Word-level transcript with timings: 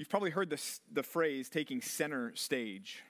You've 0.00 0.08
probably 0.08 0.30
heard 0.30 0.48
this, 0.48 0.80
the 0.90 1.02
phrase 1.02 1.50
taking 1.50 1.82
center 1.82 2.34
stage, 2.34 3.02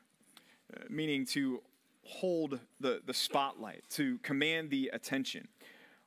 uh, 0.74 0.80
meaning 0.90 1.24
to 1.26 1.62
hold 2.02 2.58
the, 2.80 3.00
the 3.06 3.14
spotlight, 3.14 3.84
to 3.90 4.18
command 4.24 4.70
the 4.70 4.90
attention. 4.92 5.46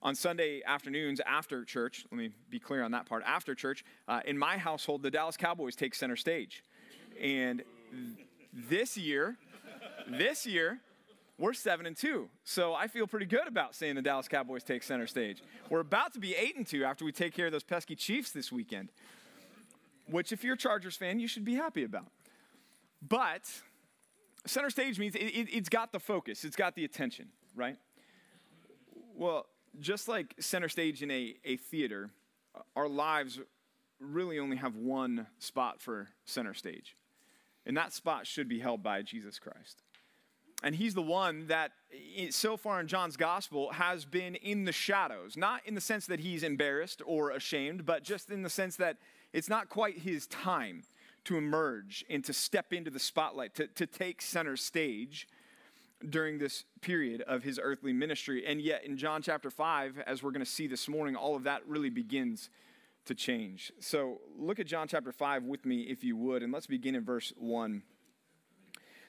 On 0.02 0.14
Sunday 0.14 0.62
afternoons 0.66 1.22
after 1.26 1.64
church, 1.64 2.06
let 2.12 2.18
me 2.18 2.32
be 2.50 2.60
clear 2.60 2.84
on 2.84 2.92
that 2.92 3.06
part, 3.06 3.24
after 3.26 3.56
church, 3.56 3.86
uh, 4.10 4.20
in 4.26 4.38
my 4.38 4.58
household, 4.58 5.04
the 5.04 5.10
Dallas 5.10 5.38
Cowboys 5.38 5.78
take 5.78 5.96
center 5.96 6.18
stage. 6.18 6.66
And 7.18 7.64
th- 7.90 8.28
this 8.52 8.98
year, 8.98 9.38
this 10.10 10.46
year, 10.46 10.82
we're 11.38 11.54
seven 11.54 11.86
and 11.86 11.96
two. 11.96 12.28
So 12.44 12.74
I 12.74 12.88
feel 12.88 13.08
pretty 13.08 13.26
good 13.26 13.48
about 13.48 13.74
saying 13.74 13.96
the 13.96 14.02
Dallas 14.02 14.28
Cowboys 14.28 14.64
take 14.64 14.84
center 14.84 15.08
stage. 15.08 15.42
We're 15.70 15.80
about 15.80 16.12
to 16.16 16.20
be 16.20 16.36
eight 16.36 16.58
and 16.58 16.68
two 16.68 16.84
after 16.84 17.06
we 17.06 17.14
take 17.14 17.34
care 17.34 17.46
of 17.46 17.54
those 17.54 17.64
pesky 17.64 17.96
Chiefs 17.96 18.32
this 18.32 18.52
weekend, 18.52 18.90
which, 20.08 20.32
if 20.32 20.44
you're 20.44 20.56
a 20.56 20.58
Chargers 20.58 20.96
fan, 20.96 21.20
you 21.20 21.28
should 21.28 21.46
be 21.46 21.56
happy 21.56 21.84
about. 21.84 22.12
But 23.08 23.42
center 24.46 24.70
stage 24.70 25.00
means 25.00 25.16
it, 25.16 25.20
it, 25.20 25.48
it's 25.52 25.70
got 25.70 25.92
the 25.92 26.00
focus, 26.00 26.44
it's 26.44 26.56
got 26.56 26.76
the 26.76 26.86
attention, 26.86 27.30
right? 27.56 27.78
Well, 29.16 29.46
just 29.80 30.08
like 30.08 30.36
center 30.40 30.70
stage 30.70 31.02
in 31.02 31.12
a, 31.12 31.36
a 31.46 31.58
theater, 31.58 32.10
our 32.76 32.88
lives 32.88 33.40
really 34.00 34.40
only 34.40 34.58
have 34.58 34.76
one 34.76 35.28
spot 35.40 35.82
for 35.82 36.10
center 36.26 36.54
stage. 36.54 36.96
And 37.66 37.78
that 37.78 37.94
spot 37.94 38.28
should 38.28 38.50
be 38.50 38.60
held 38.60 38.84
by 38.84 39.02
Jesus 39.02 39.40
Christ. 39.40 39.82
And 40.64 40.76
he's 40.76 40.94
the 40.94 41.02
one 41.02 41.48
that, 41.48 41.72
so 42.30 42.56
far 42.56 42.80
in 42.80 42.88
John's 42.88 43.18
gospel, 43.18 43.72
has 43.72 44.06
been 44.06 44.36
in 44.36 44.64
the 44.64 44.72
shadows. 44.72 45.36
Not 45.36 45.62
in 45.66 45.76
the 45.76 45.82
sense 45.82 46.06
that 46.08 46.22
he's 46.22 46.44
embarrassed 46.44 47.02
or 47.06 47.32
ashamed, 47.32 47.86
but 47.86 48.04
just 48.04 48.30
in 48.30 48.44
the 48.44 48.50
sense 48.50 48.78
that 48.78 48.98
it's 49.34 49.50
not 49.50 49.70
quite 49.70 50.00
his 50.00 50.28
time 50.28 50.84
to 51.26 51.38
emerge 51.38 52.06
and 52.10 52.24
to 52.26 52.34
step 52.34 52.72
into 52.72 52.92
the 52.92 53.00
spotlight, 53.00 53.56
to, 53.56 53.68
to 53.68 53.86
take 53.86 54.22
center 54.22 54.56
stage 54.56 55.28
during 56.10 56.38
this 56.38 56.66
period 56.82 57.22
of 57.22 57.44
his 57.44 57.60
earthly 57.62 57.94
ministry. 57.94 58.46
And 58.46 58.62
yet, 58.62 58.84
in 58.84 58.98
John 58.98 59.22
chapter 59.22 59.50
5, 59.50 60.04
as 60.06 60.22
we're 60.22 60.32
going 60.32 60.46
to 60.46 60.52
see 60.52 60.68
this 60.68 60.88
morning, 60.88 61.16
all 61.16 61.36
of 61.36 61.44
that 61.44 61.62
really 61.68 61.90
begins 61.90 62.50
to 63.06 63.16
change. 63.16 63.72
So, 63.80 64.20
look 64.38 64.60
at 64.60 64.68
John 64.68 64.88
chapter 64.88 65.12
5 65.12 65.44
with 65.44 65.66
me, 65.66 65.82
if 65.82 66.04
you 66.04 66.16
would, 66.18 66.44
and 66.44 66.52
let's 66.52 66.68
begin 66.68 66.96
in 66.96 67.04
verse 67.04 67.34
1 67.38 67.84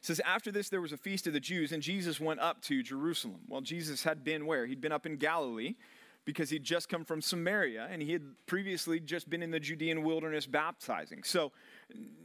says, 0.05 0.21
After 0.21 0.53
this, 0.53 0.69
there 0.69 0.81
was 0.81 0.93
a 0.93 0.97
feast 0.97 1.27
of 1.27 1.33
the 1.33 1.41
Jews, 1.41 1.73
and 1.73 1.83
Jesus 1.83 2.21
went 2.21 2.41
up 2.41 2.61
to 2.63 2.83
Jerusalem. 2.83 3.41
Well, 3.49 3.63
Jesus 3.63 4.03
had 4.05 4.23
been 4.23 4.47
where? 4.47 4.67
He'd 4.67 4.81
been 4.81 4.93
up 4.93 5.07
in 5.07 5.17
Galilee 5.17 5.77
because 6.25 6.51
he'd 6.51 6.65
just 6.65 6.89
come 6.89 7.05
from 7.05 7.21
Samaria, 7.21 7.89
and 7.91 8.01
he 8.01 8.13
had 8.13 8.23
previously 8.47 9.01
just 9.01 9.29
been 9.29 9.43
in 9.43 9.51
the 9.51 9.61
Judean 9.61 10.03
wilderness 10.03 10.47
baptizing. 10.47 11.23
So 11.23 11.53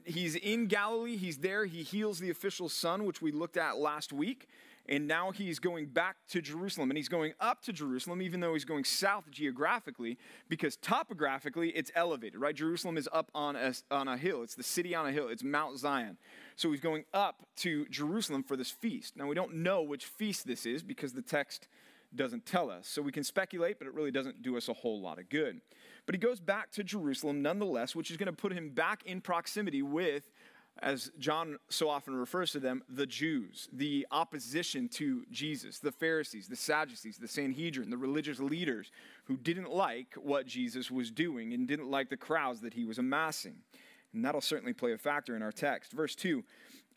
he's 0.05 0.35
in 0.35 0.67
Galilee, 0.67 1.17
he's 1.17 1.37
there, 1.39 1.65
he 1.65 1.83
heals 1.83 2.19
the 2.19 2.29
official 2.29 2.69
son, 2.69 3.05
which 3.05 3.21
we 3.21 3.31
looked 3.31 3.57
at 3.57 3.77
last 3.77 4.13
week. 4.13 4.47
And 4.87 5.07
now 5.07 5.29
he's 5.29 5.59
going 5.59 5.85
back 5.85 6.15
to 6.29 6.41
Jerusalem. 6.41 6.89
And 6.89 6.97
he's 6.97 7.09
going 7.09 7.33
up 7.39 7.61
to 7.63 7.71
Jerusalem, 7.71 8.23
even 8.23 8.39
though 8.39 8.53
he's 8.53 8.65
going 8.65 8.85
south 8.85 9.29
geographically, 9.29 10.17
because 10.49 10.77
topographically 10.77 11.69
it's 11.69 11.91
elevated, 11.93 12.39
right? 12.39 12.55
Jerusalem 12.55 12.97
is 12.97 13.07
up 13.13 13.29
on 13.35 13.55
a, 13.55 13.73
on 13.91 14.07
a 14.07 14.17
hill. 14.17 14.41
It's 14.41 14.55
the 14.55 14.63
city 14.63 14.95
on 14.95 15.05
a 15.05 15.11
hill. 15.11 15.27
It's 15.27 15.43
Mount 15.43 15.77
Zion. 15.77 16.17
So 16.55 16.71
he's 16.71 16.79
going 16.79 17.05
up 17.13 17.45
to 17.57 17.85
Jerusalem 17.89 18.41
for 18.41 18.57
this 18.57 18.71
feast. 18.71 19.15
Now, 19.15 19.27
we 19.27 19.35
don't 19.35 19.57
know 19.57 19.83
which 19.83 20.05
feast 20.05 20.47
this 20.47 20.65
is 20.65 20.81
because 20.81 21.13
the 21.13 21.21
text 21.21 21.67
doesn't 22.15 22.45
tell 22.45 22.69
us. 22.69 22.87
So 22.87 23.01
we 23.01 23.11
can 23.11 23.23
speculate, 23.23 23.77
but 23.79 23.87
it 23.87 23.93
really 23.93 24.11
doesn't 24.11 24.41
do 24.41 24.57
us 24.57 24.67
a 24.69 24.73
whole 24.73 25.01
lot 25.01 25.19
of 25.19 25.29
good. 25.29 25.61
But 26.05 26.15
he 26.15 26.19
goes 26.19 26.39
back 26.39 26.71
to 26.71 26.83
Jerusalem 26.83 27.41
nonetheless, 27.41 27.95
which 27.95 28.11
is 28.11 28.17
going 28.17 28.27
to 28.27 28.33
put 28.33 28.53
him 28.53 28.69
back 28.69 29.05
in 29.05 29.21
proximity 29.21 29.81
with 29.81 30.23
as 30.81 31.11
John 31.19 31.57
so 31.69 31.89
often 31.89 32.15
refers 32.15 32.51
to 32.53 32.59
them, 32.59 32.83
the 32.87 33.05
Jews, 33.05 33.67
the 33.73 34.07
opposition 34.11 34.87
to 34.89 35.25
Jesus, 35.29 35.79
the 35.79 35.91
Pharisees, 35.91 36.47
the 36.47 36.55
Sadducees, 36.55 37.17
the 37.17 37.27
Sanhedrin, 37.27 37.89
the 37.89 37.97
religious 37.97 38.39
leaders 38.39 38.91
who 39.25 39.35
didn't 39.35 39.71
like 39.71 40.13
what 40.15 40.45
Jesus 40.45 40.89
was 40.89 41.11
doing 41.11 41.53
and 41.53 41.67
didn't 41.67 41.91
like 41.91 42.09
the 42.09 42.17
crowds 42.17 42.61
that 42.61 42.73
he 42.73 42.85
was 42.85 42.97
amassing. 42.97 43.55
And 44.13 44.23
that'll 44.23 44.41
certainly 44.41 44.73
play 44.73 44.93
a 44.93 44.97
factor 44.97 45.35
in 45.35 45.41
our 45.41 45.51
text. 45.51 45.91
Verse 45.91 46.15
2 46.15 46.43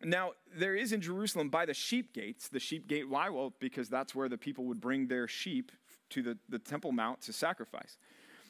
Now, 0.05 0.33
there 0.57 0.75
is 0.75 0.93
in 0.93 1.01
Jerusalem 1.01 1.49
by 1.49 1.67
the 1.67 1.75
sheep 1.75 2.13
gates, 2.13 2.49
the 2.49 2.61
sheep 2.61 2.89
gate, 2.89 3.09
why? 3.09 3.29
Well, 3.29 3.53
because 3.61 3.89
that's 3.89 4.15
where 4.15 4.29
the 4.29 4.39
people 4.39 4.65
would 4.65 4.81
bring 4.81 5.07
their 5.07 5.29
sheep 5.29 5.73
to 6.11 6.23
the, 6.23 6.39
the 6.49 6.59
Temple 6.59 6.93
Mount 6.93 7.21
to 7.23 7.33
sacrifice. 7.33 7.97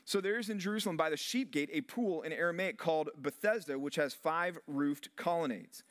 So 0.05 0.21
there 0.21 0.39
is 0.39 0.49
in 0.49 0.59
Jerusalem 0.59 0.97
by 0.97 1.11
the 1.11 1.17
sheep 1.17 1.53
gate 1.53 1.71
a 1.73 1.81
pool 1.83 2.23
in 2.23 2.33
Aramaic 2.33 2.77
called 2.77 3.11
Bethesda, 3.17 3.79
which 3.79 3.97
has 3.97 4.15
five 4.15 4.59
roofed 4.67 5.11
colonnades. 5.17 5.85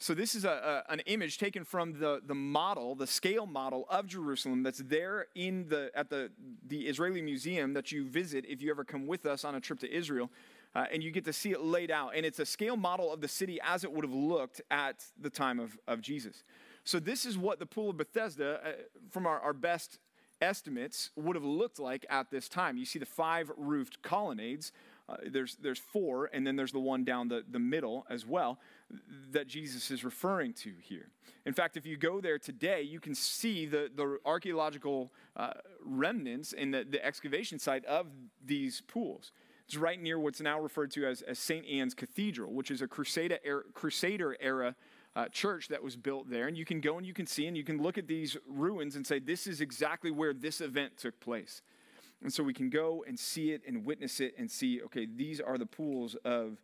So 0.00 0.14
this 0.14 0.34
is 0.34 0.44
a, 0.44 0.84
a, 0.88 0.92
an 0.92 1.00
image 1.06 1.38
taken 1.38 1.64
from 1.64 1.98
the, 1.98 2.20
the 2.24 2.34
model, 2.34 2.94
the 2.94 3.06
scale 3.06 3.46
model 3.46 3.84
of 3.90 4.06
Jerusalem 4.06 4.62
that's 4.62 4.78
there 4.78 5.26
in 5.34 5.68
the, 5.68 5.90
at 5.94 6.08
the, 6.08 6.30
the 6.66 6.86
Israeli 6.86 7.20
museum 7.20 7.74
that 7.74 7.90
you 7.90 8.06
visit 8.06 8.44
if 8.48 8.62
you 8.62 8.70
ever 8.70 8.84
come 8.84 9.06
with 9.06 9.26
us 9.26 9.44
on 9.44 9.56
a 9.56 9.60
trip 9.60 9.80
to 9.80 9.92
Israel. 9.92 10.30
Uh, 10.78 10.84
and 10.92 11.02
you 11.02 11.10
get 11.10 11.24
to 11.24 11.32
see 11.32 11.50
it 11.50 11.60
laid 11.60 11.90
out. 11.90 12.12
And 12.14 12.24
it's 12.24 12.38
a 12.38 12.46
scale 12.46 12.76
model 12.76 13.12
of 13.12 13.20
the 13.20 13.26
city 13.26 13.58
as 13.64 13.82
it 13.82 13.90
would 13.90 14.04
have 14.04 14.14
looked 14.14 14.60
at 14.70 15.04
the 15.20 15.28
time 15.28 15.58
of, 15.58 15.76
of 15.88 16.00
Jesus. 16.00 16.44
So 16.84 17.00
this 17.00 17.26
is 17.26 17.36
what 17.36 17.58
the 17.58 17.66
pool 17.66 17.90
of 17.90 17.96
Bethesda, 17.96 18.60
uh, 18.64 18.70
from 19.10 19.26
our, 19.26 19.40
our 19.40 19.52
best 19.52 19.98
estimates 20.40 21.10
would 21.16 21.34
have 21.34 21.44
looked 21.44 21.80
like 21.80 22.06
at 22.08 22.30
this 22.30 22.48
time. 22.48 22.76
You 22.76 22.84
see 22.84 23.00
the 23.00 23.06
five 23.06 23.50
roofed 23.56 24.02
colonnades. 24.02 24.70
Uh, 25.08 25.16
there's, 25.32 25.56
there's 25.56 25.80
four, 25.80 26.30
and 26.32 26.46
then 26.46 26.54
there's 26.54 26.70
the 26.70 26.78
one 26.78 27.02
down 27.02 27.26
the, 27.26 27.42
the 27.50 27.58
middle 27.58 28.06
as 28.08 28.24
well 28.24 28.60
that 29.32 29.48
Jesus 29.48 29.90
is 29.90 30.04
referring 30.04 30.52
to 30.52 30.72
here. 30.80 31.08
In 31.44 31.54
fact, 31.54 31.76
if 31.76 31.86
you 31.86 31.96
go 31.96 32.20
there 32.20 32.38
today, 32.38 32.82
you 32.82 33.00
can 33.00 33.16
see 33.16 33.66
the, 33.66 33.90
the 33.92 34.18
archaeological 34.24 35.12
uh, 35.34 35.54
remnants 35.84 36.52
in 36.52 36.70
the, 36.70 36.86
the 36.88 37.04
excavation 37.04 37.58
site 37.58 37.84
of 37.86 38.06
these 38.46 38.80
pools. 38.82 39.32
It's 39.68 39.76
right 39.76 40.00
near 40.00 40.18
what's 40.18 40.40
now 40.40 40.58
referred 40.58 40.90
to 40.92 41.06
as, 41.06 41.20
as 41.20 41.38
St. 41.38 41.66
Anne's 41.66 41.92
Cathedral, 41.92 42.54
which 42.54 42.70
is 42.70 42.80
a 42.80 42.88
Crusader 42.88 43.38
era, 43.44 43.64
Crusader 43.74 44.34
era 44.40 44.74
uh, 45.14 45.28
church 45.28 45.68
that 45.68 45.82
was 45.82 45.94
built 45.94 46.30
there. 46.30 46.48
And 46.48 46.56
you 46.56 46.64
can 46.64 46.80
go 46.80 46.96
and 46.96 47.06
you 47.06 47.12
can 47.12 47.26
see 47.26 47.46
and 47.46 47.54
you 47.54 47.64
can 47.64 47.82
look 47.82 47.98
at 47.98 48.06
these 48.06 48.34
ruins 48.48 48.96
and 48.96 49.06
say, 49.06 49.18
this 49.18 49.46
is 49.46 49.60
exactly 49.60 50.10
where 50.10 50.32
this 50.32 50.62
event 50.62 50.96
took 50.96 51.20
place. 51.20 51.60
And 52.22 52.32
so 52.32 52.42
we 52.42 52.54
can 52.54 52.70
go 52.70 53.04
and 53.06 53.18
see 53.18 53.52
it 53.52 53.60
and 53.68 53.84
witness 53.84 54.20
it 54.20 54.32
and 54.38 54.50
see, 54.50 54.80
okay, 54.84 55.04
these 55.04 55.38
are 55.38 55.58
the 55.58 55.66
pools 55.66 56.14
of 56.24 56.62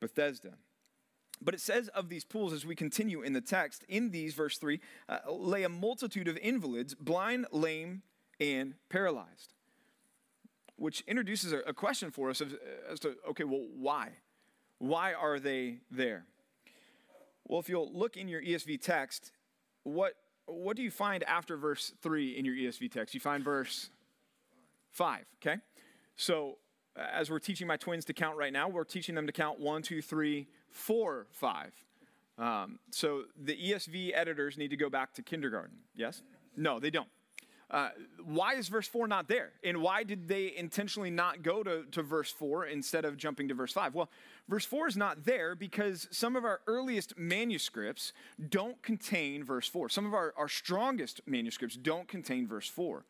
Bethesda. 0.00 0.54
But 1.40 1.54
it 1.54 1.60
says 1.60 1.86
of 1.88 2.08
these 2.08 2.24
pools 2.24 2.52
as 2.52 2.66
we 2.66 2.74
continue 2.74 3.22
in 3.22 3.34
the 3.34 3.40
text, 3.40 3.84
in 3.88 4.10
these, 4.10 4.34
verse 4.34 4.58
3, 4.58 4.80
uh, 5.08 5.18
lay 5.30 5.62
a 5.62 5.68
multitude 5.68 6.26
of 6.26 6.36
invalids, 6.38 6.96
blind, 6.96 7.46
lame, 7.52 8.02
and 8.40 8.74
paralyzed. 8.88 9.54
Which 10.82 11.04
introduces 11.06 11.52
a, 11.52 11.58
a 11.58 11.72
question 11.72 12.10
for 12.10 12.28
us 12.28 12.40
as, 12.40 12.56
as 12.90 12.98
to, 13.00 13.14
okay, 13.30 13.44
well, 13.44 13.64
why? 13.78 14.08
Why 14.78 15.14
are 15.14 15.38
they 15.38 15.76
there? 15.92 16.24
Well, 17.46 17.60
if 17.60 17.68
you'll 17.68 17.92
look 17.92 18.16
in 18.16 18.26
your 18.26 18.42
ESV 18.42 18.82
text, 18.82 19.30
what, 19.84 20.14
what 20.46 20.76
do 20.76 20.82
you 20.82 20.90
find 20.90 21.22
after 21.22 21.56
verse 21.56 21.92
3 22.02 22.36
in 22.36 22.44
your 22.44 22.56
ESV 22.56 22.90
text? 22.90 23.14
You 23.14 23.20
find 23.20 23.44
verse 23.44 23.90
5, 24.90 25.24
okay? 25.40 25.60
So 26.16 26.58
as 26.96 27.30
we're 27.30 27.38
teaching 27.38 27.68
my 27.68 27.76
twins 27.76 28.04
to 28.06 28.12
count 28.12 28.36
right 28.36 28.52
now, 28.52 28.68
we're 28.68 28.82
teaching 28.82 29.14
them 29.14 29.28
to 29.28 29.32
count 29.32 29.60
one, 29.60 29.82
two, 29.82 30.02
three, 30.02 30.48
four, 30.72 31.28
five. 31.30 31.72
Um, 32.38 32.80
so 32.90 33.22
the 33.40 33.56
ESV 33.56 34.10
editors 34.16 34.58
need 34.58 34.70
to 34.70 34.76
go 34.76 34.90
back 34.90 35.14
to 35.14 35.22
kindergarten, 35.22 35.76
yes? 35.94 36.22
No, 36.56 36.80
they 36.80 36.90
don't. 36.90 37.08
Uh, 37.72 37.88
why 38.22 38.54
is 38.54 38.68
verse 38.68 38.86
4 38.86 39.08
not 39.08 39.28
there? 39.28 39.52
And 39.64 39.80
why 39.80 40.04
did 40.04 40.28
they 40.28 40.54
intentionally 40.54 41.10
not 41.10 41.42
go 41.42 41.62
to, 41.62 41.84
to 41.92 42.02
verse 42.02 42.30
4 42.30 42.66
instead 42.66 43.06
of 43.06 43.16
jumping 43.16 43.48
to 43.48 43.54
verse 43.54 43.72
5? 43.72 43.94
Well, 43.94 44.10
verse 44.46 44.66
4 44.66 44.88
is 44.88 44.96
not 44.96 45.24
there 45.24 45.54
because 45.54 46.06
some 46.10 46.36
of 46.36 46.44
our 46.44 46.60
earliest 46.66 47.16
manuscripts 47.16 48.12
don't 48.50 48.82
contain 48.82 49.42
verse 49.42 49.66
4. 49.66 49.88
Some 49.88 50.04
of 50.04 50.12
our, 50.12 50.34
our 50.36 50.48
strongest 50.48 51.22
manuscripts 51.26 51.76
don't 51.76 52.06
contain 52.06 52.46
verse 52.46 52.68
4. 52.68 53.06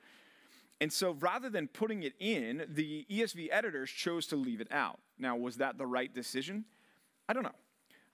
And 0.80 0.92
so 0.92 1.16
rather 1.18 1.50
than 1.50 1.66
putting 1.66 2.04
it 2.04 2.14
in, 2.20 2.64
the 2.68 3.04
ESV 3.10 3.48
editors 3.50 3.90
chose 3.90 4.28
to 4.28 4.36
leave 4.36 4.60
it 4.60 4.70
out. 4.70 5.00
Now, 5.18 5.36
was 5.36 5.56
that 5.56 5.76
the 5.76 5.86
right 5.86 6.12
decision? 6.12 6.66
I 7.28 7.32
don't 7.32 7.44
know. 7.44 7.50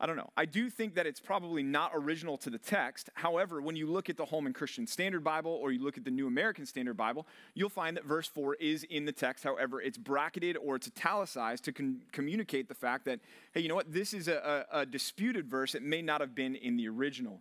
I 0.01 0.07
don't 0.07 0.17
know. 0.17 0.31
I 0.37 0.45
do 0.45 0.71
think 0.71 0.95
that 0.95 1.07
it's 1.07 1.19
probably 1.19 1.65
not 1.65 1.91
original 1.93 2.37
to 2.39 2.51
the 2.51 2.59
text. 2.59 3.11
However, 3.15 3.61
when 3.61 3.75
you 3.75 3.89
look 3.89 4.09
at 4.09 4.17
the 4.17 4.25
Holman 4.25 4.53
Christian 4.53 4.87
Standard 4.87 5.25
Bible 5.25 5.51
or 5.51 5.73
you 5.73 5.83
look 5.83 5.99
at 5.99 6.05
the 6.05 6.11
New 6.11 6.29
American 6.29 6.67
Standard 6.67 6.97
Bible, 6.97 7.27
you'll 7.55 7.69
find 7.69 7.97
that 7.97 8.05
verse 8.05 8.29
4 8.29 8.55
is 8.57 8.85
in 8.85 9.07
the 9.07 9.13
text. 9.13 9.43
However, 9.43 9.81
it's 9.81 9.99
bracketed 9.99 10.57
or 10.57 10.77
it's 10.77 10.87
italicized 10.87 11.65
to 11.65 11.73
con- 11.73 12.03
communicate 12.13 12.69
the 12.69 12.75
fact 12.75 13.07
that, 13.07 13.19
hey, 13.53 13.61
you 13.61 13.69
know 13.69 13.75
what? 13.75 13.93
This 13.93 14.15
is 14.15 14.29
a, 14.29 14.67
a, 14.71 14.81
a 14.81 14.87
disputed 14.87 15.49
verse. 15.49 15.75
It 15.75 15.83
may 15.83 16.01
not 16.01 16.21
have 16.21 16.33
been 16.33 16.55
in 16.55 16.77
the 16.77 16.89
original. 16.89 17.41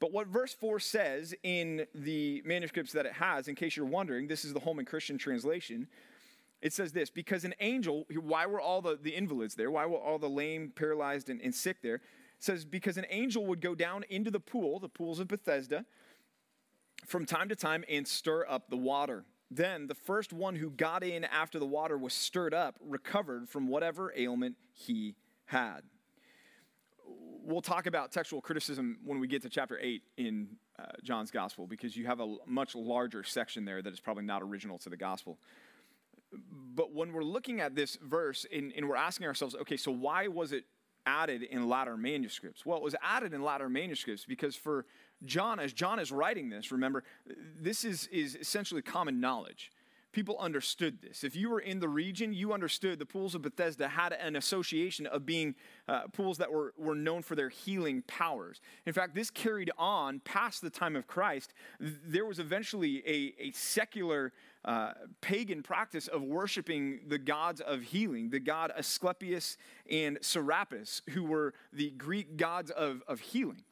But 0.00 0.10
what 0.10 0.28
verse 0.28 0.54
4 0.54 0.80
says 0.80 1.34
in 1.42 1.86
the 1.94 2.40
manuscripts 2.46 2.92
that 2.92 3.04
it 3.04 3.12
has, 3.14 3.48
in 3.48 3.54
case 3.54 3.76
you're 3.76 3.84
wondering, 3.84 4.28
this 4.28 4.46
is 4.46 4.54
the 4.54 4.60
Holman 4.60 4.86
Christian 4.86 5.18
translation. 5.18 5.88
It 6.60 6.72
says 6.72 6.92
this 6.92 7.10
because 7.10 7.44
an 7.44 7.54
angel, 7.60 8.06
why 8.20 8.46
were 8.46 8.60
all 8.60 8.82
the, 8.82 8.98
the 9.00 9.14
invalids 9.14 9.54
there? 9.54 9.70
Why 9.70 9.86
were 9.86 9.98
all 9.98 10.18
the 10.18 10.28
lame, 10.28 10.72
paralyzed, 10.74 11.28
and, 11.28 11.40
and 11.40 11.54
sick 11.54 11.82
there? 11.82 11.96
It 11.96 12.02
says 12.40 12.64
because 12.64 12.96
an 12.96 13.06
angel 13.10 13.46
would 13.46 13.60
go 13.60 13.74
down 13.74 14.04
into 14.08 14.30
the 14.30 14.40
pool, 14.40 14.80
the 14.80 14.88
pools 14.88 15.20
of 15.20 15.28
Bethesda, 15.28 15.84
from 17.06 17.26
time 17.26 17.48
to 17.48 17.56
time 17.56 17.84
and 17.88 18.06
stir 18.06 18.44
up 18.48 18.70
the 18.70 18.76
water. 18.76 19.24
Then 19.50 19.86
the 19.86 19.94
first 19.94 20.32
one 20.32 20.56
who 20.56 20.70
got 20.70 21.02
in 21.02 21.24
after 21.24 21.58
the 21.58 21.66
water 21.66 21.96
was 21.96 22.12
stirred 22.12 22.52
up 22.52 22.76
recovered 22.80 23.48
from 23.48 23.68
whatever 23.68 24.12
ailment 24.16 24.56
he 24.74 25.14
had. 25.46 25.82
We'll 27.44 27.62
talk 27.62 27.86
about 27.86 28.12
textual 28.12 28.42
criticism 28.42 28.98
when 29.04 29.20
we 29.20 29.26
get 29.26 29.40
to 29.42 29.48
chapter 29.48 29.78
8 29.80 30.02
in 30.18 30.48
uh, 30.78 30.84
John's 31.02 31.30
gospel 31.30 31.66
because 31.66 31.96
you 31.96 32.04
have 32.06 32.20
a 32.20 32.36
much 32.46 32.74
larger 32.74 33.22
section 33.22 33.64
there 33.64 33.80
that 33.80 33.92
is 33.92 34.00
probably 34.00 34.24
not 34.24 34.42
original 34.42 34.76
to 34.80 34.90
the 34.90 34.98
gospel. 34.98 35.38
But 36.32 36.94
when 36.94 37.12
we're 37.12 37.24
looking 37.24 37.60
at 37.60 37.74
this 37.74 37.96
verse 38.02 38.46
and, 38.52 38.72
and 38.76 38.88
we're 38.88 38.96
asking 38.96 39.26
ourselves, 39.26 39.54
okay, 39.56 39.76
so 39.76 39.90
why 39.90 40.28
was 40.28 40.52
it 40.52 40.64
added 41.06 41.42
in 41.42 41.68
latter 41.68 41.96
manuscripts? 41.96 42.66
Well, 42.66 42.76
it 42.76 42.84
was 42.84 42.94
added 43.02 43.32
in 43.32 43.42
latter 43.42 43.68
manuscripts 43.68 44.24
because 44.26 44.54
for 44.54 44.84
John, 45.24 45.58
as 45.58 45.72
John 45.72 45.98
is 45.98 46.12
writing 46.12 46.50
this, 46.50 46.70
remember, 46.70 47.02
this 47.60 47.84
is, 47.84 48.06
is 48.08 48.36
essentially 48.36 48.82
common 48.82 49.18
knowledge. 49.20 49.72
People 50.10 50.38
understood 50.38 51.02
this. 51.02 51.22
If 51.22 51.36
you 51.36 51.50
were 51.50 51.60
in 51.60 51.80
the 51.80 51.88
region, 51.88 52.32
you 52.32 52.54
understood 52.54 52.98
the 52.98 53.06
pools 53.06 53.34
of 53.34 53.42
Bethesda 53.42 53.88
had 53.88 54.14
an 54.14 54.36
association 54.36 55.06
of 55.06 55.26
being 55.26 55.54
uh, 55.86 56.04
pools 56.12 56.38
that 56.38 56.50
were, 56.50 56.72
were 56.78 56.94
known 56.94 57.22
for 57.22 57.34
their 57.34 57.50
healing 57.50 58.02
powers. 58.06 58.60
In 58.86 58.92
fact, 58.94 59.14
this 59.14 59.30
carried 59.30 59.70
on 59.76 60.20
past 60.20 60.62
the 60.62 60.70
time 60.70 60.96
of 60.96 61.06
Christ. 61.06 61.52
There 61.78 62.24
was 62.24 62.38
eventually 62.38 63.02
a, 63.06 63.48
a 63.48 63.52
secular 63.52 64.32
uh, 64.68 64.92
pagan 65.22 65.62
practice 65.62 66.08
of 66.08 66.22
worshiping 66.22 67.00
the 67.08 67.16
gods 67.16 67.62
of 67.62 67.80
healing, 67.80 68.28
the 68.28 68.38
god 68.38 68.70
Asclepius 68.76 69.56
and 69.90 70.18
Serapis, 70.20 71.00
who 71.12 71.24
were 71.24 71.54
the 71.72 71.88
Greek 71.92 72.36
gods 72.36 72.70
of, 72.70 73.02
of 73.08 73.20
healing. 73.20 73.62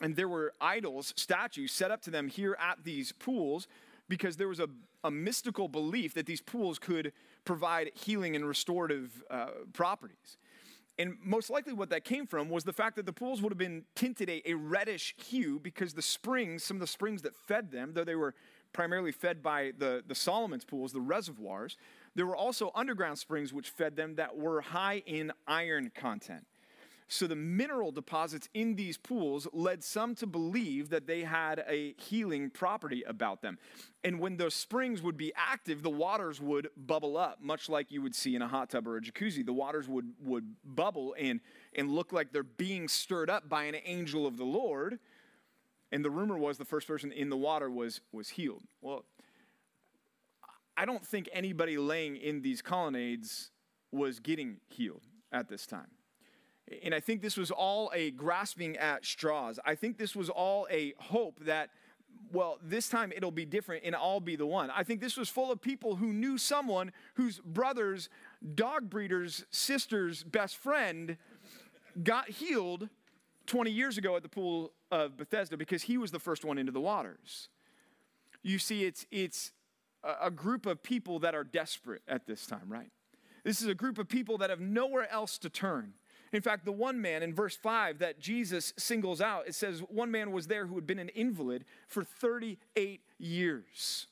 And 0.00 0.16
there 0.16 0.28
were 0.28 0.54
idols, 0.58 1.12
statues 1.16 1.70
set 1.72 1.90
up 1.90 2.00
to 2.02 2.10
them 2.10 2.28
here 2.28 2.56
at 2.58 2.82
these 2.82 3.12
pools 3.12 3.68
because 4.08 4.38
there 4.38 4.48
was 4.48 4.58
a, 4.58 4.68
a 5.04 5.10
mystical 5.10 5.68
belief 5.68 6.14
that 6.14 6.24
these 6.24 6.40
pools 6.40 6.78
could 6.78 7.12
provide 7.44 7.90
healing 7.92 8.34
and 8.34 8.48
restorative 8.48 9.22
uh, 9.30 9.48
properties. 9.74 10.38
And 10.98 11.16
most 11.22 11.48
likely, 11.50 11.74
what 11.74 11.90
that 11.90 12.04
came 12.04 12.26
from 12.26 12.48
was 12.48 12.64
the 12.64 12.72
fact 12.72 12.96
that 12.96 13.06
the 13.06 13.12
pools 13.12 13.40
would 13.40 13.52
have 13.52 13.58
been 13.58 13.84
tinted 13.94 14.28
a, 14.28 14.50
a, 14.50 14.54
reddish 14.54 15.14
hue 15.16 15.60
because 15.60 15.94
the 15.94 16.02
springs, 16.02 16.64
some 16.64 16.78
of 16.78 16.80
the 16.80 16.88
springs 16.88 17.22
that 17.22 17.36
fed 17.36 17.70
them, 17.70 17.92
though 17.92 18.02
they 18.02 18.16
were 18.16 18.34
primarily 18.72 19.12
fed 19.12 19.42
by 19.42 19.72
the, 19.76 20.02
the 20.06 20.14
Solomon's 20.14 20.64
pools, 20.64 20.92
the 20.92 21.00
reservoirs, 21.00 21.76
there 22.14 22.26
were 22.26 22.36
also 22.36 22.70
underground 22.74 23.18
springs 23.18 23.52
which 23.52 23.70
fed 23.70 23.96
them 23.96 24.16
that 24.16 24.36
were 24.36 24.60
high 24.60 25.02
in 25.06 25.32
iron 25.46 25.90
content. 25.94 26.44
So 27.10 27.26
the 27.26 27.36
mineral 27.36 27.90
deposits 27.90 28.50
in 28.52 28.76
these 28.76 28.98
pools 28.98 29.48
led 29.54 29.82
some 29.82 30.14
to 30.16 30.26
believe 30.26 30.90
that 30.90 31.06
they 31.06 31.22
had 31.22 31.64
a 31.66 31.94
healing 31.96 32.50
property 32.50 33.02
about 33.06 33.40
them. 33.40 33.58
And 34.04 34.20
when 34.20 34.36
those 34.36 34.54
springs 34.54 35.00
would 35.00 35.16
be 35.16 35.32
active, 35.34 35.82
the 35.82 35.90
waters 35.90 36.38
would 36.38 36.68
bubble 36.76 37.16
up, 37.16 37.38
much 37.40 37.70
like 37.70 37.90
you 37.90 38.02
would 38.02 38.14
see 38.14 38.36
in 38.36 38.42
a 38.42 38.48
hot 38.48 38.70
tub 38.70 38.86
or 38.86 38.98
a 38.98 39.00
jacuzzi. 39.00 39.44
The 39.44 39.54
waters 39.54 39.88
would, 39.88 40.12
would 40.22 40.54
bubble 40.64 41.14
and, 41.18 41.40
and 41.74 41.90
look 41.90 42.12
like 42.12 42.30
they're 42.30 42.42
being 42.42 42.88
stirred 42.88 43.30
up 43.30 43.48
by 43.48 43.64
an 43.64 43.76
angel 43.86 44.26
of 44.26 44.36
the 44.36 44.44
Lord. 44.44 44.98
And 45.90 46.04
the 46.04 46.10
rumor 46.10 46.36
was 46.36 46.58
the 46.58 46.64
first 46.64 46.86
person 46.86 47.12
in 47.12 47.30
the 47.30 47.36
water 47.36 47.70
was, 47.70 48.00
was 48.12 48.30
healed. 48.30 48.62
Well, 48.82 49.04
I 50.76 50.84
don't 50.84 51.04
think 51.04 51.28
anybody 51.32 51.78
laying 51.78 52.16
in 52.16 52.42
these 52.42 52.62
colonnades 52.62 53.50
was 53.90 54.20
getting 54.20 54.58
healed 54.68 55.02
at 55.32 55.48
this 55.48 55.66
time. 55.66 55.88
And 56.82 56.94
I 56.94 57.00
think 57.00 57.22
this 57.22 57.36
was 57.36 57.50
all 57.50 57.90
a 57.94 58.10
grasping 58.10 58.76
at 58.76 59.04
straws. 59.04 59.58
I 59.64 59.74
think 59.74 59.96
this 59.96 60.14
was 60.14 60.28
all 60.28 60.68
a 60.70 60.92
hope 60.98 61.40
that, 61.46 61.70
well, 62.30 62.58
this 62.62 62.88
time 62.88 63.12
it'll 63.16 63.30
be 63.30 63.46
different 63.46 63.84
and 63.84 63.96
I'll 63.96 64.20
be 64.20 64.36
the 64.36 64.46
one. 64.46 64.70
I 64.70 64.82
think 64.82 65.00
this 65.00 65.16
was 65.16 65.30
full 65.30 65.50
of 65.50 65.62
people 65.62 65.96
who 65.96 66.12
knew 66.12 66.36
someone 66.36 66.92
whose 67.14 67.40
brother's 67.40 68.10
dog 68.54 68.90
breeder's 68.90 69.46
sister's 69.50 70.22
best 70.22 70.56
friend 70.56 71.16
got 72.02 72.28
healed 72.28 72.88
20 73.48 73.70
years 73.70 73.98
ago 73.98 74.14
at 74.14 74.22
the 74.22 74.28
pool 74.28 74.72
of 74.90 75.16
Bethesda 75.16 75.56
because 75.56 75.82
he 75.82 75.98
was 75.98 76.12
the 76.12 76.20
first 76.20 76.44
one 76.44 76.58
into 76.58 76.70
the 76.70 76.80
waters. 76.80 77.48
You 78.42 78.58
see, 78.58 78.84
it's, 78.84 79.06
it's 79.10 79.52
a 80.04 80.30
group 80.30 80.66
of 80.66 80.82
people 80.82 81.18
that 81.20 81.34
are 81.34 81.44
desperate 81.44 82.02
at 82.06 82.26
this 82.26 82.46
time, 82.46 82.68
right? 82.68 82.90
This 83.44 83.60
is 83.60 83.68
a 83.68 83.74
group 83.74 83.98
of 83.98 84.08
people 84.08 84.38
that 84.38 84.50
have 84.50 84.60
nowhere 84.60 85.10
else 85.10 85.38
to 85.38 85.50
turn. 85.50 85.94
In 86.32 86.42
fact, 86.42 86.64
the 86.64 86.72
one 86.72 87.00
man 87.00 87.22
in 87.22 87.34
verse 87.34 87.56
5 87.56 87.98
that 88.00 88.20
Jesus 88.20 88.74
singles 88.76 89.20
out, 89.20 89.48
it 89.48 89.54
says 89.54 89.80
one 89.88 90.10
man 90.10 90.30
was 90.30 90.46
there 90.46 90.66
who 90.66 90.74
had 90.74 90.86
been 90.86 90.98
an 90.98 91.08
invalid 91.10 91.64
for 91.86 92.04
38 92.04 93.00
years. 93.18 94.06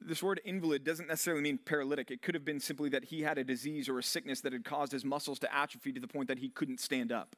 This 0.00 0.22
word 0.22 0.40
invalid 0.44 0.82
doesn't 0.82 1.06
necessarily 1.06 1.42
mean 1.42 1.58
paralytic. 1.58 2.10
It 2.10 2.20
could 2.20 2.34
have 2.34 2.44
been 2.44 2.58
simply 2.58 2.88
that 2.90 3.04
he 3.04 3.22
had 3.22 3.38
a 3.38 3.44
disease 3.44 3.88
or 3.88 3.98
a 3.98 4.02
sickness 4.02 4.40
that 4.40 4.52
had 4.52 4.64
caused 4.64 4.90
his 4.90 5.04
muscles 5.04 5.38
to 5.40 5.54
atrophy 5.54 5.92
to 5.92 6.00
the 6.00 6.08
point 6.08 6.28
that 6.28 6.38
he 6.38 6.48
couldn't 6.48 6.80
stand 6.80 7.12
up. 7.12 7.36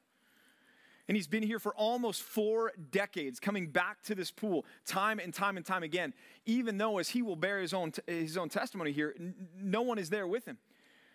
And 1.09 1.17
he's 1.17 1.29
been 1.29 1.43
here 1.43 1.61
for 1.61 1.75
almost 1.75 2.23
four 2.23 2.73
decades, 2.91 3.39
coming 3.39 3.69
back 3.69 4.03
to 4.05 4.15
this 4.15 4.31
pool 4.31 4.65
time 4.85 5.21
and 5.21 5.33
time 5.33 5.57
and 5.57 5.65
time 5.65 5.85
again, 5.85 6.13
even 6.47 6.79
though, 6.79 6.99
as 6.99 7.11
he 7.11 7.23
will 7.23 7.37
bear 7.37 7.61
his 7.61 7.73
own, 7.73 7.93
his 8.07 8.37
own 8.37 8.49
testimony 8.49 8.91
here, 8.91 9.15
no 9.61 9.83
one 9.83 9.99
is 9.99 10.11
there 10.11 10.27
with 10.27 10.47
him. 10.47 10.59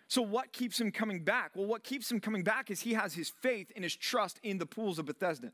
So, 0.08 0.22
what 0.22 0.52
keeps 0.52 0.80
him 0.80 0.92
coming 0.92 1.24
back? 1.24 1.52
Well, 1.54 1.66
what 1.66 1.84
keeps 1.84 2.10
him 2.10 2.20
coming 2.20 2.42
back 2.42 2.70
is 2.70 2.80
he 2.80 2.94
has 2.94 3.14
his 3.14 3.30
faith 3.30 3.70
and 3.74 3.84
his 3.84 3.94
trust 3.94 4.40
in 4.42 4.58
the 4.58 4.66
pools 4.66 4.98
of 4.98 5.06
Bethesda. 5.06 5.52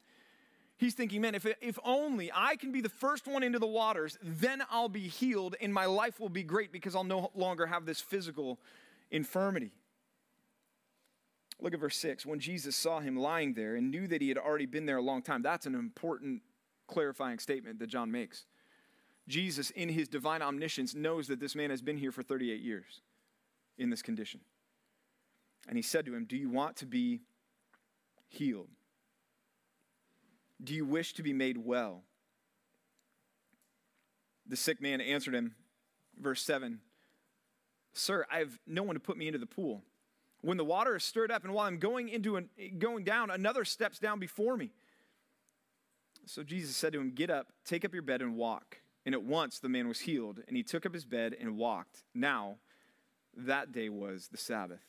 He's 0.78 0.94
thinking, 0.94 1.20
man, 1.20 1.34
if, 1.34 1.44
if 1.60 1.78
only 1.84 2.30
I 2.32 2.54
can 2.54 2.70
be 2.70 2.80
the 2.80 2.88
first 2.88 3.26
one 3.26 3.42
into 3.42 3.58
the 3.58 3.66
waters, 3.66 4.16
then 4.22 4.62
I'll 4.70 4.88
be 4.88 5.08
healed 5.08 5.56
and 5.60 5.74
my 5.74 5.86
life 5.86 6.20
will 6.20 6.28
be 6.28 6.44
great 6.44 6.70
because 6.70 6.94
I'll 6.94 7.02
no 7.02 7.32
longer 7.34 7.66
have 7.66 7.84
this 7.84 8.00
physical 8.00 8.60
infirmity. 9.10 9.72
Look 11.60 11.74
at 11.74 11.80
verse 11.80 11.96
6. 11.96 12.24
When 12.24 12.38
Jesus 12.38 12.76
saw 12.76 13.00
him 13.00 13.16
lying 13.16 13.54
there 13.54 13.74
and 13.74 13.90
knew 13.90 14.06
that 14.06 14.22
he 14.22 14.28
had 14.28 14.38
already 14.38 14.66
been 14.66 14.86
there 14.86 14.98
a 14.98 15.02
long 15.02 15.22
time, 15.22 15.42
that's 15.42 15.66
an 15.66 15.74
important 15.74 16.42
clarifying 16.86 17.38
statement 17.38 17.78
that 17.80 17.88
John 17.88 18.10
makes. 18.10 18.46
Jesus, 19.26 19.70
in 19.70 19.88
his 19.88 20.08
divine 20.08 20.40
omniscience, 20.40 20.94
knows 20.94 21.26
that 21.28 21.40
this 21.40 21.54
man 21.54 21.70
has 21.70 21.82
been 21.82 21.98
here 21.98 22.12
for 22.12 22.22
38 22.22 22.60
years 22.60 23.00
in 23.76 23.90
this 23.90 24.02
condition. 24.02 24.40
And 25.68 25.76
he 25.76 25.82
said 25.82 26.06
to 26.06 26.14
him, 26.14 26.24
Do 26.24 26.36
you 26.36 26.48
want 26.48 26.76
to 26.76 26.86
be 26.86 27.20
healed? 28.28 28.68
Do 30.62 30.74
you 30.74 30.84
wish 30.84 31.12
to 31.14 31.22
be 31.22 31.32
made 31.32 31.58
well? 31.58 32.02
The 34.46 34.56
sick 34.56 34.80
man 34.80 35.00
answered 35.00 35.34
him, 35.34 35.54
verse 36.18 36.42
7 36.42 36.80
Sir, 37.92 38.24
I 38.30 38.38
have 38.38 38.58
no 38.66 38.82
one 38.82 38.94
to 38.94 39.00
put 39.00 39.16
me 39.16 39.26
into 39.26 39.38
the 39.38 39.46
pool. 39.46 39.82
When 40.40 40.56
the 40.56 40.64
water 40.64 40.96
is 40.96 41.04
stirred 41.04 41.30
up, 41.32 41.44
and 41.44 41.52
while 41.52 41.66
I'm 41.66 41.78
going 41.78 42.08
into 42.08 42.36
an, 42.36 42.48
going 42.78 43.04
down, 43.04 43.30
another 43.30 43.64
steps 43.64 43.98
down 43.98 44.18
before 44.18 44.56
me. 44.56 44.70
So 46.26 46.42
Jesus 46.42 46.76
said 46.76 46.92
to 46.92 47.00
him, 47.00 47.10
Get 47.10 47.30
up, 47.30 47.48
take 47.64 47.84
up 47.84 47.92
your 47.92 48.02
bed, 48.02 48.22
and 48.22 48.36
walk. 48.36 48.80
And 49.04 49.14
at 49.14 49.22
once 49.22 49.58
the 49.58 49.68
man 49.68 49.88
was 49.88 50.00
healed, 50.00 50.40
and 50.46 50.56
he 50.56 50.62
took 50.62 50.84
up 50.86 50.94
his 50.94 51.04
bed 51.04 51.34
and 51.40 51.56
walked. 51.56 52.04
Now 52.14 52.56
that 53.36 53.72
day 53.72 53.88
was 53.88 54.28
the 54.28 54.36
Sabbath. 54.36 54.82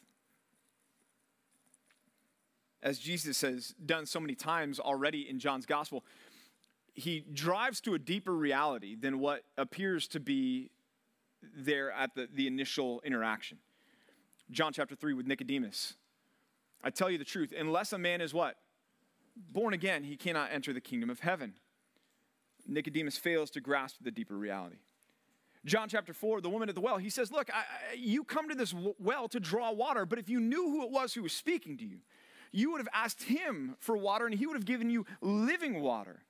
As 2.82 2.98
Jesus 2.98 3.42
has 3.42 3.76
done 3.86 4.06
so 4.06 4.20
many 4.20 4.36
times 4.36 4.80
already 4.80 5.30
in 5.30 5.40
John's 5.40 5.66
gospel, 5.66 6.04
he 6.94 7.26
drives 7.34 7.82
to 7.82 7.94
a 7.94 8.00
deeper 8.00 8.36
reality 8.36 8.96
than 8.96 9.20
what 9.20 9.44
appears 9.58 10.08
to 10.10 10.20
be 10.20 10.72
there 11.56 11.92
at 11.92 12.16
the, 12.16 12.28
the 12.34 12.48
initial 12.48 13.02
interaction. 13.06 13.58
John 14.52 14.74
chapter 14.74 14.96
3 14.96 15.14
with 15.14 15.28
Nicodemus. 15.28 15.96
I 16.84 16.90
tell 16.90 17.10
you 17.10 17.18
the 17.18 17.26
truth, 17.26 17.54
unless 17.58 17.94
a 17.94 17.98
man 17.98 18.22
is 18.22 18.34
what? 18.34 18.56
Born 19.52 19.74
again, 19.74 20.04
he 20.04 20.16
cannot 20.16 20.52
enter 20.52 20.74
the 20.74 20.82
kingdom 20.82 21.10
of 21.10 21.20
heaven. 21.20 21.54
Nicodemus 22.68 23.18
fails 23.18 23.50
to 23.52 23.62
grasp 23.62 23.98
the 24.02 24.12
deeper 24.12 24.36
reality. 24.36 24.78
John 25.66 25.90
chapter 25.90 26.14
4, 26.14 26.42
the 26.42 26.50
woman 26.50 26.70
at 26.70 26.76
the 26.76 26.82
well, 26.82 26.98
he 26.98 27.10
says, 27.10 27.32
Look, 27.32 27.50
I, 27.54 27.64
you 27.96 28.24
come 28.24 28.50
to 28.50 28.56
this 28.56 28.74
well 28.98 29.28
to 29.28 29.40
draw 29.40 29.72
water, 29.72 30.06
but 30.06 30.20
if 30.20 30.30
you 30.30 30.40
knew 30.40 30.64
who 30.70 30.84
it 30.84 30.92
was 30.92 31.14
who 31.14 31.24
was 31.24 31.34
speaking 31.34 31.78
to 31.78 31.86
you, 31.86 32.00
you 32.52 32.72
would 32.72 32.80
have 32.80 32.90
asked 32.94 33.24
him 33.24 33.76
for 33.80 33.98
water 33.98 34.26
and 34.26 34.34
he 34.34 34.48
would 34.48 34.56
have 34.56 34.66
given 34.66 34.90
you 34.90 35.06
living 35.22 35.82
water. 35.82 36.24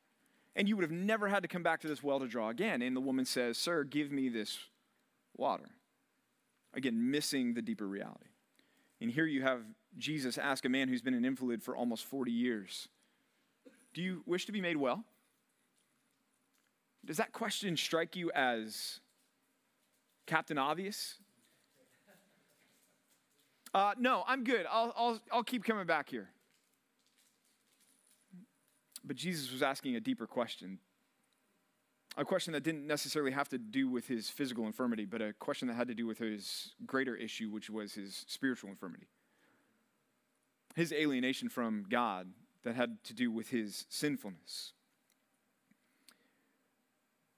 And 0.56 0.68
you 0.68 0.76
would 0.76 0.84
have 0.84 0.92
never 0.92 1.30
had 1.30 1.44
to 1.44 1.48
come 1.48 1.64
back 1.64 1.80
to 1.82 1.88
this 1.88 2.04
well 2.04 2.20
to 2.20 2.28
draw 2.28 2.50
again. 2.50 2.82
And 2.82 2.96
the 2.96 3.02
woman 3.02 3.24
says, 3.24 3.58
Sir, 3.58 3.84
give 3.84 4.12
me 4.12 4.30
this 4.30 4.58
water. 5.38 5.70
Again, 6.74 7.12
missing 7.12 7.54
the 7.54 7.62
deeper 7.62 7.88
reality. 7.88 8.30
And 9.02 9.10
here 9.10 9.26
you 9.26 9.42
have 9.42 9.62
Jesus 9.98 10.38
ask 10.38 10.66
a 10.66 10.70
man 10.70 10.88
who's 10.88 11.02
been 11.02 11.14
an 11.14 11.26
invalid 11.26 11.64
for 11.64 11.76
almost 11.76 12.06
40 12.06 12.32
years, 12.32 12.88
Do 13.94 14.02
you 14.02 14.22
wish 14.26 14.46
to 14.46 14.52
be 14.52 14.62
made 14.62 14.78
well? 14.78 15.04
Does 17.06 17.18
that 17.18 17.32
question 17.32 17.76
strike 17.76 18.16
you 18.16 18.32
as 18.36 19.00
Captain 20.28 20.58
Obvious? 20.58 21.16
Uh, 23.74 23.94
no, 23.98 24.24
I'm 24.28 24.44
good. 24.44 24.66
I'll, 24.70 24.94
I'll, 24.96 25.20
I'll 25.32 25.44
keep 25.44 25.64
coming 25.64 25.86
back 25.86 26.10
here. 26.10 26.30
But 29.04 29.16
Jesus 29.16 29.52
was 29.52 29.64
asking 29.64 29.96
a 29.96 30.00
deeper 30.00 30.28
question. 30.28 30.80
A 32.20 32.26
question 32.26 32.52
that 32.52 32.64
didn't 32.64 32.86
necessarily 32.86 33.32
have 33.32 33.48
to 33.48 33.58
do 33.58 33.88
with 33.88 34.10
his 34.10 34.30
physical 34.30 34.66
infirmity, 34.66 35.06
but 35.06 35.22
a 35.22 35.32
question 35.32 35.70
that 35.70 35.76
had 35.76 35.88
to 35.88 35.96
do 35.96 36.06
with 36.06 36.18
his 36.18 36.74
greater 36.86 37.16
issue, 37.16 37.50
which 37.50 37.70
was 37.70 37.94
his 37.94 38.26
spiritual 38.28 38.70
infirmity. 38.70 39.08
His 40.76 40.92
alienation 40.92 41.48
from 41.48 41.86
God 41.90 42.28
that 42.64 42.76
had 42.76 43.02
to 43.06 43.14
do 43.14 43.32
with 43.32 43.52
his 43.52 43.86
sinfulness. 43.88 44.74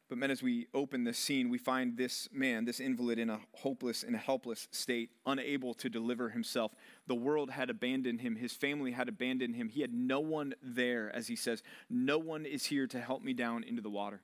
But, 0.09 0.17
men, 0.17 0.31
as 0.31 0.41
we 0.41 0.65
open 0.73 1.03
this 1.03 1.19
scene, 1.19 1.51
we 1.51 1.59
find 1.59 1.95
this 1.95 2.27
man, 2.33 2.65
this 2.65 2.79
invalid, 2.79 3.19
in 3.19 3.29
a 3.29 3.39
hopeless 3.53 4.01
and 4.01 4.15
helpless 4.15 4.67
state, 4.71 5.11
unable 5.27 5.75
to 5.75 5.89
deliver 5.89 6.29
himself. 6.29 6.73
The 7.05 7.13
world 7.13 7.51
had 7.51 7.69
abandoned 7.69 8.21
him. 8.21 8.35
His 8.35 8.53
family 8.53 8.93
had 8.93 9.07
abandoned 9.07 9.55
him. 9.55 9.69
He 9.69 9.81
had 9.81 9.93
no 9.93 10.19
one 10.19 10.55
there, 10.63 11.15
as 11.15 11.27
he 11.27 11.35
says, 11.35 11.61
No 11.87 12.17
one 12.17 12.47
is 12.47 12.65
here 12.65 12.87
to 12.87 12.99
help 12.99 13.21
me 13.23 13.33
down 13.33 13.63
into 13.63 13.83
the 13.83 13.89
water. 13.91 14.21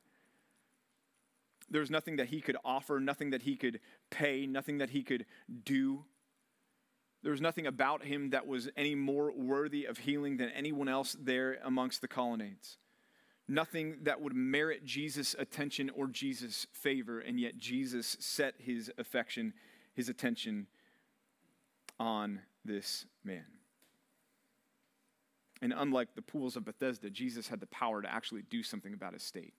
There 1.70 1.82
was 1.82 1.92
nothing 1.92 2.18
that 2.18 2.28
he 2.28 2.42
could 2.42 2.58
offer, 2.64 3.00
nothing 3.00 3.32
that 3.32 3.42
he 3.42 3.56
could 3.56 3.80
pay, 4.10 4.46
nothing 4.46 4.78
that 4.78 4.92
he 4.92 5.04
could 5.04 5.26
do. 5.66 6.06
There 7.24 7.32
was 7.32 7.42
nothing 7.42 7.68
about 7.68 8.06
him 8.06 8.30
that 8.30 8.48
was 8.48 8.70
any 8.78 8.96
more 8.96 9.32
worthy 9.32 9.86
of 9.86 9.98
healing 9.98 10.38
than 10.38 10.50
anyone 10.50 10.88
else 10.88 11.16
there 11.20 11.60
amongst 11.64 12.02
the 12.02 12.08
colonnades 12.08 12.78
nothing 13.48 13.98
that 14.04 14.22
would 14.22 14.36
merit 14.36 14.84
Jesus' 14.86 15.36
attention 15.40 15.90
or 15.92 16.08
Jesus' 16.08 16.68
favor, 16.74 17.20
and 17.20 17.40
yet 17.40 17.58
Jesus 17.58 18.18
set 18.20 18.56
his 18.60 18.92
affection, 18.98 19.54
his 19.94 20.10
attention 20.10 20.68
on 22.00 22.42
this 22.66 23.06
man. 23.24 23.46
And 25.62 25.74
unlike 25.76 26.14
the 26.14 26.22
pools 26.22 26.56
of 26.56 26.66
Bethesda, 26.66 27.10
Jesus 27.10 27.48
had 27.48 27.60
the 27.60 27.68
power 27.68 28.02
to 28.02 28.14
actually 28.14 28.44
do 28.44 28.62
something 28.62 28.94
about 28.94 29.14
his 29.14 29.24
state. 29.24 29.56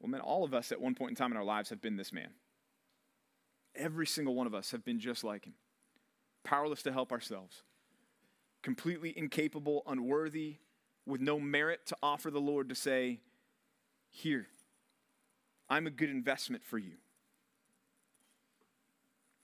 Well, 0.00 0.10
man, 0.10 0.20
all 0.20 0.44
of 0.44 0.54
us 0.54 0.72
at 0.72 0.80
one 0.80 0.94
point 0.94 1.10
in 1.10 1.16
time 1.16 1.30
in 1.30 1.36
our 1.36 1.44
lives 1.44 1.70
have 1.70 1.82
been 1.82 1.96
this 1.96 2.12
man. 2.12 2.30
Every 3.74 4.06
single 4.06 4.34
one 4.34 4.46
of 4.46 4.54
us 4.54 4.70
have 4.70 4.84
been 4.84 4.98
just 4.98 5.22
like 5.22 5.44
him, 5.44 5.54
powerless 6.42 6.82
to 6.82 6.92
help 6.92 7.12
ourselves, 7.12 7.62
completely 8.62 9.16
incapable, 9.16 9.82
unworthy, 9.86 10.56
with 11.06 11.20
no 11.20 11.38
merit 11.38 11.86
to 11.86 11.96
offer 12.02 12.30
the 12.30 12.40
Lord 12.40 12.68
to 12.68 12.74
say, 12.74 13.20
Here, 14.08 14.46
I'm 15.68 15.86
a 15.86 15.90
good 15.90 16.10
investment 16.10 16.64
for 16.64 16.78
you. 16.78 16.94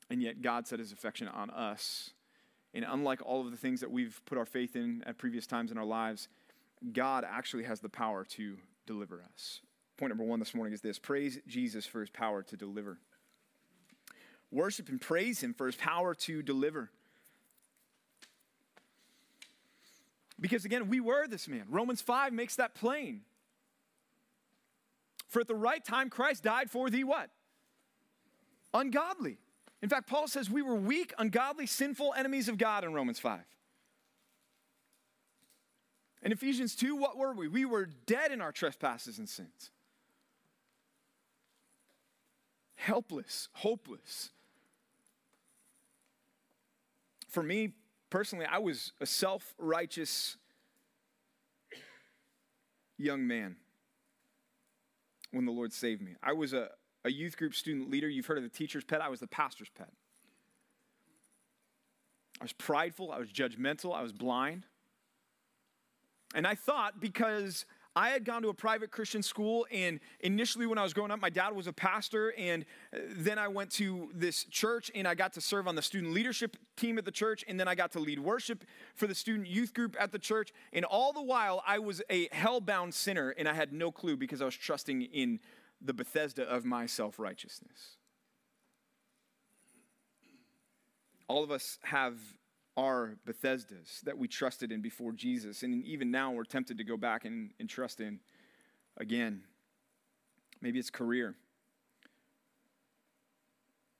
And 0.08 0.22
yet, 0.22 0.40
God 0.40 0.66
set 0.66 0.78
his 0.78 0.92
affection 0.92 1.28
on 1.28 1.50
us. 1.50 2.10
And 2.72 2.84
unlike 2.88 3.20
all 3.24 3.44
of 3.44 3.50
the 3.50 3.56
things 3.56 3.80
that 3.80 3.90
we've 3.90 4.20
put 4.26 4.38
our 4.38 4.44
faith 4.44 4.76
in 4.76 5.02
at 5.06 5.18
previous 5.18 5.46
times 5.46 5.70
in 5.70 5.78
our 5.78 5.84
lives, 5.84 6.28
God 6.92 7.24
actually 7.28 7.64
has 7.64 7.80
the 7.80 7.88
power 7.88 8.24
to 8.24 8.58
deliver 8.86 9.22
us. 9.22 9.60
Point 9.96 10.10
number 10.10 10.24
one 10.24 10.38
this 10.38 10.54
morning 10.54 10.74
is 10.74 10.80
this 10.80 10.98
praise 10.98 11.38
Jesus 11.46 11.86
for 11.86 12.00
his 12.00 12.10
power 12.10 12.42
to 12.42 12.56
deliver. 12.56 12.98
Worship 14.50 14.88
and 14.88 15.00
praise 15.00 15.42
him 15.42 15.54
for 15.54 15.66
his 15.66 15.76
power 15.76 16.14
to 16.14 16.42
deliver. 16.42 16.90
Because 20.38 20.64
again, 20.64 20.88
we 20.88 21.00
were 21.00 21.26
this 21.26 21.48
man. 21.48 21.64
Romans 21.68 22.02
5 22.02 22.32
makes 22.32 22.56
that 22.56 22.74
plain. 22.74 23.22
For 25.28 25.40
at 25.40 25.48
the 25.48 25.54
right 25.54 25.84
time, 25.84 26.10
Christ 26.10 26.42
died 26.42 26.70
for 26.70 26.90
the 26.90 27.04
what? 27.04 27.30
Ungodly. 28.74 29.38
In 29.82 29.88
fact, 29.88 30.08
Paul 30.08 30.28
says 30.28 30.50
we 30.50 30.62
were 30.62 30.74
weak, 30.74 31.14
ungodly, 31.18 31.66
sinful 31.66 32.14
enemies 32.16 32.48
of 32.48 32.58
God 32.58 32.84
in 32.84 32.92
Romans 32.92 33.18
5. 33.18 33.40
In 36.22 36.32
Ephesians 36.32 36.74
2, 36.74 36.96
what 36.96 37.16
were 37.16 37.32
we? 37.32 37.48
We 37.48 37.64
were 37.64 37.86
dead 37.86 38.30
in 38.30 38.40
our 38.40 38.52
trespasses 38.52 39.18
and 39.18 39.28
sins. 39.28 39.70
Helpless, 42.76 43.48
hopeless. 43.52 44.30
For 47.28 47.42
me, 47.42 47.72
personally, 48.10 48.46
I 48.46 48.58
was 48.58 48.92
a 49.00 49.06
self 49.06 49.54
righteous 49.58 50.36
young 52.98 53.26
man 53.26 53.56
when 55.32 55.44
the 55.44 55.52
Lord 55.52 55.72
saved 55.72 56.00
me. 56.00 56.14
I 56.22 56.32
was 56.32 56.52
a, 56.52 56.68
a 57.04 57.10
youth 57.10 57.36
group 57.36 57.54
student 57.54 57.90
leader. 57.90 58.08
You've 58.08 58.26
heard 58.26 58.38
of 58.38 58.44
the 58.44 58.50
teacher's 58.50 58.84
pet, 58.84 59.00
I 59.00 59.08
was 59.08 59.20
the 59.20 59.26
pastor's 59.26 59.68
pet. 59.68 59.90
I 62.40 62.44
was 62.44 62.52
prideful, 62.52 63.12
I 63.12 63.18
was 63.18 63.30
judgmental, 63.30 63.94
I 63.94 64.02
was 64.02 64.12
blind. 64.12 64.66
And 66.34 66.46
I 66.46 66.54
thought 66.54 67.00
because 67.00 67.64
I 67.96 68.10
had 68.10 68.26
gone 68.26 68.42
to 68.42 68.50
a 68.50 68.54
private 68.54 68.90
Christian 68.90 69.22
school, 69.22 69.66
and 69.72 70.00
initially, 70.20 70.66
when 70.66 70.76
I 70.76 70.82
was 70.82 70.92
growing 70.92 71.10
up, 71.10 71.18
my 71.18 71.30
dad 71.30 71.56
was 71.56 71.66
a 71.66 71.72
pastor, 71.72 72.34
and 72.36 72.66
uh, 72.92 72.98
then 73.16 73.38
I 73.38 73.48
went 73.48 73.70
to 73.72 74.10
this 74.14 74.44
church 74.44 74.90
and 74.94 75.08
I 75.08 75.14
got 75.14 75.32
to 75.32 75.40
serve 75.40 75.66
on 75.66 75.76
the 75.76 75.82
student 75.82 76.12
leadership 76.12 76.58
team 76.76 76.98
at 76.98 77.06
the 77.06 77.10
church, 77.10 77.42
and 77.48 77.58
then 77.58 77.68
I 77.68 77.74
got 77.74 77.92
to 77.92 77.98
lead 77.98 78.18
worship 78.18 78.64
for 78.94 79.06
the 79.06 79.14
student 79.14 79.48
youth 79.48 79.72
group 79.72 79.96
at 79.98 80.12
the 80.12 80.18
church. 80.18 80.52
And 80.74 80.84
all 80.84 81.14
the 81.14 81.22
while, 81.22 81.62
I 81.66 81.78
was 81.78 82.02
a 82.10 82.28
hell-bound 82.32 82.92
sinner, 82.92 83.30
and 83.30 83.48
I 83.48 83.54
had 83.54 83.72
no 83.72 83.90
clue 83.90 84.18
because 84.18 84.42
I 84.42 84.44
was 84.44 84.54
trusting 84.54 85.00
in 85.00 85.40
the 85.80 85.94
Bethesda 85.94 86.42
of 86.42 86.66
my 86.66 86.84
self 86.84 87.18
righteousness. 87.18 87.96
All 91.28 91.42
of 91.42 91.50
us 91.50 91.78
have 91.82 92.18
are 92.76 93.16
Bethesdas 93.26 94.00
that 94.02 94.18
we 94.18 94.28
trusted 94.28 94.70
in 94.70 94.82
before 94.82 95.12
Jesus. 95.12 95.62
And 95.62 95.84
even 95.84 96.10
now, 96.10 96.32
we're 96.32 96.44
tempted 96.44 96.78
to 96.78 96.84
go 96.84 96.96
back 96.96 97.24
and, 97.24 97.52
and 97.58 97.68
trust 97.68 98.00
in 98.00 98.20
again. 98.96 99.42
Maybe 100.60 100.78
it's 100.78 100.90
career. 100.90 101.34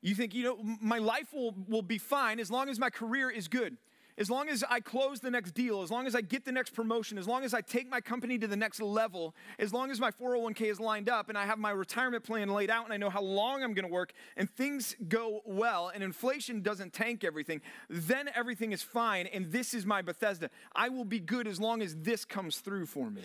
You 0.03 0.15
think, 0.15 0.35
you 0.35 0.45
know, 0.45 0.59
my 0.81 0.99
life 0.99 1.33
will, 1.33 1.55
will 1.69 1.83
be 1.83 1.99
fine 1.99 2.39
as 2.39 2.51
long 2.51 2.69
as 2.69 2.79
my 2.79 2.91
career 2.91 3.31
is 3.31 3.49
good 3.49 3.77
as 4.19 4.31
long 4.31 4.49
as 4.49 4.65
I 4.69 4.81
close 4.81 5.21
the 5.21 5.31
next 5.31 5.53
deal, 5.53 5.83
as 5.83 5.91
long 5.91 6.07
as 6.07 6.15
I 6.15 6.23
get 6.23 6.45
the 6.45 6.53
next 6.53 6.71
promotion, 6.71 7.19
as 7.19 7.29
long 7.29 7.45
as 7.45 7.53
I 7.53 7.61
take 7.61 7.91
my 7.91 8.01
company 8.01 8.39
to 8.39 8.47
the 8.47 8.57
next 8.57 8.81
level, 8.81 9.35
as 9.59 9.73
long 9.73 9.91
as 9.91 10.01
my 10.01 10.11
401k 10.11 10.63
is 10.71 10.81
lined 10.81 11.09
up 11.09 11.29
and 11.29 11.37
I 11.37 11.45
have 11.45 11.59
my 11.59 11.71
retirement 11.71 12.25
plan 12.25 12.49
laid 12.49 12.71
out 12.71 12.85
and 12.85 12.95
I 12.95 12.97
know 12.97 13.11
how 13.11 13.23
long 13.23 13.63
I'm 13.63 13.75
going 13.75 13.87
to 13.87 13.93
work 13.93 14.13
and 14.37 14.49
things 14.51 14.97
go 15.09 15.43
well 15.45 15.91
and 15.95 16.03
inflation 16.03 16.63
doesn't 16.63 16.95
tank 16.95 17.25
everything, 17.25 17.61
then 17.91 18.31
everything 18.35 18.73
is 18.73 18.83
fine 18.83 19.27
and 19.27 19.53
this 19.53 19.75
is 19.75 19.85
my 19.85 20.01
Bethesda. 20.01 20.51
I 20.75 20.89
will 20.89 21.05
be 21.05 21.21
good 21.21 21.47
as 21.47 21.61
long 21.61 21.83
as 21.83 21.95
this 21.97 22.25
comes 22.25 22.59
through 22.59 22.87
for 22.87 23.11
me. 23.11 23.23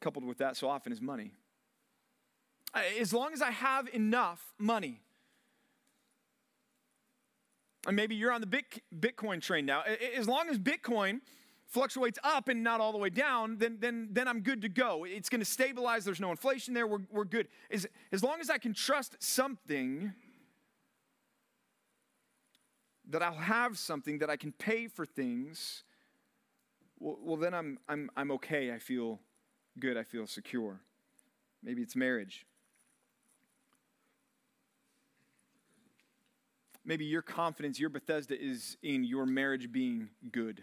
Coupled 0.00 0.24
with 0.24 0.38
that 0.38 0.56
so 0.56 0.68
often 0.68 0.92
is 0.92 1.00
money. 1.00 1.32
As 3.00 3.12
long 3.12 3.32
as 3.32 3.42
I 3.42 3.50
have 3.50 3.88
enough 3.92 4.54
money, 4.58 5.00
and 7.86 7.96
maybe 7.96 8.14
you're 8.14 8.32
on 8.32 8.40
the 8.40 8.64
Bitcoin 8.98 9.40
train 9.40 9.66
now. 9.66 9.82
As 10.16 10.28
long 10.28 10.48
as 10.48 10.58
Bitcoin 10.58 11.20
fluctuates 11.66 12.18
up 12.22 12.48
and 12.48 12.62
not 12.62 12.80
all 12.80 12.92
the 12.92 12.98
way 12.98 13.10
down, 13.10 13.56
then, 13.58 13.78
then, 13.80 14.08
then 14.12 14.28
I'm 14.28 14.40
good 14.40 14.62
to 14.62 14.68
go. 14.68 15.04
It's 15.04 15.28
going 15.28 15.40
to 15.40 15.46
stabilize. 15.46 16.04
There's 16.04 16.20
no 16.20 16.30
inflation 16.30 16.74
there. 16.74 16.86
We're, 16.86 17.00
we're 17.10 17.24
good. 17.24 17.48
As, 17.70 17.86
as 18.12 18.22
long 18.22 18.40
as 18.40 18.50
I 18.50 18.58
can 18.58 18.74
trust 18.74 19.16
something, 19.20 20.12
that 23.08 23.22
I'll 23.22 23.34
have 23.34 23.78
something, 23.78 24.18
that 24.18 24.30
I 24.30 24.36
can 24.36 24.52
pay 24.52 24.86
for 24.86 25.04
things, 25.04 25.84
well, 26.98 27.18
well 27.20 27.36
then 27.36 27.54
I'm, 27.54 27.78
I'm, 27.88 28.10
I'm 28.16 28.30
okay. 28.32 28.72
I 28.72 28.78
feel 28.78 29.20
good. 29.78 29.96
I 29.96 30.02
feel 30.02 30.26
secure. 30.26 30.80
Maybe 31.62 31.82
it's 31.82 31.96
marriage. 31.96 32.46
Maybe 36.84 37.04
your 37.04 37.22
confidence, 37.22 37.78
your 37.78 37.90
Bethesda 37.90 38.40
is 38.40 38.76
in 38.82 39.04
your 39.04 39.26
marriage 39.26 39.70
being 39.70 40.08
good. 40.30 40.62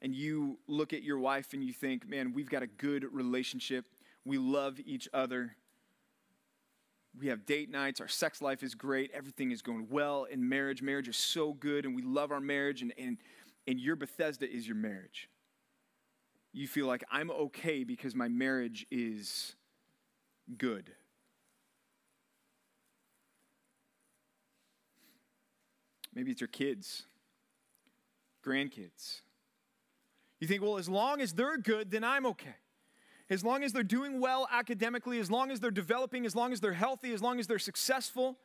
And 0.00 0.14
you 0.14 0.58
look 0.66 0.92
at 0.92 1.02
your 1.02 1.18
wife 1.18 1.52
and 1.52 1.64
you 1.64 1.72
think, 1.72 2.08
man, 2.08 2.32
we've 2.32 2.48
got 2.48 2.62
a 2.62 2.66
good 2.66 3.04
relationship. 3.12 3.84
We 4.24 4.38
love 4.38 4.78
each 4.84 5.08
other. 5.12 5.56
We 7.18 7.26
have 7.28 7.46
date 7.46 7.70
nights. 7.70 8.00
Our 8.00 8.08
sex 8.08 8.40
life 8.40 8.62
is 8.62 8.74
great. 8.74 9.10
Everything 9.12 9.50
is 9.50 9.60
going 9.60 9.88
well 9.90 10.24
in 10.24 10.48
marriage. 10.48 10.82
Marriage 10.82 11.08
is 11.08 11.16
so 11.16 11.52
good, 11.52 11.84
and 11.84 11.96
we 11.96 12.02
love 12.02 12.30
our 12.30 12.40
marriage. 12.40 12.80
And, 12.82 12.92
and, 12.96 13.18
and 13.66 13.80
your 13.80 13.96
Bethesda 13.96 14.48
is 14.48 14.68
your 14.68 14.76
marriage. 14.76 15.28
You 16.52 16.68
feel 16.68 16.86
like 16.86 17.02
I'm 17.10 17.30
okay 17.30 17.82
because 17.82 18.14
my 18.14 18.28
marriage 18.28 18.86
is 18.90 19.56
good. 20.56 20.92
Maybe 26.14 26.32
it's 26.32 26.40
your 26.40 26.48
kids, 26.48 27.04
grandkids. 28.44 29.20
You 30.40 30.48
think, 30.48 30.62
well, 30.62 30.78
as 30.78 30.88
long 30.88 31.20
as 31.20 31.32
they're 31.32 31.58
good, 31.58 31.90
then 31.90 32.04
I'm 32.04 32.26
okay. 32.26 32.56
as 33.30 33.44
long 33.44 33.62
as 33.62 33.72
they're 33.72 33.82
doing 33.82 34.20
well 34.20 34.48
academically, 34.50 35.18
as 35.18 35.30
long 35.30 35.50
as 35.50 35.60
they're 35.60 35.70
developing, 35.70 36.24
as 36.24 36.34
long 36.34 36.52
as 36.52 36.60
they're 36.60 36.72
healthy, 36.72 37.12
as 37.12 37.22
long 37.22 37.38
as 37.38 37.46
they're 37.46 37.58
successful, 37.58 38.38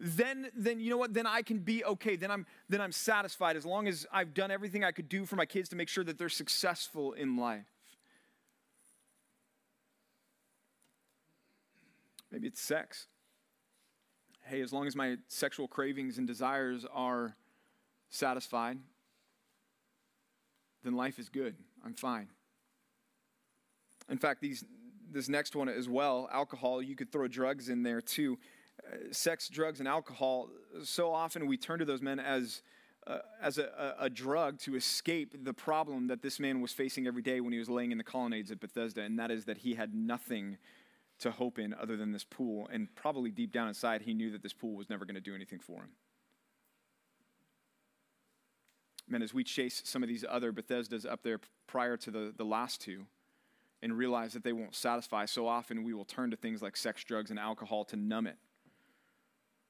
then 0.00 0.48
then 0.54 0.78
you 0.78 0.90
know 0.90 0.96
what? 0.96 1.12
Then 1.12 1.26
I 1.26 1.42
can 1.42 1.58
be 1.58 1.84
okay. 1.84 2.14
Then 2.14 2.30
I'm 2.30 2.46
then 2.68 2.80
I'm 2.80 2.92
satisfied 2.92 3.56
as 3.56 3.66
long 3.66 3.88
as 3.88 4.06
I've 4.12 4.32
done 4.32 4.50
everything 4.50 4.84
I 4.84 4.92
could 4.92 5.08
do 5.08 5.24
for 5.26 5.34
my 5.34 5.46
kids 5.46 5.68
to 5.70 5.76
make 5.76 5.88
sure 5.88 6.04
that 6.04 6.18
they're 6.18 6.28
successful 6.28 7.12
in 7.14 7.36
life. 7.36 7.66
Maybe 12.30 12.46
it's 12.46 12.60
sex. 12.60 13.06
Hey, 14.48 14.62
as 14.62 14.72
long 14.72 14.86
as 14.86 14.96
my 14.96 15.16
sexual 15.28 15.68
cravings 15.68 16.16
and 16.16 16.26
desires 16.26 16.86
are 16.90 17.36
satisfied, 18.08 18.78
then 20.82 20.94
life 20.94 21.18
is 21.18 21.28
good. 21.28 21.54
I'm 21.84 21.92
fine. 21.92 22.28
In 24.08 24.16
fact, 24.16 24.40
these, 24.40 24.64
this 25.10 25.28
next 25.28 25.54
one 25.54 25.68
as 25.68 25.86
well 25.86 26.30
alcohol, 26.32 26.80
you 26.80 26.96
could 26.96 27.12
throw 27.12 27.28
drugs 27.28 27.68
in 27.68 27.82
there 27.82 28.00
too. 28.00 28.38
Uh, 28.86 29.12
sex, 29.12 29.50
drugs, 29.50 29.80
and 29.80 29.88
alcohol, 29.88 30.48
so 30.82 31.12
often 31.12 31.46
we 31.46 31.58
turn 31.58 31.78
to 31.80 31.84
those 31.84 32.00
men 32.00 32.18
as, 32.18 32.62
uh, 33.06 33.18
as 33.42 33.58
a, 33.58 33.96
a, 34.00 34.04
a, 34.04 34.10
drug 34.10 34.58
to 34.60 34.76
escape 34.76 35.44
the 35.44 35.52
problem 35.52 36.06
that 36.06 36.22
this 36.22 36.40
man 36.40 36.62
was 36.62 36.72
facing 36.72 37.06
every 37.06 37.20
day 37.20 37.40
when 37.42 37.52
he 37.52 37.58
was 37.58 37.68
laying 37.68 37.92
in 37.92 37.98
the 37.98 38.04
colonnades 38.04 38.50
at 38.50 38.60
Bethesda, 38.60 39.02
and 39.02 39.18
that 39.18 39.30
is 39.30 39.44
that 39.44 39.58
he 39.58 39.74
had 39.74 39.94
nothing 39.94 40.56
to 41.20 41.30
hope 41.30 41.58
in 41.58 41.74
other 41.74 41.96
than 41.96 42.12
this 42.12 42.24
pool. 42.24 42.68
And 42.72 42.94
probably 42.94 43.30
deep 43.30 43.52
down 43.52 43.68
inside, 43.68 44.02
he 44.02 44.14
knew 44.14 44.30
that 44.30 44.42
this 44.42 44.52
pool 44.52 44.76
was 44.76 44.88
never 44.88 45.04
going 45.04 45.14
to 45.14 45.20
do 45.20 45.34
anything 45.34 45.58
for 45.58 45.82
him. 45.82 45.90
Man, 49.08 49.22
as 49.22 49.32
we 49.32 49.42
chase 49.42 49.82
some 49.84 50.02
of 50.02 50.08
these 50.08 50.24
other 50.28 50.52
Bethesdas 50.52 51.10
up 51.10 51.22
there 51.22 51.40
prior 51.66 51.96
to 51.96 52.10
the, 52.10 52.34
the 52.36 52.44
last 52.44 52.80
two 52.80 53.06
and 53.80 53.96
realize 53.96 54.34
that 54.34 54.44
they 54.44 54.52
won't 54.52 54.74
satisfy, 54.74 55.24
so 55.24 55.46
often 55.46 55.82
we 55.82 55.94
will 55.94 56.04
turn 56.04 56.30
to 56.30 56.36
things 56.36 56.60
like 56.60 56.76
sex, 56.76 57.02
drugs, 57.04 57.30
and 57.30 57.38
alcohol 57.38 57.84
to 57.86 57.96
numb 57.96 58.26
it 58.26 58.36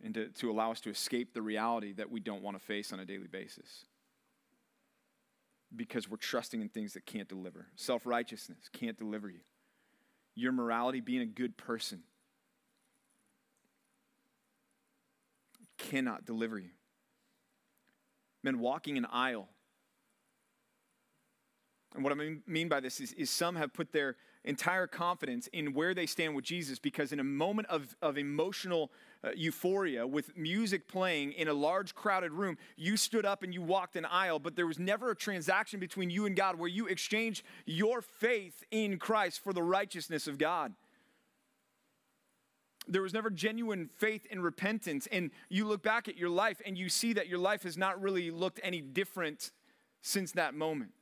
and 0.03 0.15
to, 0.15 0.29
to 0.29 0.51
allow 0.51 0.71
us 0.71 0.81
to 0.81 0.91
escape 0.91 1.35
the 1.35 1.43
reality 1.43 1.93
that 1.93 2.11
we 2.11 2.21
don't 2.21 2.43
want 2.43 2.59
to 2.59 2.65
face 2.65 2.93
on 2.93 3.01
a 3.01 3.05
daily 3.05 3.27
basis. 3.27 3.85
Because 5.75 6.09
we're 6.09 6.17
trusting 6.17 6.61
in 6.61 6.69
things 6.69 6.95
that 6.95 7.05
can't 7.05 7.29
deliver. 7.29 7.67
Self 7.77 8.07
righteousness 8.07 8.71
can't 8.73 8.97
deliver 8.97 9.29
you. 9.29 9.41
Your 10.39 10.53
morality, 10.53 11.01
being 11.01 11.21
a 11.21 11.27
good 11.27 11.57
person, 11.57 12.03
cannot 15.79 16.25
deliver 16.25 16.59
you 16.59 16.71
men 18.43 18.59
walking 18.61 18.97
an 18.97 19.07
aisle. 19.07 19.49
And 21.95 22.05
what 22.05 22.13
I 22.13 22.39
mean 22.47 22.69
by 22.69 22.81
this 22.81 23.01
is, 23.01 23.13
is 23.13 23.31
some 23.31 23.57
have 23.57 23.73
put 23.73 23.93
their 23.93 24.17
entire 24.45 24.87
confidence 24.87 25.49
in 25.53 25.75
where 25.75 25.95
they 25.95 26.07
stand 26.07 26.35
with 26.35 26.45
Jesus 26.45 26.79
because, 26.79 27.13
in 27.13 27.21
a 27.21 27.25
moment 27.25 27.69
of, 27.69 27.97
of 28.03 28.19
emotional 28.19 28.91
uh, 29.25 29.31
euphoria 29.35 30.07
with 30.07 30.37
music 30.37 30.89
playing 30.89 31.33
in 31.33 31.49
a 31.49 31.53
large 31.53 31.95
crowded 31.95 32.33
room, 32.33 32.57
you 32.77 32.97
stood 32.97 33.27
up 33.27 33.43
and 33.43 33.53
you 33.53 33.63
walked 33.63 33.97
an 33.97 34.05
aisle, 34.05 34.39
but 34.39 34.57
there 34.57 34.67
was 34.67 34.79
never 34.79 35.11
a 35.11 35.17
transaction 35.17 35.81
between 35.81 36.11
you 36.11 36.27
and 36.27 36.37
God 36.37 36.59
where 36.59 36.69
you 36.69 36.87
exchanged 36.87 37.43
your 37.67 38.01
faith 38.01 38.63
in 38.71 38.99
Christ 38.99 39.41
for 39.41 39.53
the 39.53 39.63
righteousness 39.63 40.27
of 40.27 40.39
God 40.39 40.75
there 42.89 43.03
was 43.03 43.13
never 43.13 43.31
genuine 43.31 43.91
faith 43.99 44.27
and 44.31 44.43
repentance. 44.43 45.07
And 45.13 45.31
you 45.49 45.67
look 45.67 45.83
back 45.83 46.09
at 46.09 46.17
your 46.17 46.31
life 46.31 46.61
and 46.65 46.77
you 46.77 46.89
see 46.89 47.13
that 47.13 47.29
your 47.29 47.39
life 47.39 47.63
has 47.63 47.77
not 47.77 48.01
really 48.01 48.31
looked 48.31 48.61
any 48.63 48.81
different 48.81 49.53
since 50.01 50.33
that 50.33 50.55
moment. 50.55 50.93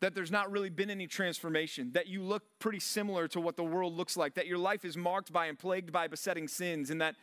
That 0.00 0.14
there's 0.14 0.30
not 0.30 0.50
really 0.50 0.70
been 0.70 0.90
any 0.90 1.06
transformation, 1.06 1.92
that 1.92 2.08
you 2.08 2.22
look 2.22 2.42
pretty 2.58 2.80
similar 2.80 3.26
to 3.28 3.40
what 3.40 3.56
the 3.56 3.64
world 3.64 3.94
looks 3.94 4.16
like, 4.16 4.34
that 4.34 4.46
your 4.46 4.58
life 4.58 4.84
is 4.84 4.96
marked 4.96 5.32
by 5.32 5.46
and 5.46 5.58
plagued 5.58 5.92
by 5.92 6.08
besetting 6.08 6.48
sins, 6.48 6.90
and 6.90 7.00
that 7.00 7.14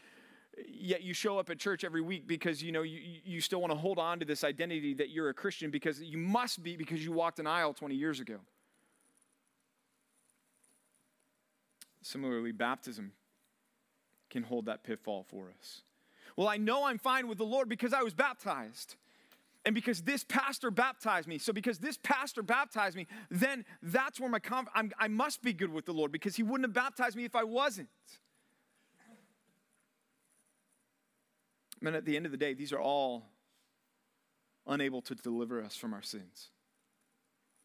yet 0.67 1.03
you 1.03 1.13
show 1.13 1.37
up 1.37 1.49
at 1.49 1.59
church 1.59 1.83
every 1.83 2.01
week 2.01 2.27
because 2.27 2.61
you 2.63 2.71
know 2.71 2.81
you, 2.81 2.99
you 3.23 3.41
still 3.41 3.61
want 3.61 3.71
to 3.71 3.77
hold 3.77 3.99
on 3.99 4.19
to 4.19 4.25
this 4.25 4.43
identity 4.43 4.93
that 4.95 5.10
you're 5.10 5.29
a 5.29 5.34
Christian 5.34 5.71
because 5.71 6.01
you 6.01 6.17
must 6.17 6.63
be 6.63 6.75
because 6.75 7.03
you 7.03 7.12
walked 7.12 7.39
an 7.39 7.47
aisle 7.47 7.73
20 7.73 7.95
years 7.95 8.19
ago. 8.19 8.38
Similarly, 12.01 12.51
baptism 12.51 13.12
can 14.29 14.43
hold 14.43 14.65
that 14.65 14.84
pitfall 14.84 15.23
for 15.29 15.53
us. 15.60 15.81
Well, 16.36 16.47
I 16.47 16.57
know 16.57 16.86
I'm 16.86 16.97
fine 16.97 17.27
with 17.27 17.38
the 17.38 17.45
Lord 17.45 17.69
because 17.69 17.93
I 17.93 18.01
was 18.01 18.13
baptized. 18.13 18.95
And 19.65 19.76
because 19.76 20.02
this 20.02 20.24
pastor 20.24 20.71
baptized 20.71 21.28
me. 21.28 21.38
So, 21.38 21.54
because 21.54 21.78
this 21.78 21.97
pastor 22.02 22.41
baptized 22.41 22.95
me, 22.95 23.06
then 23.30 23.63
that's 23.84 24.19
where 24.19 24.30
my 24.30 24.39
conf- 24.39 24.69
i 25.00 25.08
must 25.08 25.43
be 25.43 25.54
good 25.54 25.71
with 25.71 25.86
the 25.86 25.93
Lord 25.93 26.12
because 26.12 26.36
he 26.36 26.43
wouldn't 26.43 26.65
have 26.65 26.74
baptized 26.74 27.15
me 27.15 27.26
if 27.26 27.36
I 27.36 27.43
wasn't. 27.43 27.89
And 31.84 31.95
at 31.95 32.06
the 32.06 32.15
end 32.15 32.26
of 32.26 32.32
the 32.32 32.38
day, 32.38 32.54
these 32.54 32.74
are 32.74 32.80
all 32.80 33.26
unable 34.67 35.02
to 35.02 35.15
deliver 35.15 35.62
us 35.62 35.76
from 35.76 35.93
our 35.93 36.02
sins, 36.04 36.50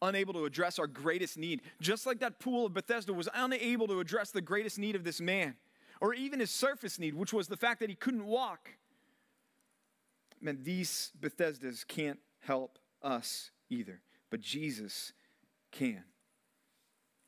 unable 0.01 0.33
to 0.33 0.45
address 0.45 0.79
our 0.79 0.87
greatest 0.87 1.37
need. 1.37 1.61
Just 1.79 2.05
like 2.05 2.19
that 2.19 2.39
pool 2.39 2.65
of 2.65 2.73
Bethesda 2.73 3.13
was 3.13 3.29
unable 3.33 3.87
to 3.87 3.99
address 3.99 4.31
the 4.31 4.41
greatest 4.41 4.79
need 4.79 4.95
of 4.95 5.03
this 5.03 5.21
man 5.21 5.55
or 6.01 6.13
even 6.13 6.39
his 6.39 6.51
surface 6.51 6.99
need, 6.99 7.15
which 7.15 7.33
was 7.33 7.47
the 7.47 7.57
fact 7.57 7.79
that 7.79 7.89
he 7.89 7.95
couldn't 7.95 8.25
walk. 8.25 8.69
Man, 10.41 10.59
these 10.63 11.11
Bethesdas 11.19 11.87
can't 11.87 12.19
help 12.39 12.77
us 13.01 13.51
either, 13.69 14.01
but 14.29 14.41
Jesus 14.41 15.13
can. 15.71 16.03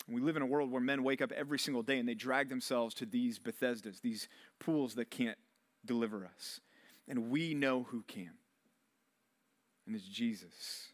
We 0.07 0.21
live 0.21 0.35
in 0.35 0.41
a 0.41 0.47
world 0.47 0.71
where 0.71 0.81
men 0.81 1.03
wake 1.03 1.21
up 1.21 1.31
every 1.31 1.59
single 1.59 1.83
day 1.83 1.99
and 1.99 2.09
they 2.09 2.15
drag 2.15 2.49
themselves 2.49 2.95
to 2.95 3.05
these 3.05 3.37
Bethesdas, 3.37 4.01
these 4.01 4.27
pools 4.59 4.95
that 4.95 5.11
can't 5.11 5.37
deliver 5.85 6.25
us. 6.25 6.59
And 7.07 7.29
we 7.29 7.53
know 7.53 7.83
who 7.83 8.03
can. 8.07 8.31
And 9.85 9.95
it's 9.95 10.05
Jesus. 10.05 10.89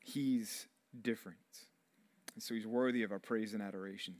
He's 0.00 0.66
different. 1.00 1.38
And 2.34 2.42
so 2.42 2.54
he's 2.54 2.66
worthy 2.66 3.02
of 3.02 3.12
our 3.12 3.18
praise 3.18 3.54
and 3.54 3.62
adoration. 3.62 4.14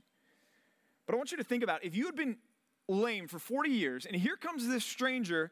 But 1.05 1.15
I 1.15 1.17
want 1.17 1.31
you 1.31 1.37
to 1.37 1.43
think 1.43 1.63
about 1.63 1.83
if 1.83 1.95
you 1.95 2.05
had 2.05 2.15
been 2.15 2.37
lame 2.87 3.27
for 3.27 3.39
40 3.39 3.69
years, 3.69 4.05
and 4.05 4.15
here 4.15 4.35
comes 4.35 4.67
this 4.67 4.85
stranger, 4.85 5.51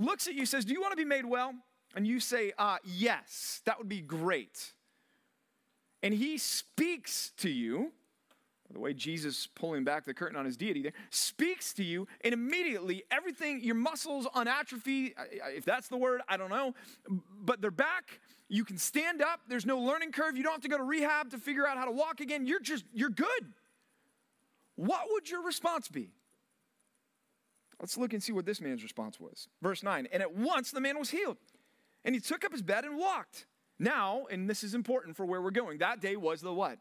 looks 0.00 0.26
at 0.26 0.34
you, 0.34 0.46
says, 0.46 0.64
Do 0.64 0.72
you 0.72 0.80
want 0.80 0.92
to 0.92 0.96
be 0.96 1.04
made 1.04 1.24
well? 1.24 1.54
And 1.94 2.06
you 2.06 2.20
say, 2.20 2.52
uh, 2.58 2.78
Yes, 2.84 3.60
that 3.66 3.78
would 3.78 3.88
be 3.88 4.00
great. 4.00 4.72
And 6.02 6.14
he 6.14 6.38
speaks 6.38 7.32
to 7.38 7.50
you, 7.50 7.92
the 8.72 8.78
way, 8.78 8.94
Jesus 8.94 9.48
pulling 9.54 9.84
back 9.84 10.04
the 10.04 10.14
curtain 10.14 10.38
on 10.38 10.44
his 10.44 10.56
deity 10.56 10.82
there, 10.82 10.92
speaks 11.10 11.72
to 11.74 11.84
you, 11.84 12.06
and 12.22 12.32
immediately 12.32 13.02
everything, 13.10 13.60
your 13.62 13.74
muscles 13.74 14.26
on 14.32 14.46
atrophy, 14.46 15.14
if 15.54 15.64
that's 15.64 15.88
the 15.88 15.96
word, 15.96 16.20
I 16.28 16.36
don't 16.36 16.50
know, 16.50 16.74
but 17.42 17.60
they're 17.60 17.70
back. 17.70 18.20
You 18.48 18.64
can 18.64 18.78
stand 18.78 19.22
up. 19.22 19.40
There's 19.48 19.66
no 19.66 19.78
learning 19.78 20.12
curve. 20.12 20.36
You 20.36 20.42
don't 20.42 20.52
have 20.52 20.62
to 20.62 20.68
go 20.68 20.76
to 20.76 20.84
rehab 20.84 21.30
to 21.30 21.38
figure 21.38 21.66
out 21.66 21.78
how 21.78 21.84
to 21.84 21.92
walk 21.92 22.20
again. 22.20 22.46
You're 22.46 22.60
just, 22.60 22.84
you're 22.92 23.10
good. 23.10 23.52
What 24.76 25.02
would 25.10 25.28
your 25.28 25.44
response 25.44 25.88
be? 25.88 26.10
Let's 27.80 27.96
look 27.96 28.12
and 28.12 28.22
see 28.22 28.32
what 28.32 28.44
this 28.44 28.60
man's 28.60 28.82
response 28.82 29.18
was. 29.18 29.48
Verse 29.62 29.82
9 29.82 30.08
And 30.12 30.22
at 30.22 30.34
once 30.34 30.70
the 30.70 30.80
man 30.80 30.98
was 30.98 31.10
healed, 31.10 31.38
and 32.04 32.14
he 32.14 32.20
took 32.20 32.44
up 32.44 32.52
his 32.52 32.62
bed 32.62 32.84
and 32.84 32.96
walked. 32.96 33.46
Now, 33.78 34.26
and 34.30 34.48
this 34.48 34.62
is 34.62 34.74
important 34.74 35.16
for 35.16 35.24
where 35.24 35.40
we're 35.40 35.50
going, 35.50 35.78
that 35.78 36.00
day 36.00 36.14
was 36.14 36.42
the 36.42 36.52
what? 36.52 36.78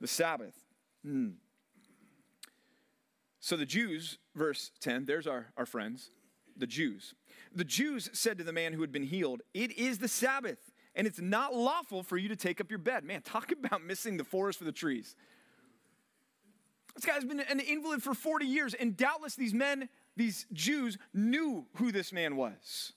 The 0.00 0.06
Sabbath. 0.06 0.54
Mm. 1.06 1.34
So 3.40 3.56
the 3.56 3.64
Jews, 3.64 4.18
verse 4.34 4.70
10, 4.80 5.06
there's 5.06 5.26
our, 5.26 5.46
our 5.56 5.64
friends, 5.64 6.10
the 6.54 6.66
Jews. 6.66 7.14
The 7.54 7.64
Jews 7.64 8.10
said 8.12 8.36
to 8.38 8.44
the 8.44 8.52
man 8.52 8.74
who 8.74 8.82
had 8.82 8.92
been 8.92 9.04
healed, 9.04 9.40
It 9.54 9.78
is 9.78 9.98
the 9.98 10.08
Sabbath, 10.08 10.58
and 10.94 11.06
it's 11.06 11.20
not 11.20 11.54
lawful 11.54 12.02
for 12.02 12.18
you 12.18 12.28
to 12.28 12.36
take 12.36 12.60
up 12.60 12.70
your 12.70 12.78
bed. 12.78 13.04
Man, 13.04 13.22
talk 13.22 13.50
about 13.52 13.82
missing 13.82 14.18
the 14.18 14.24
forest 14.24 14.58
for 14.58 14.66
the 14.66 14.72
trees. 14.72 15.16
This 16.94 17.06
guy's 17.06 17.24
been 17.24 17.40
an 17.40 17.60
invalid 17.60 18.02
for 18.02 18.12
40 18.12 18.44
years, 18.44 18.74
and 18.74 18.96
doubtless 18.96 19.36
these 19.36 19.54
men 19.54 19.88
these 20.18 20.46
Jews 20.52 20.98
knew 21.14 21.64
who 21.76 21.92
this 21.92 22.12
man 22.12 22.36
was. 22.36 22.92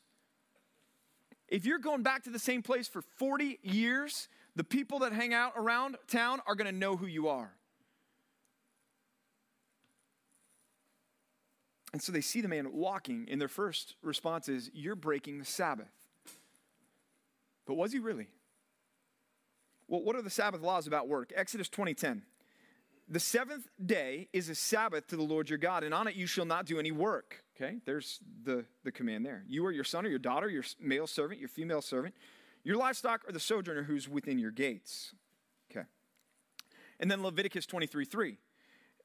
If 1.48 1.66
you're 1.66 1.80
going 1.80 2.02
back 2.02 2.24
to 2.24 2.30
the 2.30 2.40
same 2.40 2.64
place 2.64 2.88
for 2.88 3.02
40 3.02 3.60
years, 3.62 4.28
the 4.56 4.64
people 4.64 5.00
that 5.00 5.14
hang 5.14 5.34
out 5.34 5.54
around 5.56 5.98
town 6.08 6.42
are 6.48 6.56
going 6.56 6.66
to 6.66 6.78
know 6.78 6.98
who 6.98 7.06
you 7.06 7.28
are. 7.28 7.54
And 11.94 12.02
so 12.02 12.12
they 12.12 12.22
see 12.22 12.42
the 12.42 12.48
man 12.48 12.74
walking, 12.74 13.28
and 13.30 13.40
their 13.40 13.50
first 13.50 13.96
response 14.02 14.50
is, 14.50 14.72
You're 14.74 14.96
breaking 14.96 15.40
the 15.40 15.46
Sabbath. 15.46 15.92
But 17.68 17.76
was 17.76 17.92
he 17.92 18.00
really? 18.00 18.28
Well, 19.88 20.02
what 20.02 20.16
are 20.16 20.22
the 20.22 20.30
Sabbath 20.30 20.62
laws 20.62 20.88
about 20.88 21.08
work? 21.10 21.34
Exodus 21.36 21.70
20:10. 21.70 22.24
The 23.12 23.20
seventh 23.20 23.68
day 23.86 24.30
is 24.32 24.48
a 24.48 24.56
Sabbath 24.56 25.08
to 25.08 25.18
the 25.18 25.22
Lord 25.22 25.50
your 25.50 25.58
God, 25.60 25.84
and 25.84 25.94
on 25.94 26.08
it 26.08 26.16
you 26.16 26.26
shall 26.26 26.46
not 26.46 26.66
do 26.66 26.80
any 26.80 26.94
work. 26.94 27.44
Okay, 27.58 27.76
there's 27.86 28.22
the, 28.46 28.64
the 28.86 28.92
command 28.92 29.26
there. 29.26 29.44
You 29.50 29.66
or 29.66 29.74
your 29.74 29.84
son 29.84 30.06
or 30.06 30.10
your 30.10 30.18
daughter, 30.18 30.48
your 30.48 30.64
male 30.80 31.08
servant, 31.08 31.38
your 31.38 31.50
female 31.50 31.82
servant, 31.82 32.16
your 32.64 32.78
livestock, 32.78 33.28
or 33.28 33.34
the 33.34 33.40
sojourner 33.40 33.84
who's 33.84 34.08
within 34.08 34.40
your 34.40 34.52
gates. 34.52 35.14
Okay. 35.70 35.86
And 37.02 37.12
then 37.12 37.22
Leviticus 37.22 37.66
23 37.66 38.06
3. 38.06 38.38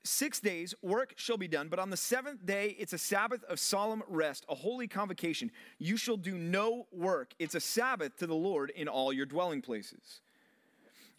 Six 0.05 0.39
days 0.39 0.73
work 0.83 1.15
shall 1.17 1.37
be 1.37 1.49
done, 1.49 1.67
but 1.67 1.81
on 1.81 1.91
the 1.91 1.97
seventh 1.97 2.47
day 2.47 2.77
it's 2.79 2.93
a 2.93 2.99
Sabbath 2.99 3.43
of 3.45 3.59
solemn 3.59 4.05
rest, 4.07 4.47
a 4.49 4.55
holy 4.55 4.87
convocation. 4.87 5.51
You 5.81 5.97
shall 5.97 6.17
do 6.17 6.39
no 6.39 6.87
work. 6.93 7.35
It's 7.41 7.57
a 7.57 7.61
Sabbath 7.61 8.17
to 8.19 8.29
the 8.29 8.37
Lord 8.37 8.71
in 8.71 8.87
all 8.87 9.13
your 9.13 9.27
dwelling 9.27 9.63
places. 9.63 10.21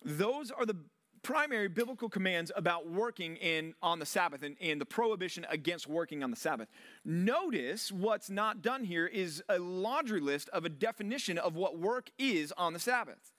Those 0.06 0.52
are 0.52 0.66
the 0.66 0.78
primary 1.24 1.68
biblical 1.68 2.10
commands 2.10 2.52
about 2.56 2.90
working 2.90 3.36
in 3.38 3.74
on 3.82 4.00
the 4.00 4.06
Sabbath 4.06 4.44
and, 4.44 4.56
and 4.62 4.80
the 4.80 4.86
prohibition 4.86 5.46
against 5.50 5.88
working 5.88 6.24
on 6.24 6.32
the 6.32 6.38
Sabbath. 6.38 6.68
Notice 7.04 7.92
what's 7.92 8.30
not 8.30 8.62
done 8.62 8.84
here 8.84 9.06
is 9.06 9.44
a 9.50 9.60
laundry 9.60 10.20
list 10.20 10.50
of 10.50 10.66
a 10.66 10.70
definition 10.70 11.38
of 11.38 11.56
what 11.56 11.78
work 11.78 12.10
is 12.18 12.54
on 12.58 12.74
the 12.74 12.80
Sabbath. 12.80 13.34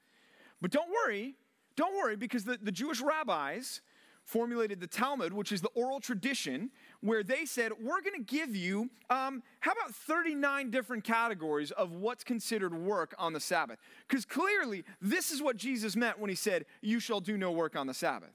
But 0.61 0.71
don't 0.71 0.91
worry, 0.91 1.37
don't 1.77 1.97
worry, 1.97 2.17
because 2.17 2.45
the, 2.45 2.59
the 2.61 2.73
Jewish 2.73 3.01
rabbis 3.01 3.81
formulated 4.25 4.81
the 4.81 4.87
Talmud, 4.87 5.33
which 5.33 5.53
is 5.53 5.63
the 5.63 5.69
oral 5.69 6.01
tradition, 6.01 6.71
where 7.01 7.23
they 7.23 7.45
said, 7.45 7.73
We're 7.81 8.01
going 8.01 8.25
to 8.25 8.25
give 8.25 8.55
you, 8.55 8.91
um, 9.11 9.43
how 9.61 9.73
about 9.73 9.95
39 9.95 10.71
different 10.71 11.05
categories 11.05 11.71
of 11.73 11.93
what's 11.93 12.25
considered 12.25 12.75
work 12.75 13.15
on 13.19 13.33
the 13.33 13.41
Sabbath? 13.41 13.79
Because 14.09 14.25
clearly, 14.25 14.85
this 15.01 15.31
is 15.31 15.43
what 15.43 15.57
Jesus 15.57 15.97
meant 15.97 16.19
when 16.19 16.31
he 16.31 16.37
said, 16.37 16.65
You 16.83 17.01
shall 17.01 17.21
do 17.21 17.37
no 17.37 17.53
work 17.53 17.77
on 17.77 17.87
the 17.87 17.95
Sabbath. 17.95 18.35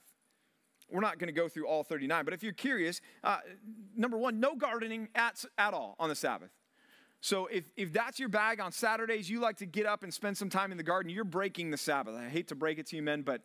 We're 0.90 1.00
not 1.00 1.18
going 1.18 1.28
to 1.28 1.32
go 1.32 1.48
through 1.48 1.66
all 1.66 1.82
39, 1.82 2.24
but 2.24 2.34
if 2.34 2.42
you're 2.42 2.52
curious, 2.52 3.00
uh, 3.22 3.38
number 3.96 4.16
one, 4.16 4.38
no 4.38 4.54
gardening 4.54 5.08
at, 5.14 5.44
at 5.58 5.74
all 5.74 5.96
on 5.98 6.08
the 6.08 6.14
Sabbath. 6.14 6.50
So 7.20 7.46
if, 7.46 7.64
if 7.74 7.90
that's 7.90 8.20
your 8.20 8.28
bag 8.28 8.60
on 8.60 8.70
Saturdays, 8.70 9.30
you 9.30 9.40
like 9.40 9.56
to 9.56 9.66
get 9.66 9.86
up 9.86 10.02
and 10.02 10.12
spend 10.12 10.36
some 10.36 10.50
time 10.50 10.70
in 10.72 10.76
the 10.76 10.84
garden, 10.84 11.10
you're 11.10 11.24
breaking 11.24 11.70
the 11.70 11.78
Sabbath. 11.78 12.14
I 12.14 12.28
hate 12.28 12.48
to 12.48 12.54
break 12.54 12.78
it 12.78 12.86
to 12.88 12.96
you, 12.96 13.02
men, 13.02 13.22
but 13.22 13.40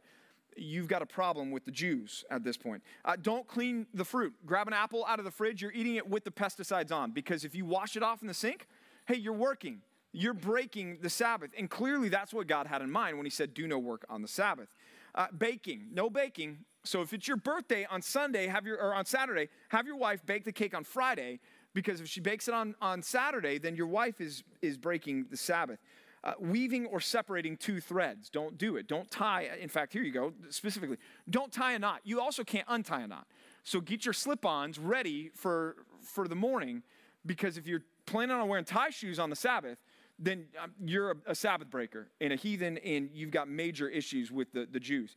you've 0.62 0.88
got 0.88 1.02
a 1.02 1.06
problem 1.06 1.52
with 1.52 1.66
the 1.66 1.72
Jews 1.72 2.24
at 2.30 2.44
this 2.44 2.58
point. 2.58 2.84
Uh, 3.06 3.16
don't 3.22 3.48
clean 3.48 3.88
the 3.94 4.06
fruit. 4.06 4.34
Grab 4.46 4.68
an 4.68 4.74
apple 4.74 5.06
out 5.08 5.20
of 5.20 5.26
the 5.26 5.32
fridge, 5.32 5.62
you're 5.62 5.72
eating 5.72 5.96
it 5.96 6.08
with 6.08 6.24
the 6.24 6.32
pesticides 6.32 6.92
on 6.92 7.12
because 7.12 7.44
if 7.44 7.56
you 7.56 7.66
wash 7.66 7.96
it 7.96 8.04
off 8.04 8.22
in 8.22 8.28
the 8.28 8.34
sink, 8.34 8.68
hey, 9.08 9.16
you're 9.16 9.34
working. 9.34 9.82
You're 10.12 10.34
breaking 10.34 11.00
the 11.02 11.10
Sabbath. 11.10 11.52
And 11.58 11.70
clearly 11.70 12.10
that's 12.10 12.34
what 12.34 12.48
God 12.48 12.68
had 12.68 12.82
in 12.82 12.90
mind 12.92 13.18
when 13.18 13.26
he 13.26 13.30
said, 13.30 13.54
do 13.54 13.68
no 13.68 13.78
work 13.78 14.06
on 14.10 14.22
the 14.22 14.28
Sabbath. 14.28 14.70
Uh, 15.16 15.28
baking, 15.38 15.88
no 15.92 16.10
baking. 16.10 16.60
So 16.84 17.02
if 17.02 17.14
it's 17.14 17.28
your 17.28 17.38
birthday 17.38 17.86
on 17.90 18.02
Sunday, 18.02 18.48
have 18.48 18.66
your 18.66 18.82
or 18.82 18.94
on 18.94 19.06
Saturday, 19.06 19.50
have 19.70 19.86
your 19.86 19.98
wife 19.98 20.26
bake 20.26 20.46
the 20.46 20.52
cake 20.52 20.76
on 20.76 20.84
Friday 20.84 21.40
because 21.74 22.02
if 22.02 22.08
she 22.08 22.20
bakes 22.20 22.48
it 22.48 22.54
on, 22.54 22.76
on 22.82 23.02
Saturday, 23.02 23.58
then 23.58 23.76
your 23.76 23.88
wife 23.88 24.22
is, 24.22 24.44
is 24.62 24.78
breaking 24.78 25.26
the 25.30 25.38
Sabbath. 25.38 25.80
Uh, 26.22 26.34
weaving 26.38 26.86
or 26.88 27.00
separating 27.00 27.56
two 27.56 27.80
threads. 27.80 28.30
Don't 28.30 28.58
do 28.58 28.76
it. 28.76 28.88
Don't 28.88 29.10
tie. 29.10 29.50
In 29.62 29.70
fact, 29.70 29.94
here 29.94 30.04
you 30.04 30.12
go, 30.12 30.34
specifically. 30.50 30.98
Don't 31.30 31.50
tie 31.50 31.74
a 31.74 31.80
knot. 31.80 32.02
You 32.04 32.20
also 32.20 32.44
can't 32.44 32.66
untie 32.68 33.02
a 33.02 33.08
knot. 33.08 33.26
So 33.64 33.80
get 33.80 34.04
your 34.04 34.14
slip 34.14 34.46
ons 34.46 34.78
ready 34.78 35.32
for, 35.34 35.78
for 36.02 36.28
the 36.28 36.36
morning 36.36 36.84
because 37.26 37.58
if 37.58 37.68
you're 37.68 37.84
planning 38.06 38.36
on 38.36 38.48
wearing 38.50 38.66
tie 38.66 38.90
shoes 38.90 39.18
on 39.18 39.30
the 39.30 39.36
Sabbath, 39.36 39.78
then 40.18 40.46
um, 40.62 40.74
you're 40.84 41.12
a, 41.12 41.16
a, 41.28 41.36
Sabbath 41.36 41.70
breaker 41.70 42.10
and 42.20 42.34
a 42.34 42.36
heathen, 42.36 42.78
and 42.80 43.10
you've 43.14 43.32
got 43.32 43.48
major 43.48 43.88
issues 43.88 44.32
with 44.32 44.52
the, 44.52 44.68
the 44.70 44.80
Jews. 44.80 45.16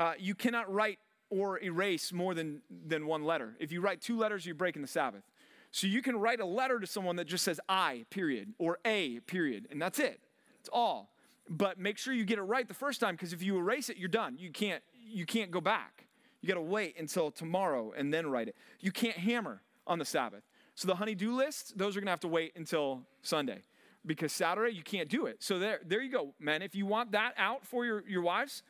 Uh, 0.00 0.14
you 0.18 0.34
cannot 0.34 0.72
write 0.72 0.98
or 1.30 1.60
erase 1.60 2.12
more 2.12 2.34
than, 2.34 2.60
than 2.86 3.06
one 3.06 3.24
letter. 3.24 3.54
If 3.60 3.70
you 3.72 3.80
write 3.80 4.00
two 4.00 4.18
letters, 4.18 4.44
you're 4.44 4.54
breaking 4.54 4.82
the 4.82 4.88
Sabbath. 4.88 5.22
So 5.70 5.86
you 5.86 6.02
can 6.02 6.16
write 6.16 6.40
a 6.40 6.44
letter 6.44 6.80
to 6.80 6.86
someone 6.86 7.16
that 7.16 7.26
just 7.26 7.44
says 7.44 7.60
I, 7.68 8.04
period, 8.10 8.52
or 8.58 8.78
A, 8.84 9.20
period, 9.20 9.68
and 9.70 9.80
that's 9.80 9.98
it. 9.98 10.20
It's 10.62 10.70
all. 10.72 11.10
But 11.48 11.76
make 11.76 11.98
sure 11.98 12.14
you 12.14 12.24
get 12.24 12.38
it 12.38 12.42
right 12.42 12.66
the 12.68 12.72
first 12.72 13.00
time 13.00 13.16
because 13.16 13.32
if 13.32 13.42
you 13.42 13.58
erase 13.58 13.88
it, 13.88 13.96
you're 13.96 14.08
done. 14.08 14.36
You 14.38 14.50
can't, 14.50 14.80
you 14.94 15.26
can't 15.26 15.50
go 15.50 15.60
back. 15.60 16.06
You 16.40 16.46
got 16.46 16.54
to 16.54 16.60
wait 16.60 16.96
until 16.98 17.32
tomorrow 17.32 17.92
and 17.96 18.14
then 18.14 18.28
write 18.28 18.46
it. 18.46 18.54
You 18.78 18.92
can't 18.92 19.16
hammer 19.16 19.60
on 19.88 19.98
the 19.98 20.04
Sabbath. 20.04 20.44
So 20.76 20.86
the 20.86 20.94
honey-do 20.94 21.34
lists, 21.34 21.72
those 21.74 21.96
are 21.96 22.00
going 22.00 22.06
to 22.06 22.12
have 22.12 22.20
to 22.20 22.28
wait 22.28 22.52
until 22.54 23.02
Sunday 23.22 23.62
because 24.06 24.32
Saturday 24.32 24.72
you 24.72 24.84
can't 24.84 25.08
do 25.08 25.26
it. 25.26 25.42
So 25.42 25.58
there, 25.58 25.80
there 25.84 26.00
you 26.00 26.12
go, 26.12 26.32
man. 26.38 26.62
If 26.62 26.76
you 26.76 26.86
want 26.86 27.10
that 27.10 27.34
out 27.36 27.66
for 27.66 27.84
your, 27.84 28.04
your 28.08 28.22
wives, 28.22 28.62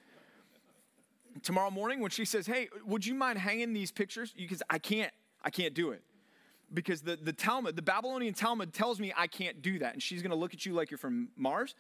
tomorrow 1.43 1.71
morning 1.71 2.01
when 2.01 2.11
she 2.11 2.25
says, 2.25 2.47
"Hey, 2.47 2.69
would 2.87 3.07
you 3.07 3.15
mind 3.15 3.39
hanging 3.39 3.73
these 3.73 3.91
pictures?" 3.91 4.33
You 4.37 4.49
can 4.49 4.59
"I 4.69 4.79
can't. 4.79 5.13
I 5.43 5.51
can't 5.51 5.75
do 5.75 5.91
it." 5.91 6.03
Because 6.73 7.03
the, 7.03 7.17
the 7.17 7.33
Talmud, 7.33 7.77
the 7.77 7.83
Babylonian 7.83 8.35
Talmud 8.35 8.73
tells 8.73 8.99
me 8.99 9.13
I 9.17 9.27
can't 9.27 9.63
do 9.63 9.79
that. 9.81 9.93
And 9.95 10.03
she's 10.03 10.23
going 10.23 10.31
to 10.31 10.37
look 10.37 10.55
at 10.55 10.65
you 10.65 10.73
like 10.73 10.91
you're 10.91 10.99
from 10.99 11.29
Mars. 11.37 11.75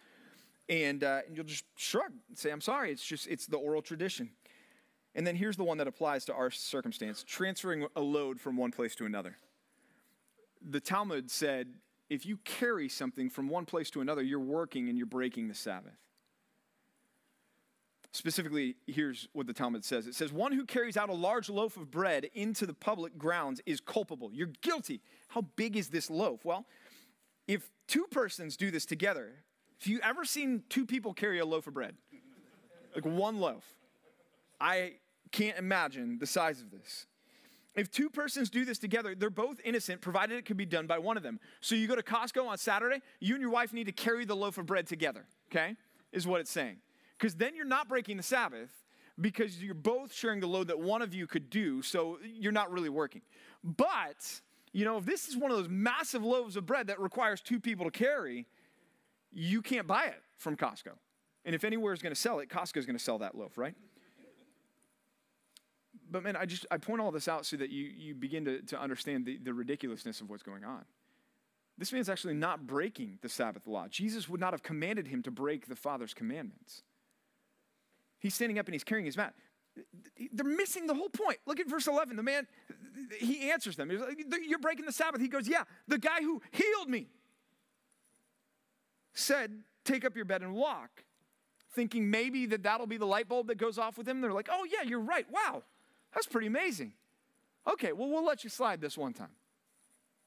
And, 0.68 1.02
uh, 1.02 1.20
and 1.26 1.36
you'll 1.36 1.44
just 1.44 1.64
shrug 1.76 2.12
and 2.28 2.38
say, 2.38 2.50
I'm 2.50 2.60
sorry. 2.60 2.92
It's 2.92 3.04
just, 3.04 3.26
it's 3.26 3.46
the 3.46 3.56
oral 3.56 3.82
tradition. 3.82 4.30
And 5.14 5.26
then 5.26 5.36
here's 5.36 5.56
the 5.56 5.64
one 5.64 5.78
that 5.78 5.86
applies 5.86 6.24
to 6.26 6.34
our 6.34 6.50
circumstance 6.50 7.24
transferring 7.24 7.86
a 7.96 8.00
load 8.00 8.40
from 8.40 8.56
one 8.56 8.70
place 8.70 8.94
to 8.96 9.04
another. 9.04 9.36
The 10.62 10.80
Talmud 10.80 11.30
said, 11.30 11.68
if 12.08 12.24
you 12.24 12.38
carry 12.44 12.88
something 12.88 13.28
from 13.28 13.48
one 13.48 13.64
place 13.64 13.90
to 13.90 14.00
another, 14.00 14.22
you're 14.22 14.38
working 14.38 14.88
and 14.88 14.96
you're 14.96 15.06
breaking 15.06 15.48
the 15.48 15.54
Sabbath. 15.54 15.96
Specifically, 18.14 18.76
here's 18.86 19.26
what 19.32 19.46
the 19.46 19.54
Talmud 19.54 19.84
says 19.84 20.06
it 20.06 20.14
says, 20.14 20.32
One 20.32 20.52
who 20.52 20.66
carries 20.66 20.98
out 20.98 21.08
a 21.08 21.14
large 21.14 21.48
loaf 21.48 21.78
of 21.78 21.90
bread 21.90 22.28
into 22.34 22.66
the 22.66 22.74
public 22.74 23.16
grounds 23.16 23.60
is 23.64 23.80
culpable. 23.80 24.30
You're 24.32 24.50
guilty. 24.60 25.00
How 25.28 25.42
big 25.56 25.76
is 25.76 25.88
this 25.88 26.10
loaf? 26.10 26.44
Well, 26.44 26.66
if 27.48 27.70
two 27.88 28.06
persons 28.10 28.56
do 28.56 28.70
this 28.70 28.84
together, 28.84 29.32
have 29.80 29.88
you 29.88 29.98
ever 30.02 30.26
seen 30.26 30.62
two 30.68 30.84
people 30.84 31.14
carry 31.14 31.38
a 31.38 31.46
loaf 31.46 31.66
of 31.66 31.74
bread? 31.74 31.96
Like 32.94 33.06
one 33.06 33.40
loaf. 33.40 33.64
I 34.60 34.96
can't 35.32 35.56
imagine 35.56 36.18
the 36.18 36.26
size 36.26 36.60
of 36.60 36.70
this. 36.70 37.06
If 37.74 37.90
two 37.90 38.10
persons 38.10 38.50
do 38.50 38.66
this 38.66 38.78
together, 38.78 39.14
they're 39.14 39.30
both 39.30 39.58
innocent, 39.64 40.02
provided 40.02 40.36
it 40.36 40.44
can 40.44 40.58
be 40.58 40.66
done 40.66 40.86
by 40.86 40.98
one 40.98 41.16
of 41.16 41.22
them. 41.22 41.40
So 41.62 41.74
you 41.74 41.88
go 41.88 41.96
to 41.96 42.02
Costco 42.02 42.46
on 42.46 42.58
Saturday, 42.58 43.00
you 43.18 43.34
and 43.34 43.40
your 43.40 43.50
wife 43.50 43.72
need 43.72 43.84
to 43.84 43.92
carry 43.92 44.26
the 44.26 44.36
loaf 44.36 44.58
of 44.58 44.66
bread 44.66 44.86
together, 44.86 45.24
okay? 45.50 45.76
Is 46.12 46.26
what 46.26 46.42
it's 46.42 46.50
saying. 46.50 46.76
Because 47.22 47.36
then 47.36 47.54
you're 47.54 47.64
not 47.64 47.86
breaking 47.86 48.16
the 48.16 48.22
Sabbath 48.24 48.72
because 49.20 49.62
you're 49.62 49.74
both 49.74 50.12
sharing 50.12 50.40
the 50.40 50.48
load 50.48 50.66
that 50.66 50.80
one 50.80 51.02
of 51.02 51.14
you 51.14 51.28
could 51.28 51.50
do, 51.50 51.80
so 51.80 52.18
you're 52.24 52.50
not 52.50 52.72
really 52.72 52.88
working. 52.88 53.22
But, 53.62 54.40
you 54.72 54.84
know, 54.84 54.96
if 54.96 55.04
this 55.04 55.28
is 55.28 55.36
one 55.36 55.52
of 55.52 55.56
those 55.56 55.68
massive 55.68 56.24
loaves 56.24 56.56
of 56.56 56.66
bread 56.66 56.88
that 56.88 56.98
requires 56.98 57.40
two 57.40 57.60
people 57.60 57.84
to 57.84 57.92
carry, 57.92 58.48
you 59.30 59.62
can't 59.62 59.86
buy 59.86 60.06
it 60.06 60.20
from 60.36 60.56
Costco. 60.56 60.94
And 61.44 61.54
if 61.54 61.62
anywhere 61.62 61.92
is 61.92 62.02
going 62.02 62.12
to 62.12 62.20
sell 62.20 62.40
it, 62.40 62.48
Costco 62.48 62.78
is 62.78 62.86
going 62.86 62.98
to 62.98 63.04
sell 63.04 63.18
that 63.18 63.36
loaf, 63.36 63.56
right? 63.56 63.76
But 66.10 66.24
man, 66.24 66.34
I 66.34 66.44
just 66.44 66.66
I 66.72 66.78
point 66.78 67.00
all 67.00 67.12
this 67.12 67.28
out 67.28 67.46
so 67.46 67.56
that 67.56 67.70
you 67.70 67.84
you 67.84 68.14
begin 68.16 68.44
to, 68.46 68.62
to 68.62 68.80
understand 68.80 69.26
the, 69.26 69.38
the 69.38 69.54
ridiculousness 69.54 70.20
of 70.20 70.28
what's 70.28 70.42
going 70.42 70.64
on. 70.64 70.84
This 71.78 71.92
man's 71.92 72.08
actually 72.08 72.34
not 72.34 72.66
breaking 72.66 73.20
the 73.22 73.28
Sabbath 73.28 73.68
law. 73.68 73.86
Jesus 73.86 74.28
would 74.28 74.40
not 74.40 74.52
have 74.52 74.64
commanded 74.64 75.06
him 75.06 75.22
to 75.22 75.30
break 75.30 75.68
the 75.68 75.76
Father's 75.76 76.14
commandments. 76.14 76.82
He's 78.22 78.34
standing 78.34 78.58
up 78.60 78.66
and 78.66 78.74
he's 78.74 78.84
carrying 78.84 79.04
his 79.04 79.16
mat. 79.16 79.34
They're 80.32 80.46
missing 80.46 80.86
the 80.86 80.94
whole 80.94 81.08
point. 81.08 81.38
Look 81.44 81.58
at 81.58 81.68
verse 81.68 81.88
11. 81.88 82.14
The 82.14 82.22
man, 82.22 82.46
he 83.18 83.50
answers 83.50 83.74
them. 83.74 83.88
Like, 83.88 84.24
You're 84.46 84.60
breaking 84.60 84.86
the 84.86 84.92
Sabbath. 84.92 85.20
He 85.20 85.26
goes, 85.26 85.48
Yeah, 85.48 85.64
the 85.88 85.98
guy 85.98 86.20
who 86.20 86.40
healed 86.52 86.88
me 86.88 87.08
said, 89.12 89.50
Take 89.84 90.04
up 90.04 90.14
your 90.14 90.24
bed 90.24 90.42
and 90.42 90.54
walk. 90.54 91.04
Thinking 91.72 92.10
maybe 92.10 92.46
that 92.46 92.62
that'll 92.62 92.86
be 92.86 92.96
the 92.96 93.06
light 93.06 93.28
bulb 93.28 93.48
that 93.48 93.58
goes 93.58 93.76
off 93.76 93.98
with 93.98 94.06
him. 94.06 94.20
They're 94.20 94.32
like, 94.32 94.48
Oh, 94.52 94.64
yeah, 94.70 94.88
you're 94.88 95.00
right. 95.00 95.26
Wow, 95.28 95.64
that's 96.14 96.28
pretty 96.28 96.46
amazing. 96.46 96.92
Okay, 97.68 97.92
well, 97.92 98.08
we'll 98.08 98.24
let 98.24 98.44
you 98.44 98.50
slide 98.50 98.80
this 98.80 98.96
one 98.96 99.14
time. 99.14 99.30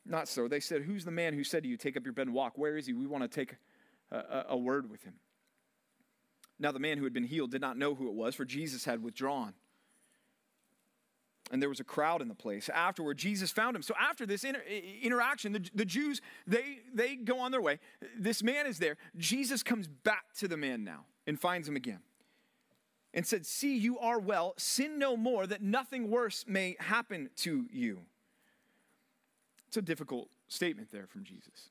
Not 0.05 0.27
so. 0.27 0.49
They 0.49 0.59
said, 0.59 0.81
Who's 0.81 1.05
the 1.05 1.11
man 1.11 1.33
who 1.33 1.45
said 1.45 1.63
to 1.63 1.69
you, 1.69 1.77
Take 1.77 1.95
up 1.95 2.03
your 2.03 2.13
bed 2.13 2.27
and 2.27 2.35
walk? 2.35 2.57
Where 2.57 2.75
is 2.75 2.87
he? 2.87 2.93
We 2.93 3.07
want 3.07 3.23
to 3.23 3.29
take 3.29 3.55
a, 4.11 4.17
a, 4.17 4.45
a 4.49 4.57
word 4.57 4.89
with 4.89 5.03
him. 5.03 5.13
Now, 6.59 6.71
the 6.71 6.79
man 6.79 6.97
who 6.97 7.03
had 7.03 7.13
been 7.13 7.25
healed 7.25 7.51
did 7.51 7.61
not 7.61 7.77
know 7.77 7.95
who 7.95 8.07
it 8.07 8.13
was, 8.13 8.35
for 8.35 8.45
Jesus 8.45 8.85
had 8.85 9.03
withdrawn. 9.03 9.53
And 11.51 11.61
there 11.61 11.69
was 11.69 11.79
a 11.79 11.83
crowd 11.83 12.21
in 12.21 12.27
the 12.27 12.35
place. 12.35 12.69
Afterward, 12.69 13.17
Jesus 13.17 13.51
found 13.51 13.75
him. 13.75 13.83
So 13.83 13.93
after 13.99 14.25
this 14.25 14.43
inter- 14.43 14.63
interaction, 15.01 15.51
the, 15.51 15.69
the 15.75 15.85
Jews, 15.85 16.21
they, 16.47 16.79
they 16.93 17.15
go 17.15 17.39
on 17.39 17.51
their 17.51 17.61
way. 17.61 17.79
This 18.17 18.41
man 18.41 18.65
is 18.65 18.79
there. 18.79 18.97
Jesus 19.17 19.61
comes 19.61 19.87
back 19.87 20.33
to 20.39 20.47
the 20.47 20.57
man 20.57 20.83
now 20.83 21.05
and 21.27 21.39
finds 21.39 21.67
him 21.67 21.75
again 21.75 21.99
and 23.13 23.27
said, 23.27 23.45
See, 23.45 23.77
you 23.77 23.99
are 23.99 24.17
well. 24.17 24.55
Sin 24.57 24.97
no 24.97 25.15
more, 25.15 25.45
that 25.45 25.61
nothing 25.61 26.09
worse 26.09 26.45
may 26.47 26.77
happen 26.79 27.29
to 27.37 27.67
you. 27.71 28.01
It's 29.67 29.77
a 29.77 29.83
difficult 29.83 30.29
statement 30.47 30.89
there 30.91 31.05
from 31.05 31.23
Jesus 31.23 31.69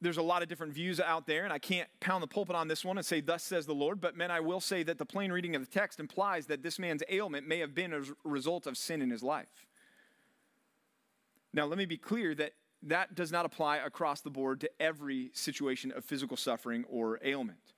there's 0.00 0.18
a 0.18 0.22
lot 0.22 0.42
of 0.42 0.48
different 0.48 0.74
views 0.74 1.00
out 1.00 1.26
there, 1.26 1.44
and 1.44 1.52
I 1.52 1.58
can't 1.58 1.88
pound 2.00 2.22
the 2.22 2.26
pulpit 2.26 2.54
on 2.54 2.68
this 2.68 2.84
one 2.84 2.98
and 2.98 3.06
say, 3.06 3.20
Thus 3.20 3.42
says 3.42 3.66
the 3.66 3.74
Lord. 3.74 4.00
But, 4.00 4.16
men, 4.16 4.30
I 4.30 4.40
will 4.40 4.60
say 4.60 4.82
that 4.82 4.98
the 4.98 5.06
plain 5.06 5.32
reading 5.32 5.56
of 5.56 5.62
the 5.62 5.70
text 5.70 6.00
implies 6.00 6.46
that 6.46 6.62
this 6.62 6.78
man's 6.78 7.02
ailment 7.08 7.48
may 7.48 7.58
have 7.60 7.74
been 7.74 7.92
a 7.92 8.02
result 8.24 8.66
of 8.66 8.76
sin 8.76 9.00
in 9.00 9.10
his 9.10 9.22
life. 9.22 9.66
Now, 11.52 11.64
let 11.64 11.78
me 11.78 11.86
be 11.86 11.96
clear 11.96 12.34
that 12.34 12.52
that 12.82 13.14
does 13.14 13.32
not 13.32 13.46
apply 13.46 13.78
across 13.78 14.20
the 14.20 14.30
board 14.30 14.60
to 14.60 14.70
every 14.78 15.30
situation 15.32 15.90
of 15.92 16.04
physical 16.04 16.36
suffering 16.36 16.84
or 16.88 17.18
ailment. 17.24 17.72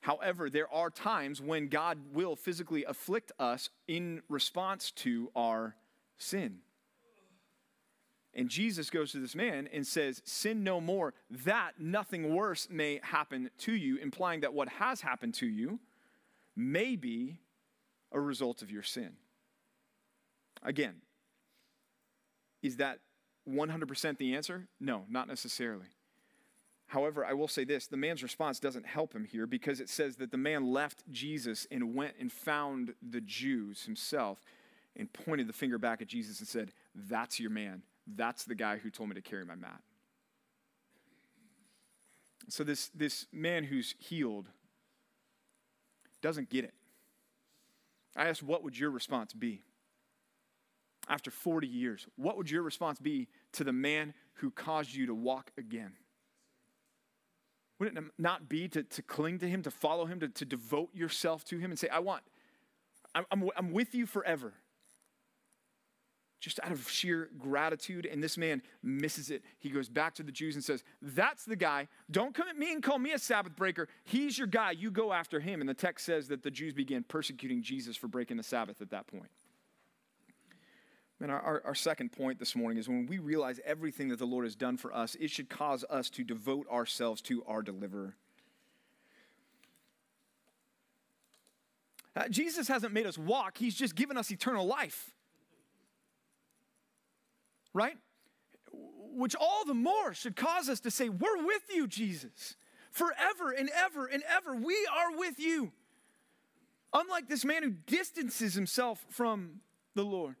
However, 0.00 0.50
there 0.50 0.70
are 0.70 0.90
times 0.90 1.40
when 1.40 1.68
God 1.68 1.98
will 2.12 2.36
physically 2.36 2.84
afflict 2.84 3.32
us 3.38 3.70
in 3.86 4.20
response 4.28 4.90
to 4.96 5.30
our 5.34 5.76
sin. 6.18 6.58
And 8.34 8.48
Jesus 8.48 8.90
goes 8.90 9.12
to 9.12 9.18
this 9.18 9.34
man 9.34 9.68
and 9.72 9.86
says, 9.86 10.20
Sin 10.24 10.64
no 10.64 10.80
more, 10.80 11.14
that 11.30 11.72
nothing 11.78 12.34
worse 12.34 12.68
may 12.70 13.00
happen 13.02 13.50
to 13.58 13.72
you, 13.72 13.96
implying 13.98 14.40
that 14.40 14.54
what 14.54 14.68
has 14.68 15.00
happened 15.00 15.34
to 15.34 15.46
you 15.46 15.78
may 16.56 16.96
be 16.96 17.38
a 18.12 18.20
result 18.20 18.62
of 18.62 18.70
your 18.70 18.82
sin. 18.82 19.12
Again, 20.62 20.96
is 22.62 22.76
that 22.78 23.00
100% 23.48 24.18
the 24.18 24.34
answer? 24.34 24.68
No, 24.80 25.04
not 25.08 25.28
necessarily. 25.28 25.86
However, 26.86 27.24
I 27.24 27.32
will 27.32 27.48
say 27.48 27.64
this 27.64 27.86
the 27.86 27.96
man's 27.96 28.22
response 28.22 28.58
doesn't 28.58 28.86
help 28.86 29.14
him 29.14 29.24
here 29.24 29.46
because 29.46 29.80
it 29.80 29.88
says 29.88 30.16
that 30.16 30.30
the 30.30 30.36
man 30.36 30.72
left 30.72 31.02
Jesus 31.10 31.66
and 31.70 31.94
went 31.94 32.14
and 32.18 32.32
found 32.32 32.94
the 33.02 33.20
Jews 33.20 33.84
himself 33.84 34.44
and 34.96 35.12
pointed 35.12 35.48
the 35.48 35.52
finger 35.52 35.78
back 35.78 36.02
at 36.02 36.08
Jesus 36.08 36.38
and 36.38 36.48
said, 36.48 36.72
That's 36.94 37.40
your 37.40 37.50
man. 37.50 37.82
That's 38.06 38.44
the 38.44 38.54
guy 38.54 38.78
who 38.78 38.90
told 38.90 39.08
me 39.08 39.14
to 39.14 39.22
carry 39.22 39.44
my 39.44 39.54
mat. 39.54 39.80
So, 42.48 42.62
this, 42.62 42.90
this 42.94 43.26
man 43.32 43.64
who's 43.64 43.94
healed 43.98 44.48
doesn't 46.20 46.50
get 46.50 46.64
it. 46.64 46.74
I 48.16 48.28
asked, 48.28 48.42
What 48.42 48.62
would 48.62 48.78
your 48.78 48.90
response 48.90 49.32
be? 49.32 49.62
After 51.08 51.30
40 51.30 51.66
years, 51.66 52.06
what 52.16 52.36
would 52.38 52.50
your 52.50 52.62
response 52.62 52.98
be 52.98 53.28
to 53.52 53.64
the 53.64 53.72
man 53.72 54.14
who 54.34 54.50
caused 54.50 54.94
you 54.94 55.06
to 55.06 55.14
walk 55.14 55.50
again? 55.58 55.92
Would 57.78 57.96
it 57.96 58.04
not 58.18 58.48
be 58.48 58.68
to, 58.68 58.82
to 58.82 59.02
cling 59.02 59.38
to 59.40 59.48
him, 59.48 59.62
to 59.62 59.70
follow 59.70 60.06
him, 60.06 60.20
to, 60.20 60.28
to 60.28 60.44
devote 60.44 60.94
yourself 60.94 61.44
to 61.46 61.58
him 61.58 61.70
and 61.70 61.78
say, 61.78 61.88
I 61.88 61.98
want, 61.98 62.22
I'm, 63.14 63.26
I'm, 63.30 63.50
I'm 63.56 63.72
with 63.72 63.94
you 63.94 64.06
forever? 64.06 64.54
Just 66.44 66.60
out 66.62 66.72
of 66.72 66.90
sheer 66.90 67.30
gratitude. 67.38 68.04
And 68.04 68.22
this 68.22 68.36
man 68.36 68.60
misses 68.82 69.30
it. 69.30 69.42
He 69.60 69.70
goes 69.70 69.88
back 69.88 70.12
to 70.16 70.22
the 70.22 70.30
Jews 70.30 70.56
and 70.56 70.62
says, 70.62 70.84
That's 71.00 71.46
the 71.46 71.56
guy. 71.56 71.88
Don't 72.10 72.34
come 72.34 72.48
at 72.48 72.58
me 72.58 72.70
and 72.70 72.82
call 72.82 72.98
me 72.98 73.12
a 73.12 73.18
Sabbath 73.18 73.56
breaker. 73.56 73.88
He's 74.04 74.36
your 74.36 74.46
guy. 74.46 74.72
You 74.72 74.90
go 74.90 75.14
after 75.14 75.40
him. 75.40 75.62
And 75.62 75.68
the 75.68 75.72
text 75.72 76.04
says 76.04 76.28
that 76.28 76.42
the 76.42 76.50
Jews 76.50 76.74
began 76.74 77.02
persecuting 77.02 77.62
Jesus 77.62 77.96
for 77.96 78.08
breaking 78.08 78.36
the 78.36 78.42
Sabbath 78.42 78.82
at 78.82 78.90
that 78.90 79.06
point. 79.06 79.30
And 81.18 81.30
our, 81.32 81.40
our, 81.40 81.62
our, 81.64 81.74
second 81.74 82.12
point 82.12 82.38
this 82.38 82.54
morning 82.54 82.76
is 82.76 82.90
when 82.90 83.06
we 83.06 83.18
realize 83.18 83.58
everything 83.64 84.08
that 84.08 84.18
the 84.18 84.26
Lord 84.26 84.44
has 84.44 84.54
done 84.54 84.76
for 84.76 84.94
us, 84.94 85.14
it 85.18 85.30
should 85.30 85.48
cause 85.48 85.82
us 85.88 86.10
to 86.10 86.24
devote 86.24 86.68
ourselves 86.68 87.22
to 87.22 87.42
our 87.46 87.62
deliverer. 87.62 88.16
Uh, 92.14 92.28
Jesus 92.28 92.68
hasn't 92.68 92.92
made 92.92 93.06
us 93.06 93.16
walk, 93.16 93.56
He's 93.56 93.74
just 93.74 93.94
given 93.94 94.18
us 94.18 94.30
eternal 94.30 94.66
life. 94.66 95.14
Right? 97.74 97.96
Which 98.72 99.34
all 99.34 99.64
the 99.66 99.74
more 99.74 100.14
should 100.14 100.36
cause 100.36 100.68
us 100.68 100.80
to 100.80 100.90
say, 100.90 101.08
We're 101.10 101.44
with 101.44 101.62
you, 101.72 101.86
Jesus. 101.86 102.56
Forever 102.90 103.50
and 103.50 103.68
ever 103.74 104.06
and 104.06 104.22
ever, 104.34 104.54
we 104.54 104.88
are 104.92 105.16
with 105.16 105.38
you. 105.38 105.72
Unlike 106.92 107.28
this 107.28 107.44
man 107.44 107.64
who 107.64 107.70
distances 107.70 108.54
himself 108.54 109.04
from 109.10 109.60
the 109.96 110.04
Lord. 110.04 110.36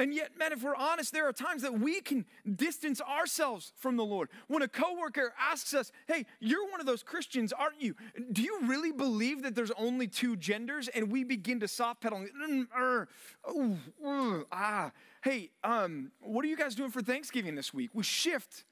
And 0.00 0.14
yet, 0.14 0.30
man, 0.38 0.50
if 0.50 0.62
we're 0.62 0.74
honest, 0.74 1.12
there 1.12 1.28
are 1.28 1.32
times 1.32 1.60
that 1.60 1.78
we 1.78 2.00
can 2.00 2.24
distance 2.56 3.02
ourselves 3.02 3.74
from 3.76 3.98
the 3.98 4.04
Lord. 4.04 4.30
When 4.48 4.62
a 4.62 4.68
coworker 4.68 5.34
asks 5.38 5.74
us, 5.74 5.92
"Hey, 6.06 6.24
you're 6.38 6.70
one 6.70 6.80
of 6.80 6.86
those 6.86 7.02
Christians, 7.02 7.52
aren't 7.52 7.82
you? 7.82 7.94
Do 8.32 8.40
you 8.40 8.60
really 8.62 8.92
believe 8.92 9.42
that 9.42 9.54
there's 9.54 9.70
only 9.72 10.08
two 10.08 10.36
genders?" 10.36 10.88
And 10.88 11.12
we 11.12 11.22
begin 11.22 11.60
to 11.60 11.68
soft 11.68 12.00
pedal. 12.00 12.26
Mm, 12.42 12.66
er, 12.74 13.08
ah, 14.50 14.90
hey, 15.22 15.50
um, 15.62 16.12
what 16.20 16.46
are 16.46 16.48
you 16.48 16.56
guys 16.56 16.74
doing 16.74 16.90
for 16.90 17.02
Thanksgiving 17.02 17.54
this 17.54 17.74
week? 17.74 17.90
We 17.92 18.02
shift 18.02 18.64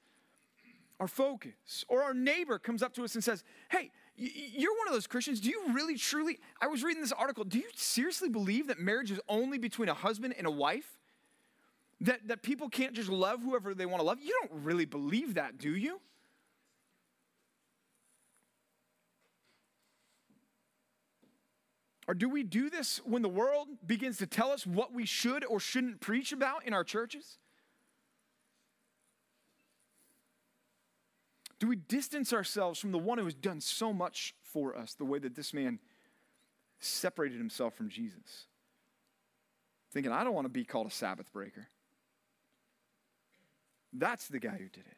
our 0.99 1.07
focus. 1.07 1.85
Or 1.87 2.01
our 2.01 2.15
neighbor 2.15 2.57
comes 2.57 2.81
up 2.81 2.95
to 2.95 3.03
us 3.03 3.13
and 3.13 3.23
says, 3.23 3.43
"Hey, 3.69 3.91
you're 4.15 4.75
one 4.79 4.87
of 4.87 4.93
those 4.93 5.05
Christians. 5.05 5.39
Do 5.39 5.49
you 5.49 5.73
really, 5.73 5.95
truly? 5.95 6.39
I 6.59 6.65
was 6.65 6.83
reading 6.83 7.03
this 7.03 7.11
article. 7.11 7.43
Do 7.43 7.59
you 7.59 7.69
seriously 7.75 8.29
believe 8.29 8.65
that 8.65 8.79
marriage 8.79 9.11
is 9.11 9.21
only 9.29 9.59
between 9.59 9.89
a 9.89 9.93
husband 9.93 10.33
and 10.35 10.47
a 10.47 10.51
wife? 10.51 10.98
That, 12.01 12.27
that 12.27 12.43
people 12.43 12.69
can't 12.69 12.93
just 12.93 13.09
love 13.09 13.41
whoever 13.41 13.73
they 13.73 13.85
want 13.85 13.99
to 13.99 14.05
love? 14.05 14.19
You 14.21 14.33
don't 14.41 14.63
really 14.63 14.85
believe 14.85 15.33
that, 15.33 15.57
do 15.57 15.75
you? 15.75 15.99
Or 22.07 22.15
do 22.15 22.27
we 22.27 22.41
do 22.41 22.71
this 22.71 22.99
when 23.05 23.21
the 23.21 23.29
world 23.29 23.67
begins 23.85 24.17
to 24.17 24.25
tell 24.25 24.51
us 24.51 24.65
what 24.65 24.91
we 24.91 25.05
should 25.05 25.45
or 25.45 25.59
shouldn't 25.59 25.99
preach 25.99 26.31
about 26.31 26.65
in 26.65 26.73
our 26.73 26.83
churches? 26.83 27.37
Do 31.59 31.67
we 31.67 31.75
distance 31.75 32.33
ourselves 32.33 32.79
from 32.79 32.91
the 32.91 32.97
one 32.97 33.17
who 33.19 33.25
has 33.25 33.35
done 33.35 33.61
so 33.61 33.93
much 33.93 34.33
for 34.41 34.75
us, 34.75 34.95
the 34.95 35.05
way 35.05 35.19
that 35.19 35.35
this 35.35 35.53
man 35.53 35.77
separated 36.79 37.37
himself 37.37 37.75
from 37.75 37.89
Jesus? 37.89 38.47
Thinking, 39.91 40.11
I 40.11 40.23
don't 40.23 40.33
want 40.33 40.45
to 40.45 40.49
be 40.49 40.63
called 40.63 40.87
a 40.87 40.91
Sabbath 40.91 41.31
breaker. 41.31 41.67
That's 43.93 44.27
the 44.27 44.39
guy 44.39 44.51
who 44.51 44.69
did 44.69 44.85
it. 44.85 44.97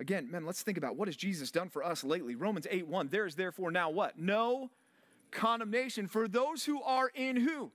Again, 0.00 0.30
man, 0.30 0.44
let's 0.44 0.62
think 0.62 0.78
about 0.78 0.96
what 0.96 1.06
has 1.08 1.16
Jesus 1.16 1.50
done 1.50 1.68
for 1.68 1.84
us 1.84 2.02
lately. 2.02 2.34
Romans 2.34 2.66
8 2.68 2.88
1. 2.88 3.08
There 3.08 3.26
is 3.26 3.36
therefore 3.36 3.70
now 3.70 3.90
what? 3.90 4.18
No 4.18 4.70
condemnation 5.30 6.08
for 6.08 6.28
those 6.28 6.64
who 6.64 6.82
are 6.82 7.10
in 7.14 7.36
who? 7.36 7.70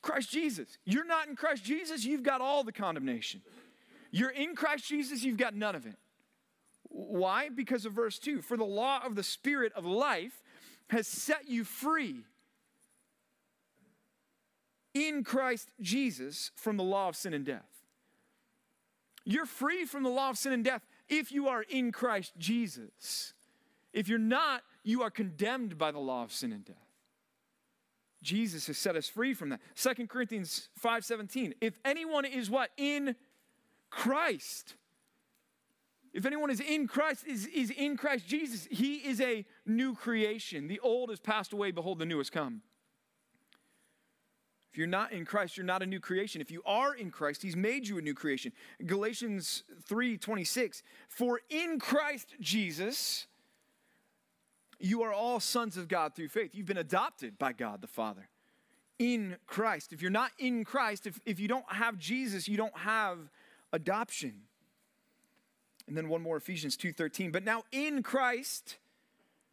Christ 0.00 0.30
Jesus. 0.30 0.78
You're 0.84 1.06
not 1.06 1.28
in 1.28 1.36
Christ 1.36 1.64
Jesus, 1.64 2.04
you've 2.04 2.22
got 2.22 2.40
all 2.40 2.62
the 2.62 2.72
condemnation. 2.72 3.42
You're 4.10 4.30
in 4.30 4.54
Christ 4.54 4.86
Jesus, 4.86 5.24
you've 5.24 5.38
got 5.38 5.54
none 5.54 5.74
of 5.74 5.86
it. 5.86 5.96
Why? 6.88 7.48
Because 7.48 7.86
of 7.86 7.92
verse 7.92 8.18
2. 8.18 8.40
For 8.40 8.56
the 8.56 8.64
law 8.64 9.00
of 9.04 9.16
the 9.16 9.22
Spirit 9.22 9.72
of 9.74 9.84
life 9.84 10.42
has 10.90 11.08
set 11.08 11.48
you 11.48 11.64
free 11.64 12.24
in 14.92 15.24
Christ 15.24 15.70
Jesus 15.80 16.52
from 16.54 16.76
the 16.76 16.84
law 16.84 17.08
of 17.08 17.16
sin 17.16 17.34
and 17.34 17.44
death. 17.44 17.73
You're 19.24 19.46
free 19.46 19.84
from 19.84 20.02
the 20.02 20.10
law 20.10 20.30
of 20.30 20.38
sin 20.38 20.52
and 20.52 20.64
death 20.64 20.82
if 21.08 21.32
you 21.32 21.48
are 21.48 21.62
in 21.62 21.92
Christ 21.92 22.32
Jesus. 22.38 23.34
If 23.92 24.08
you're 24.08 24.18
not, 24.18 24.62
you 24.82 25.02
are 25.02 25.10
condemned 25.10 25.78
by 25.78 25.92
the 25.92 25.98
law 25.98 26.24
of 26.24 26.32
sin 26.32 26.52
and 26.52 26.64
death. 26.64 26.76
Jesus 28.22 28.66
has 28.66 28.78
set 28.78 28.96
us 28.96 29.08
free 29.08 29.34
from 29.34 29.50
that. 29.50 29.60
Second 29.74 30.08
Corinthians 30.08 30.68
5:17. 30.82 31.54
If 31.60 31.78
anyone 31.84 32.24
is 32.24 32.50
what? 32.50 32.70
In 32.76 33.16
Christ. 33.90 34.76
If 36.12 36.24
anyone 36.24 36.48
is 36.48 36.60
in 36.60 36.86
Christ, 36.86 37.26
is, 37.26 37.46
is 37.46 37.70
in 37.70 37.96
Christ 37.96 38.26
Jesus, 38.26 38.68
he 38.70 38.96
is 38.96 39.20
a 39.20 39.44
new 39.66 39.94
creation. 39.94 40.68
The 40.68 40.78
old 40.78 41.10
has 41.10 41.18
passed 41.18 41.52
away, 41.52 41.72
behold, 41.72 41.98
the 41.98 42.06
new 42.06 42.18
has 42.18 42.30
come. 42.30 42.62
If 44.74 44.78
you're 44.78 44.88
not 44.88 45.12
in 45.12 45.24
Christ, 45.24 45.56
you're 45.56 45.64
not 45.64 45.84
a 45.84 45.86
new 45.86 46.00
creation. 46.00 46.40
If 46.40 46.50
you 46.50 46.60
are 46.66 46.96
in 46.96 47.12
Christ, 47.12 47.42
he's 47.42 47.54
made 47.54 47.86
you 47.86 47.96
a 47.96 48.02
new 48.02 48.12
creation. 48.12 48.52
Galatians 48.84 49.62
3:26, 49.84 50.82
"For 51.06 51.42
in 51.48 51.78
Christ 51.78 52.34
Jesus 52.40 53.28
you 54.80 55.04
are 55.04 55.12
all 55.12 55.38
sons 55.38 55.76
of 55.76 55.86
God 55.86 56.16
through 56.16 56.26
faith. 56.26 56.56
You've 56.56 56.66
been 56.66 56.76
adopted 56.76 57.38
by 57.38 57.52
God 57.52 57.82
the 57.82 57.86
Father 57.86 58.28
in 58.98 59.36
Christ. 59.46 59.92
If 59.92 60.02
you're 60.02 60.10
not 60.10 60.32
in 60.40 60.64
Christ, 60.64 61.06
if, 61.06 61.20
if 61.24 61.38
you 61.38 61.46
don't 61.46 61.70
have 61.72 61.96
Jesus, 61.96 62.48
you 62.48 62.56
don't 62.56 62.76
have 62.78 63.30
adoption. 63.72 64.42
And 65.86 65.96
then 65.96 66.08
one 66.08 66.20
more 66.20 66.36
Ephesians 66.36 66.76
2:13. 66.76 67.30
But 67.30 67.44
now 67.44 67.62
in 67.70 68.02
Christ 68.02 68.78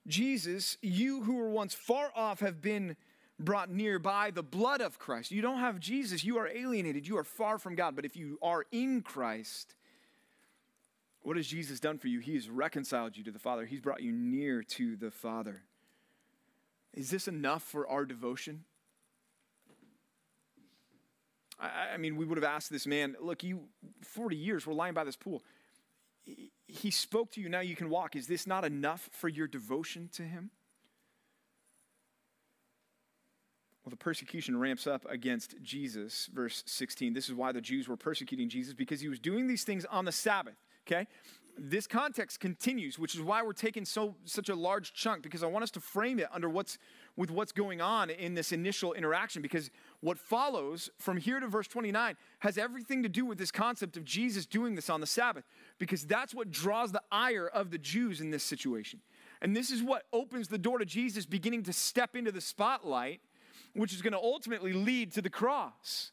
Jesus, 0.08 0.80
you 0.82 1.22
who 1.22 1.36
were 1.36 1.52
once 1.52 1.76
far 1.76 2.12
off 2.16 2.40
have 2.40 2.60
been 2.60 2.98
brought 3.42 3.70
near 3.70 4.00
by 4.00 4.32
the 4.32 4.44
blood 4.44 4.82
of 4.82 5.00
Christ. 5.00 5.32
You 5.32 5.42
don't 5.42 5.60
have 5.60 5.80
Jesus, 5.80 6.24
you 6.24 6.38
are 6.38 6.48
alienated, 6.48 7.08
you 7.08 7.18
are 7.18 7.24
far 7.24 7.58
from 7.58 7.76
God. 7.76 7.96
But 7.96 8.06
if 8.06 8.16
you 8.16 8.38
are 8.42 8.66
in 8.72 9.02
Christ, 9.02 9.76
what 11.22 11.38
has 11.38 11.48
Jesus 11.48 11.80
done 11.80 11.98
for 11.98 12.08
you? 12.08 12.20
He 12.20 12.36
has 12.36 12.50
reconciled 12.50 13.18
you 13.18 13.24
to 13.24 13.32
the 13.32 13.40
Father, 13.40 13.66
He's 13.66 13.82
brought 13.82 14.02
you 14.02 14.12
near 14.12 14.64
to 14.64 14.96
the 14.96 15.12
Father. 15.12 15.64
Is 16.94 17.10
this 17.10 17.28
enough 17.28 17.64
for 17.64 17.88
our 17.88 18.06
devotion? 18.06 18.66
I, 21.60 21.94
I 21.94 21.98
mean, 21.98 22.18
we 22.18 22.26
would 22.26 22.38
have 22.38 22.44
asked 22.44 22.72
this 22.72 22.88
man, 22.88 23.16
look, 23.22 23.44
you 23.44 23.62
40 24.02 24.36
years 24.36 24.66
we're 24.66 24.74
lying 24.74 24.94
by 24.94 25.04
this 25.04 25.16
pool. 25.16 25.44
He 26.68 26.92
spoke 26.92 27.32
to 27.32 27.42
you, 27.42 27.50
now 27.50 27.60
you 27.62 27.76
can 27.76 27.90
walk. 27.90 28.16
Is 28.16 28.28
this 28.28 28.46
not 28.46 28.64
enough 28.66 29.10
for 29.12 29.28
your 29.28 29.48
devotion 29.48 30.10
to 30.14 30.24
him? 30.24 30.52
Well, 33.84 33.89
the 33.89 33.98
persecution 33.98 34.60
ramps 34.60 34.86
up 34.86 35.06
against 35.10 35.56
Jesus, 35.63 36.30
verse 36.32 36.63
16. 36.67 37.13
This 37.13 37.30
is 37.30 37.36
why 37.36 37.52
the 37.52 37.62
Jews 37.62 37.88
were 37.88 37.98
persecuting 37.98 38.48
Jesus, 38.48 38.74
because 38.74 39.02
he 39.02 39.10
was 39.10 39.20
doing 39.20 39.48
these 39.48 39.63
things 39.63 39.86
on 39.86 40.06
the 40.06 40.12
Sabbath, 40.12 40.56
okay? 40.88 41.08
this 41.58 41.88
context 41.88 42.39
continues, 42.39 42.98
which 42.98 43.15
is 43.15 43.22
why 43.22 43.44
we're 43.44 43.54
taking 43.54 43.86
so 43.86 44.15
such 44.26 44.50
a 44.50 44.56
large 44.56 44.94
chunk 44.94 45.24
because 45.24 45.44
I 45.44 45.48
want 45.48 45.63
us 45.63 45.72
to 45.72 45.80
frame 45.80 46.20
it 46.20 46.28
under 46.32 46.50
what's 46.50 46.78
with 47.15 47.30
what's 47.30 47.52
going 47.52 47.82
on 47.82 48.10
in 48.10 48.34
this 48.34 48.52
initial 48.52 48.94
interaction 48.94 49.41
because 49.41 49.70
what 50.00 50.17
follows 50.17 50.89
from 50.98 51.17
here 51.17 51.39
to 51.39 51.48
verse 51.48 51.67
29 51.67 52.15
has 52.39 52.58
everything 52.58 53.04
to 53.04 53.10
do 53.10 53.26
with 53.26 53.38
this 53.38 53.52
concept 53.52 53.98
of 53.98 54.06
Jesus 54.06 54.46
doing 54.46 54.76
this 54.76 54.89
on 54.89 55.02
the 55.02 55.08
Sabbath 55.08 55.44
because 55.78 56.06
that's 56.06 56.34
what 56.34 56.52
draws 56.52 56.91
the 56.91 57.02
ire 57.12 57.48
of 57.48 57.70
the 57.70 57.78
Jews 57.78 58.22
in 58.22 58.32
this 58.32 58.44
situation. 58.44 59.02
And 59.41 59.56
this 59.56 59.72
is 59.72 59.84
what 59.84 60.04
opens 60.13 60.48
the 60.48 60.58
door 60.58 60.80
to 60.80 60.86
Jesus 60.86 61.26
beginning 61.26 61.63
to 61.63 61.74
step 61.74 62.15
into 62.15 62.32
the 62.32 62.41
spotlight, 62.41 63.22
which 63.74 63.94
is 63.94 64.02
going 64.02 64.14
to 64.14 64.20
ultimately 64.20 64.74
lead 64.74 65.12
to 65.14 65.22
the 65.22 65.30
cross. 65.30 66.12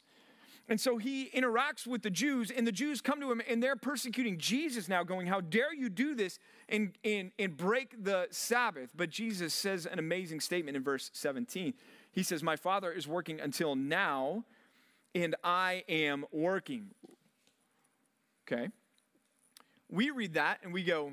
And 0.69 0.79
so 0.79 0.99
he 0.99 1.31
interacts 1.31 1.87
with 1.87 2.03
the 2.03 2.11
Jews, 2.11 2.51
and 2.51 2.67
the 2.67 2.73
Jews 2.73 3.01
come 3.01 3.21
to 3.21 3.33
him 3.33 3.41
and 3.49 3.63
they're 3.63 3.77
persecuting 3.77 4.37
Jesus 4.37 4.87
now, 4.87 5.03
going, 5.03 5.27
How 5.27 5.41
dare 5.41 5.75
you 5.75 5.89
do 5.89 6.15
this 6.15 6.39
and, 6.69 6.93
and, 7.03 7.33
and 7.39 7.57
break 7.57 8.05
the 8.05 8.27
Sabbath? 8.31 8.91
But 8.95 9.09
Jesus 9.09 9.55
says 9.55 9.87
an 9.87 9.99
amazing 9.99 10.41
statement 10.41 10.77
in 10.77 10.83
verse 10.83 11.11
17. 11.15 11.73
He 12.13 12.23
says, 12.23 12.43
My 12.43 12.57
Father 12.57 12.93
is 12.93 13.09
working 13.09 13.41
until 13.41 13.77
now, 13.77 14.45
and 15.15 15.35
I 15.43 15.85
am 15.89 16.27
working. 16.33 16.91
Okay? 18.47 18.69
We 19.91 20.11
read 20.11 20.35
that 20.35 20.59
and 20.63 20.75
we 20.75 20.85
go, 20.85 21.13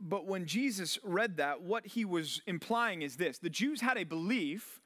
But 0.00 0.26
when 0.26 0.46
Jesus 0.46 0.98
read 1.04 1.36
that, 1.36 1.60
what 1.62 1.86
he 1.86 2.04
was 2.04 2.40
implying 2.46 3.02
is 3.02 3.16
this 3.16 3.38
the 3.38 3.50
Jews 3.50 3.82
had 3.82 3.98
a 3.98 4.04
belief 4.04 4.80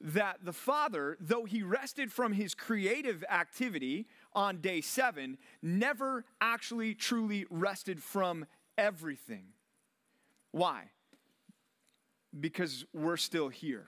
that 0.00 0.38
the 0.44 0.52
Father, 0.52 1.16
though 1.20 1.44
he 1.44 1.62
rested 1.62 2.12
from 2.12 2.32
his 2.32 2.54
creative 2.54 3.24
activity 3.30 4.06
on 4.34 4.60
day 4.60 4.80
seven, 4.80 5.38
never 5.62 6.24
actually 6.40 6.94
truly 6.94 7.46
rested 7.48 8.02
from 8.02 8.44
everything. 8.76 9.46
Why? 10.50 10.90
Because 12.38 12.84
we're 12.92 13.16
still 13.16 13.48
here. 13.48 13.86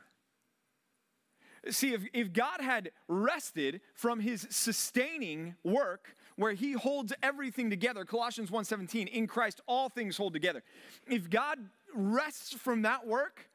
See, 1.71 1.93
if, 1.93 2.03
if 2.15 2.33
God 2.33 2.61
had 2.61 2.93
rested 3.09 3.81
from 3.93 4.21
his 4.21 4.47
sustaining 4.49 5.57
work, 5.63 6.15
where 6.39 6.53
he 6.53 6.73
holds 6.73 7.13
everything 7.21 7.69
together, 7.69 8.05
Colossians 8.05 8.49
1:17, 8.49 9.09
in 9.09 9.27
Christ 9.27 9.61
all 9.67 9.89
things 9.89 10.17
hold 10.17 10.33
together. 10.33 10.63
If 11.09 11.29
God 11.29 11.69
rests 11.93 12.55
from 12.55 12.83
that 12.83 13.05
work, 13.05 13.51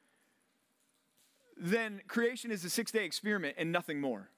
then 1.56 2.02
creation 2.08 2.52
is 2.52 2.66
a 2.66 2.70
six-day 2.70 3.06
experiment 3.06 3.56
and 3.58 3.72
nothing 3.72 4.02
more. 4.02 4.30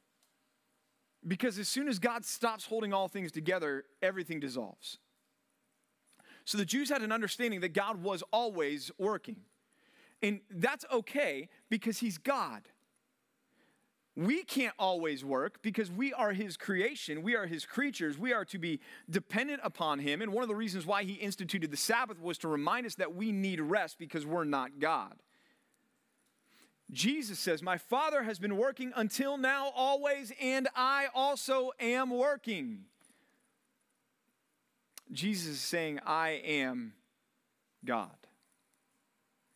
Because 1.27 1.58
as 1.58 1.67
soon 1.67 1.88
as 1.88 1.97
God 1.97 2.23
stops 2.23 2.67
holding 2.67 2.93
all 2.93 3.08
things 3.08 3.31
together, 3.31 3.86
everything 4.03 4.39
dissolves. 4.39 4.99
So 6.43 6.60
the 6.60 6.65
Jews 6.65 6.89
had 6.89 7.01
an 7.01 7.12
understanding 7.12 7.62
that 7.62 7.73
God 7.73 8.03
was 8.03 8.21
always 8.31 8.91
working. 8.99 9.38
And 10.21 10.41
that's 10.51 10.86
okay 10.91 11.49
because 11.71 11.97
he's 11.97 12.19
God. 12.19 12.69
We 14.17 14.43
can't 14.43 14.73
always 14.80 15.25
work 15.25 15.62
because 15.62 15.91
we 15.91 16.13
are 16.13 16.32
his 16.32 16.56
creation. 16.56 17.21
We 17.21 17.36
are 17.36 17.45
his 17.45 17.65
creatures. 17.65 18.17
We 18.17 18.32
are 18.32 18.45
to 18.45 18.58
be 18.58 18.80
dependent 19.10 19.60
upon 19.63 19.99
him. 19.99 20.21
And 20.21 20.32
one 20.32 20.41
of 20.41 20.47
the 20.47 20.56
reasons 20.56 20.86
why 20.86 21.04
he 21.04 21.13
instituted 21.13 21.69
the 21.69 21.78
Sabbath 21.78 22.21
was 22.21 22.38
to 22.39 22.47
remind 22.47 22.86
us 22.86 22.95
that 22.95 23.13
we 23.13 23.34
need 23.34 23.60
rest 23.60 23.99
because 23.99 24.25
we're 24.25 24.45
not 24.45 24.80
God. 24.80 25.15
Jesus 26.91 27.39
says, 27.39 27.62
My 27.62 27.78
Father 27.78 28.23
has 28.23 28.39
been 28.39 28.56
working 28.56 28.93
until 28.95 29.38
now, 29.38 29.71
always, 29.75 30.32
and 30.39 30.69
I 30.75 31.08
also 31.13 31.71
am 31.80 32.10
working. 32.10 32.86
Jesus 35.12 35.54
is 35.54 35.62
saying, 35.62 35.99
I 36.06 36.41
am 36.45 36.93
God. 37.84 38.15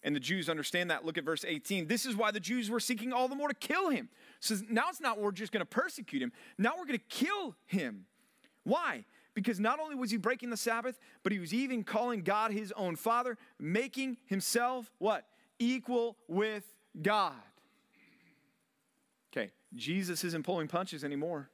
And 0.03 0.15
the 0.15 0.19
Jews 0.19 0.49
understand 0.49 0.91
that. 0.91 1.05
Look 1.05 1.17
at 1.17 1.25
verse 1.25 1.43
18. 1.45 1.87
This 1.87 2.05
is 2.05 2.15
why 2.15 2.31
the 2.31 2.39
Jews 2.39 2.69
were 2.69 2.79
seeking 2.79 3.11
all 3.11 3.27
the 3.27 3.35
more 3.35 3.49
to 3.49 3.53
kill 3.53 3.89
him. 3.89 4.09
So 4.39 4.55
now 4.69 4.85
it's 4.89 5.01
not 5.01 5.19
we're 5.19 5.31
just 5.31 5.51
going 5.51 5.61
to 5.61 5.65
persecute 5.65 6.21
him. 6.21 6.31
Now 6.57 6.73
we're 6.77 6.85
going 6.85 6.99
to 6.99 7.05
kill 7.09 7.55
him. 7.65 8.05
Why? 8.63 9.03
Because 9.33 9.59
not 9.59 9.79
only 9.79 9.95
was 9.95 10.11
he 10.11 10.17
breaking 10.17 10.49
the 10.49 10.57
Sabbath, 10.57 10.99
but 11.23 11.31
he 11.31 11.39
was 11.39 11.53
even 11.53 11.83
calling 11.83 12.21
God 12.21 12.51
his 12.51 12.71
own 12.73 12.95
father, 12.95 13.37
making 13.59 14.17
himself 14.25 14.91
what? 14.99 15.25
Equal 15.59 16.17
with 16.27 16.63
God. 17.01 17.33
Okay, 19.31 19.51
Jesus 19.75 20.23
isn't 20.23 20.43
pulling 20.43 20.67
punches 20.67 21.03
anymore. 21.03 21.49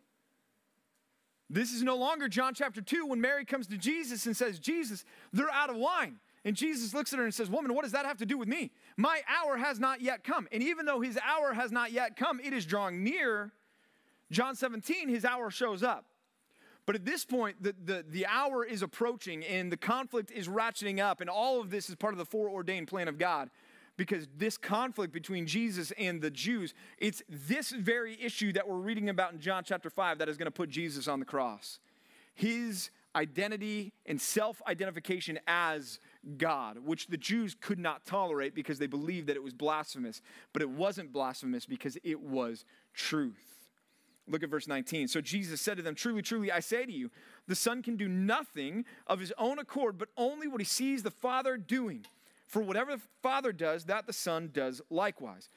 This 1.49 1.71
is 1.71 1.83
no 1.83 1.95
longer 1.95 2.27
John 2.27 2.53
chapter 2.53 2.81
2 2.81 3.05
when 3.05 3.21
Mary 3.21 3.45
comes 3.45 3.67
to 3.67 3.77
Jesus 3.77 4.25
and 4.25 4.35
says, 4.35 4.57
Jesus, 4.57 5.05
they're 5.31 5.51
out 5.51 5.69
of 5.69 5.75
wine. 5.75 6.17
And 6.45 6.55
Jesus 6.55 6.93
looks 6.93 7.11
at 7.11 7.17
her 7.17 7.25
and 7.25 7.33
says, 7.33 7.49
Woman, 7.49 7.73
what 7.73 7.83
does 7.83 7.91
that 7.93 8.05
have 8.05 8.17
to 8.17 8.25
do 8.25 8.37
with 8.37 8.47
me? 8.47 8.71
My 8.97 9.21
hour 9.27 9.57
has 9.57 9.79
not 9.79 9.99
yet 9.99 10.23
come. 10.23 10.47
And 10.51 10.61
even 10.61 10.85
though 10.85 11.01
his 11.01 11.17
hour 11.17 11.53
has 11.53 11.71
not 11.71 11.91
yet 11.91 12.15
come, 12.15 12.39
it 12.39 12.53
is 12.53 12.67
drawing 12.67 13.03
near. 13.03 13.51
John 14.31 14.55
17, 14.55 15.09
his 15.09 15.25
hour 15.25 15.49
shows 15.49 15.81
up. 15.81 16.05
But 16.85 16.95
at 16.95 17.03
this 17.03 17.25
point, 17.25 17.63
the, 17.63 17.75
the, 17.83 18.05
the 18.07 18.27
hour 18.27 18.63
is 18.63 18.83
approaching 18.83 19.43
and 19.43 19.71
the 19.71 19.77
conflict 19.77 20.29
is 20.29 20.47
ratcheting 20.47 20.99
up, 20.99 21.19
and 21.19 21.31
all 21.31 21.59
of 21.59 21.71
this 21.71 21.89
is 21.89 21.95
part 21.95 22.13
of 22.13 22.19
the 22.19 22.25
foreordained 22.25 22.87
plan 22.87 23.07
of 23.07 23.17
God. 23.17 23.49
Because 23.97 24.27
this 24.37 24.57
conflict 24.57 25.13
between 25.13 25.47
Jesus 25.47 25.91
and 25.97 26.21
the 26.21 26.29
Jews, 26.29 26.73
it's 26.99 27.23
this 27.29 27.71
very 27.71 28.21
issue 28.21 28.51
that 28.53 28.67
we're 28.67 28.75
reading 28.75 29.09
about 29.09 29.33
in 29.33 29.39
John 29.39 29.63
chapter 29.65 29.89
5 29.89 30.19
that 30.19 30.29
is 30.29 30.37
going 30.37 30.47
to 30.47 30.51
put 30.51 30.69
Jesus 30.69 31.07
on 31.07 31.19
the 31.19 31.25
cross. 31.25 31.79
His 32.35 32.91
identity 33.15 33.93
and 34.05 34.19
self 34.19 34.61
identification 34.67 35.39
as 35.47 35.99
God, 36.37 36.79
which 36.79 37.07
the 37.07 37.17
Jews 37.17 37.55
could 37.59 37.79
not 37.79 38.05
tolerate 38.05 38.55
because 38.55 38.79
they 38.79 38.87
believed 38.87 39.27
that 39.27 39.35
it 39.35 39.43
was 39.43 39.53
blasphemous. 39.53 40.21
But 40.53 40.61
it 40.61 40.69
wasn't 40.69 41.13
blasphemous 41.13 41.65
because 41.65 41.97
it 42.03 42.21
was 42.21 42.65
truth. 42.93 43.55
Look 44.27 44.41
at 44.41 44.49
verse 44.49 44.67
19. 44.67 45.07
So 45.07 45.21
Jesus 45.21 45.61
said 45.61 45.77
to 45.77 45.83
them, 45.83 45.95
Truly, 45.95 46.21
truly, 46.21 46.51
I 46.51 46.59
say 46.59 46.85
to 46.85 46.91
you, 46.91 47.11
the 47.47 47.55
Son 47.55 47.83
can 47.83 47.95
do 47.95 48.07
nothing 48.07 48.85
of 49.05 49.19
his 49.19 49.31
own 49.37 49.59
accord, 49.59 49.97
but 49.97 50.09
only 50.17 50.47
what 50.47 50.61
he 50.61 50.65
sees 50.65 51.03
the 51.03 51.11
Father 51.11 51.57
doing. 51.57 52.05
For 52.47 52.61
whatever 52.61 52.95
the 52.95 53.01
Father 53.21 53.51
does, 53.51 53.85
that 53.85 54.07
the 54.07 54.13
Son 54.13 54.49
does 54.51 54.81
likewise 54.89 55.49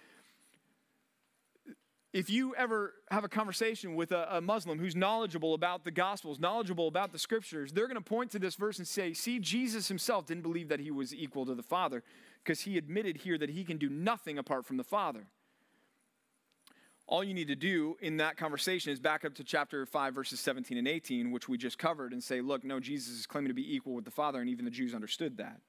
if 2.13 2.31
you 2.31 2.55
ever 2.55 2.95
have 3.11 3.25
a 3.25 3.29
conversation 3.29 3.95
with 3.95 4.13
a, 4.13 4.37
a, 4.37 4.41
Muslim 4.41 4.79
who's 4.79 4.97
knowledgeable 4.97 5.53
about 5.53 5.85
the 5.85 5.91
Gospels, 5.91 6.39
knowledgeable 6.39 6.89
about 6.89 7.13
the 7.13 7.19
Scriptures, 7.19 7.73
they're 7.73 7.87
going 7.87 7.97
to 7.97 8.01
point 8.01 8.31
to 8.31 8.39
this 8.39 8.55
verse 8.55 8.79
and 8.79 8.89
say, 8.89 9.13
See, 9.13 9.39
Jesus 9.39 9.89
himself 9.89 10.27
didn't 10.27 10.43
believe 10.43 10.69
that 10.69 10.81
he 10.81 10.91
was 10.91 11.15
equal 11.15 11.45
to 11.45 11.55
the 11.55 11.63
Father 11.63 12.03
because 12.43 12.63
he 12.63 12.79
admitted 12.79 13.19
here 13.19 13.37
that 13.37 13.51
he 13.51 13.63
can 13.63 13.77
do 13.77 13.91
nothing 13.91 14.39
apart 14.39 14.65
from 14.65 14.79
the 14.79 14.85
Father. 14.85 15.27
All 17.07 17.25
you 17.25 17.35
need 17.35 17.49
to 17.49 17.57
do 17.57 17.97
in 18.01 18.19
that 18.19 18.37
conversation 18.37 18.93
is 18.93 19.01
back 19.01 19.25
up 19.25 19.35
to 19.37 19.45
chapter 19.45 19.85
5, 19.87 20.15
verses 20.15 20.41
17 20.41 20.77
and 20.77 20.89
18, 20.89 21.31
which 21.31 21.49
we 21.49 21.57
just 21.57 21.79
covered, 21.79 22.13
and 22.13 22.23
say, 22.23 22.41
Look, 22.41 22.65
no, 22.65 22.81
Jesus 22.81 23.19
is 23.19 23.27
claiming 23.27 23.49
to 23.49 23.55
be 23.55 23.75
equal 23.75 23.95
with 23.95 24.05
the 24.07 24.11
Father, 24.11 24.41
and 24.41 24.49
even 24.49 24.65
the 24.65 24.71
Jews 24.71 24.95
understood 24.95 25.37
that. 25.37 25.61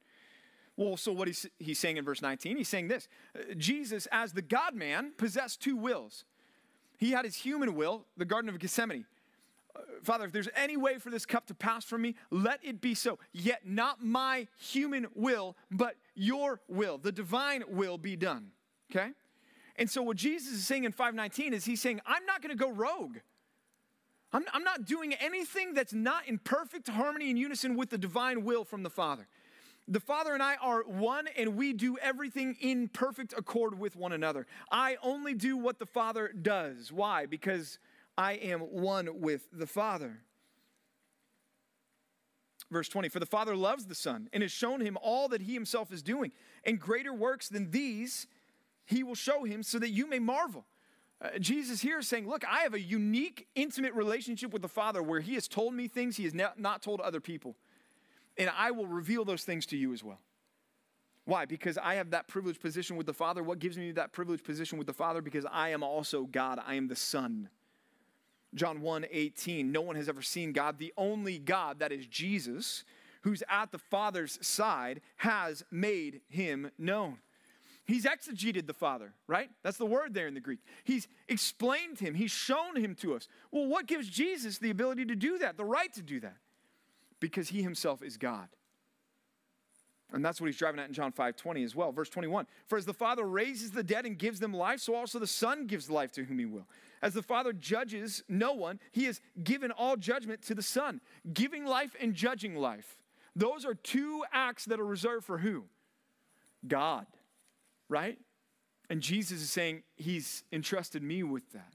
Well, 0.80 0.96
so 0.96 1.12
what 1.12 1.28
he's, 1.28 1.46
he's 1.60 1.78
saying 1.78 1.98
in 1.98 2.06
verse 2.06 2.22
19, 2.22 2.56
he's 2.56 2.70
saying 2.70 2.88
this 2.88 3.10
Jesus, 3.58 4.08
as 4.13 4.32
the 4.32 4.42
God 4.42 4.76
man, 4.76 5.12
possessed 5.18 5.62
two 5.62 5.76
wills. 5.76 6.24
He 6.98 7.12
had 7.12 7.26
his 7.26 7.36
human 7.36 7.76
will, 7.76 8.06
the 8.15 8.24
Garden 8.24 8.48
of 8.48 8.58
Gethsemane. 8.60 9.06
Uh, 9.76 9.82
Father, 10.04 10.24
if 10.24 10.32
there's 10.32 10.48
any 10.56 10.78
way 10.78 10.98
for 10.98 11.10
this 11.10 11.26
cup 11.26 11.48
to 11.48 11.54
pass 11.54 11.84
from 11.84 12.02
me, 12.02 12.15
let 12.32 12.62
it 12.63 12.80
be 12.80 12.96
so. 12.96 13.20
Yet 13.34 13.68
not 13.68 14.02
my 14.06 14.48
human 14.58 15.08
will, 15.15 15.58
but 15.70 15.96
your 16.15 16.62
will, 16.70 16.98
the 16.98 17.12
divine 17.12 17.63
will 17.68 17.98
be 17.98 18.15
done. 18.15 18.52
Okay? 18.89 19.12
And 19.76 19.89
so 19.89 20.02
what 20.02 20.15
Jesus 20.15 20.54
is 20.54 20.65
saying 20.65 20.86
in 20.86 20.94
519 20.94 21.54
is 21.54 21.65
he's 21.65 21.82
saying, 21.82 22.00
I'm 22.06 22.26
not 22.26 22.42
going 22.42 22.58
to 22.58 22.63
go 22.63 22.72
rogue. 22.72 23.18
I'm, 24.32 24.46
I'm 24.54 24.63
not 24.63 24.86
doing 24.86 25.13
anything 25.13 25.74
that's 25.74 25.94
not 25.94 26.26
in 26.26 26.38
perfect 26.38 26.88
harmony 26.88 27.30
and 27.30 27.38
unison 27.38 27.76
with 27.76 27.89
the 27.89 27.98
divine 27.98 28.46
will 28.46 28.63
from 28.63 28.84
the 28.84 28.89
Father. 28.89 29.28
The 29.92 30.00
Father 30.00 30.35
and 30.35 30.44
I 30.44 30.56
are 30.62 30.83
one, 30.83 31.27
and 31.35 31.56
we 31.56 31.73
do 31.73 31.98
everything 31.98 32.56
in 32.62 32.90
perfect 32.90 33.33
accord 33.35 33.79
with 33.79 33.96
one 33.96 34.12
another. 34.12 34.46
I 34.71 34.98
only 35.02 35.33
do 35.33 35.58
what 35.58 35.79
the 35.79 35.87
Father 35.87 36.31
does. 36.31 36.92
Why? 36.92 37.25
Because 37.25 37.79
I 38.15 38.33
am 38.33 38.60
one 38.60 39.19
with 39.19 39.48
the 39.52 39.65
Father. 39.65 40.19
Verse 42.69 42.87
20 42.87 43.10
For 43.10 43.19
the 43.19 43.25
Father 43.25 43.56
loves 43.56 43.87
the 43.87 43.96
Son 43.96 44.29
and 44.31 44.44
has 44.44 44.52
shown 44.52 44.79
him 44.79 44.96
all 45.02 45.27
that 45.29 45.42
he 45.42 45.56
himself 45.56 45.92
is 45.92 46.04
doing, 46.04 46.33
and 46.63 46.79
greater 46.79 47.12
works 47.12 47.50
than 47.50 47.71
these 47.71 48.27
he 48.85 49.02
will 49.02 49.15
show 49.15 49.44
him 49.44 49.63
so 49.63 49.79
that 49.79 49.90
you 49.90 50.08
may 50.08 50.19
marvel. 50.19 50.65
Uh, 51.19 51.40
Jesus 51.40 51.81
here 51.81 51.98
is 51.98 52.08
saying, 52.08 52.29
Look, 52.29 52.44
I 52.48 52.60
have 52.60 52.75
a 52.75 52.79
unique, 52.79 53.48
intimate 53.56 53.96
relationship 53.96 54.54
with 54.54 54.62
the 54.62 54.67
Father 54.67 55.02
where 55.02 55.19
he 55.19 55.33
has 55.33 55.48
told 55.48 55.73
me 55.73 55.87
things 55.87 56.17
he 56.17 56.25
has 56.25 56.35
not 56.35 56.83
told 56.83 57.02
other 57.02 57.19
people 57.19 57.56
and 58.40 58.50
I 58.58 58.71
will 58.71 58.87
reveal 58.87 59.25
those 59.25 59.44
things 59.44 59.65
to 59.67 59.77
you 59.77 59.94
as 59.94 60.04
well. 60.04 60.19
Why? 61.25 61.46
Because 61.46 61.77
I 61.77 61.96
have 61.96 62.10
that 62.12 62.27
privileged 62.27 62.62
position 62.62 62.96
with 62.96 63.06
the 63.06 63.13
Father. 63.13 63.44
What 63.44 63.60
gives 63.60 63.77
me 63.77 63.92
that 63.92 64.13
privileged 64.13 64.44
position 64.44 64.79
with 64.79 64.87
the 64.87 64.94
Father? 64.94 65.21
Because 65.21 65.46
I 65.52 65.69
am 65.69 65.83
also 65.83 66.23
God, 66.23 66.60
I 66.65 66.73
am 66.73 66.87
the 66.87 66.96
Son. 66.96 67.50
John 68.56 68.81
1 68.81 69.06
18, 69.12 69.71
no 69.71 69.81
one 69.81 69.96
has 69.96 70.10
ever 70.10 70.23
seen 70.23 70.54
God. 70.54 70.79
The 70.79 70.94
only 70.98 71.37
God, 71.37 71.79
that 71.79 71.92
is 71.92 72.08
Jesus, 72.08 72.83
who's 73.21 73.44
at 73.48 73.71
the 73.71 73.77
Father's 73.77 74.40
side, 74.42 75.02
has 75.17 75.63
made 75.69 76.21
him 76.29 76.71
known. 76.79 77.17
He's 77.85 78.06
exegeted 78.06 78.65
the 78.65 78.73
Father, 78.73 79.13
right? 79.27 79.50
That's 79.63 79.77
the 79.77 79.85
word 79.85 80.13
there 80.13 80.27
in 80.27 80.33
the 80.33 80.40
Greek. 80.40 80.60
He's 80.83 81.08
explained 81.27 82.00
him, 82.00 82.15
he's 82.15 82.31
shown 82.31 82.75
him 82.75 82.96
to 82.96 83.13
us. 83.15 83.27
Well, 83.52 83.67
what 83.67 83.85
gives 83.85 84.08
Jesus 84.08 84.58
the 84.58 84.69
ability 84.69 85.06
to 85.06 85.15
do 85.15 85.37
that, 85.40 85.58
the 85.58 85.65
right 85.65 85.92
to 85.94 86.02
do 86.02 86.19
that? 86.21 86.37
Because 87.20 87.50
he 87.50 87.62
himself 87.62 88.02
is 88.02 88.17
God. 88.17 88.48
And 90.12 90.26
that's 90.26 90.42
what 90.42 90.48
he's 90.48 90.58
driving 90.58 90.80
at 90.80 90.88
in 90.88 90.94
John 90.94 91.12
5 91.12 91.36
20 91.36 91.63
as 91.63 91.76
well. 91.76 91.92
Verse 91.92 92.10
21 92.10 92.48
For 92.67 92.78
as 92.78 92.86
the 92.86 92.94
Father 92.94 93.26
raises 93.26 93.72
the 93.72 93.84
dead 93.84 94.06
and 94.06 94.17
gives 94.17 94.40
them 94.40 94.54
life, 94.54 94.80
so 94.80 94.96
also 94.96 95.20
the 95.20 95.28
Son 95.28 95.67
gives 95.67 95.90
life 95.90 96.12
to 96.13 96.24
whom 96.24 96.40
he 96.40 96.46
will. 96.46 96.67
As 97.02 97.13
the 97.13 97.22
Father 97.22 97.54
judges 97.54 98.24
no 98.28 98.54
one, 98.54 98.80
he 98.92 99.06
has 99.06 99.22
given 99.44 99.72
all 99.72 99.96
judgment 99.96 100.42
to 100.44 100.56
the 100.56 100.63
Son, 100.63 101.00
giving 101.34 101.65
life 101.65 101.96
and 102.00 102.13
judging 102.13 102.56
life. 102.56 102.98
Those 103.36 103.65
are 103.65 103.76
two 103.76 104.24
acts 104.34 104.65
that 104.65 104.80
are 104.80 104.86
reserved 104.86 105.26
for 105.26 105.38
who? 105.38 105.65
God, 106.67 107.06
right? 107.88 108.17
And 108.90 109.02
Jesus 109.02 109.42
is 109.42 109.52
saying, 109.52 109.84
He's 109.96 110.44
entrusted 110.52 111.04
me 111.04 111.24
with 111.24 111.52
that. 111.54 111.74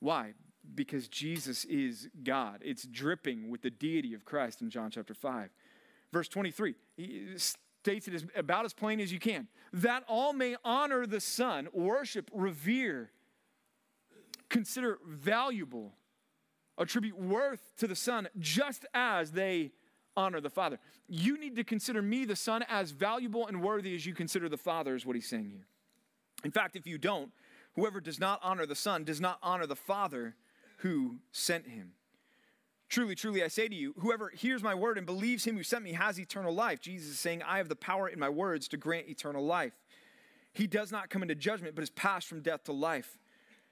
Why? 0.00 0.34
Because 0.74 1.08
Jesus 1.08 1.64
is 1.64 2.08
God. 2.22 2.60
It's 2.64 2.84
dripping 2.84 3.50
with 3.50 3.62
the 3.62 3.70
deity 3.70 4.14
of 4.14 4.24
Christ 4.24 4.62
in 4.62 4.70
John 4.70 4.90
chapter 4.90 5.14
5. 5.14 5.50
Verse 6.12 6.28
23, 6.28 6.74
he 6.96 7.28
states 7.36 8.08
it 8.08 8.14
as, 8.14 8.24
about 8.36 8.64
as 8.64 8.72
plain 8.72 9.00
as 9.00 9.12
you 9.12 9.18
can 9.18 9.48
that 9.72 10.04
all 10.08 10.32
may 10.32 10.54
honor 10.64 11.06
the 11.06 11.20
Son, 11.20 11.68
worship, 11.72 12.30
revere, 12.32 13.10
consider 14.48 14.98
valuable, 15.04 15.92
attribute 16.78 17.18
worth 17.18 17.72
to 17.78 17.88
the 17.88 17.96
Son, 17.96 18.28
just 18.38 18.86
as 18.94 19.32
they 19.32 19.72
honor 20.16 20.40
the 20.40 20.50
Father. 20.50 20.78
You 21.08 21.36
need 21.38 21.56
to 21.56 21.64
consider 21.64 22.00
me, 22.00 22.24
the 22.24 22.36
Son, 22.36 22.64
as 22.68 22.92
valuable 22.92 23.48
and 23.48 23.60
worthy 23.60 23.96
as 23.96 24.06
you 24.06 24.14
consider 24.14 24.48
the 24.48 24.56
Father, 24.56 24.94
is 24.94 25.04
what 25.04 25.16
he's 25.16 25.28
saying 25.28 25.50
here. 25.50 25.66
In 26.44 26.52
fact, 26.52 26.76
if 26.76 26.86
you 26.86 26.98
don't, 26.98 27.32
whoever 27.74 28.00
does 28.00 28.20
not 28.20 28.38
honor 28.42 28.66
the 28.66 28.76
Son 28.76 29.02
does 29.02 29.20
not 29.20 29.38
honor 29.42 29.66
the 29.66 29.74
Father 29.74 30.36
who 30.84 31.16
sent 31.32 31.66
him. 31.66 31.92
Truly, 32.90 33.14
truly, 33.14 33.42
I 33.42 33.48
say 33.48 33.68
to 33.68 33.74
you, 33.74 33.94
whoever 34.00 34.28
hears 34.28 34.62
my 34.62 34.74
word 34.74 34.98
and 34.98 35.06
believes 35.06 35.42
him 35.42 35.56
who 35.56 35.62
sent 35.62 35.82
me 35.82 35.94
has 35.94 36.20
eternal 36.20 36.54
life. 36.54 36.78
Jesus 36.78 37.12
is 37.12 37.18
saying, 37.18 37.42
I 37.42 37.56
have 37.56 37.70
the 37.70 37.74
power 37.74 38.06
in 38.06 38.18
my 38.18 38.28
words 38.28 38.68
to 38.68 38.76
grant 38.76 39.08
eternal 39.08 39.44
life. 39.46 39.72
He 40.52 40.66
does 40.66 40.92
not 40.92 41.08
come 41.08 41.22
into 41.22 41.34
judgment, 41.34 41.74
but 41.74 41.82
is 41.82 41.88
passed 41.88 42.28
from 42.28 42.42
death 42.42 42.64
to 42.64 42.72
life. 42.72 43.18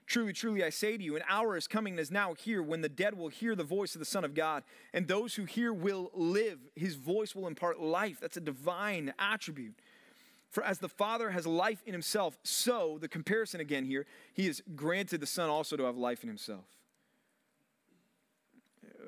Truly, 0.06 0.32
truly, 0.32 0.64
I 0.64 0.70
say 0.70 0.96
to 0.96 1.04
you, 1.04 1.14
an 1.14 1.22
hour 1.28 1.54
is 1.54 1.68
coming 1.68 1.92
and 1.92 2.00
is 2.00 2.10
now 2.10 2.32
here 2.32 2.62
when 2.62 2.80
the 2.80 2.88
dead 2.88 3.18
will 3.18 3.28
hear 3.28 3.54
the 3.54 3.62
voice 3.62 3.94
of 3.94 3.98
the 3.98 4.06
Son 4.06 4.24
of 4.24 4.32
God, 4.32 4.64
and 4.94 5.06
those 5.06 5.34
who 5.34 5.44
hear 5.44 5.70
will 5.70 6.10
live. 6.14 6.60
His 6.74 6.94
voice 6.94 7.34
will 7.34 7.46
impart 7.46 7.78
life. 7.78 8.20
That's 8.20 8.38
a 8.38 8.40
divine 8.40 9.12
attribute. 9.18 9.74
For 10.50 10.64
as 10.64 10.78
the 10.78 10.88
Father 10.88 11.30
has 11.30 11.46
life 11.46 11.82
in 11.84 11.92
himself, 11.92 12.38
so, 12.42 12.96
the 12.98 13.08
comparison 13.08 13.60
again 13.60 13.84
here, 13.84 14.06
he 14.32 14.46
has 14.46 14.62
granted 14.74 15.20
the 15.20 15.26
Son 15.26 15.50
also 15.50 15.76
to 15.76 15.84
have 15.84 15.98
life 15.98 16.22
in 16.22 16.30
himself 16.30 16.64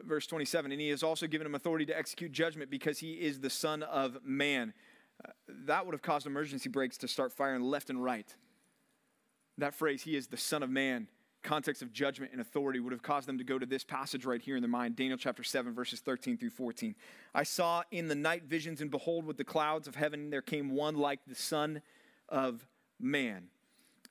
verse 0.07 0.27
27 0.27 0.73
and 0.73 0.81
he 0.81 0.89
has 0.91 1.03
also 1.03 1.27
given 1.27 1.47
him 1.47 1.55
authority 1.55 1.87
to 1.87 1.97
execute 1.97 2.33
judgment 2.33 2.71
because 2.71 2.99
he 2.99 3.13
is 3.13 3.41
the 3.41 3.51
son 3.51 3.83
of 3.83 4.19
man. 4.25 4.73
Uh, 5.25 5.31
that 5.67 5.85
would 5.87 5.93
have 5.93 6.03
caused 6.03 6.27
emergency 6.27 6.69
brakes 6.69 6.99
to 6.99 7.09
start 7.09 7.33
firing 7.33 7.63
left 7.63 7.91
and 7.91 8.03
right. 8.03 8.35
That 9.59 9.75
phrase 9.75 10.03
he 10.03 10.17
is 10.17 10.27
the 10.27 10.37
son 10.37 10.63
of 10.63 10.71
man 10.71 11.09
context 11.45 11.83
of 11.83 11.93
judgment 11.93 12.33
and 12.33 12.41
authority 12.41 12.81
would 12.81 12.93
have 12.93 13.03
caused 13.03 13.29
them 13.29 13.37
to 13.37 13.45
go 13.45 13.59
to 13.59 13.67
this 13.67 13.85
passage 13.85 14.25
right 14.25 14.41
here 14.41 14.57
in 14.57 14.63
their 14.63 14.71
mind 14.71 14.97
daniel 14.97 15.19
chapter 15.19 15.45
7 15.45 15.75
verses 15.75 16.01
13 16.01 16.39
through 16.39 16.49
14 16.49 16.95
i 17.35 17.43
saw 17.43 17.83
in 17.91 18.09
the 18.09 18.15
night 18.15 18.45
visions 18.45 18.81
and 18.81 18.91
behold 18.91 19.27
with 19.27 19.37
the 19.37 19.45
clouds 19.45 19.87
of 19.87 19.95
heaven 19.95 20.31
there 20.31 20.41
came 20.41 20.71
one 20.71 20.97
like 20.97 21.21
the 21.27 21.35
son 21.35 21.83
of 22.31 22.67
man. 23.01 23.45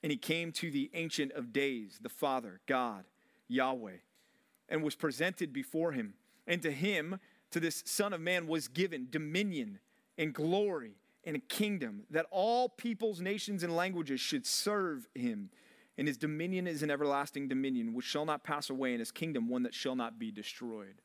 And 0.02 0.12
he 0.12 0.18
came 0.18 0.52
to 0.52 0.70
the 0.70 0.90
ancient 0.94 1.32
of 1.32 1.52
days 1.52 1.98
the 2.00 2.08
father 2.08 2.60
god 2.66 3.04
yahweh 3.48 3.98
and 4.68 4.82
was 4.82 4.94
presented 4.94 5.52
before 5.52 5.92
him. 5.92 6.14
And 6.46 6.62
to 6.62 6.70
him, 6.70 7.18
to 7.50 7.60
this 7.60 7.82
Son 7.86 8.12
of 8.12 8.20
Man, 8.20 8.46
was 8.46 8.68
given 8.68 9.08
dominion 9.10 9.78
and 10.18 10.34
glory 10.34 10.96
and 11.24 11.36
a 11.36 11.40
kingdom 11.40 12.04
that 12.10 12.26
all 12.30 12.68
peoples, 12.68 13.20
nations, 13.20 13.62
and 13.62 13.74
languages 13.74 14.20
should 14.20 14.46
serve 14.46 15.08
him. 15.14 15.50
And 15.96 16.08
his 16.08 16.16
dominion 16.16 16.66
is 16.66 16.82
an 16.82 16.90
everlasting 16.90 17.48
dominion 17.48 17.94
which 17.94 18.04
shall 18.04 18.24
not 18.24 18.44
pass 18.44 18.68
away, 18.68 18.90
and 18.90 18.98
his 18.98 19.12
kingdom 19.12 19.48
one 19.48 19.62
that 19.62 19.74
shall 19.74 19.94
not 19.94 20.18
be 20.18 20.30
destroyed. 20.30 21.00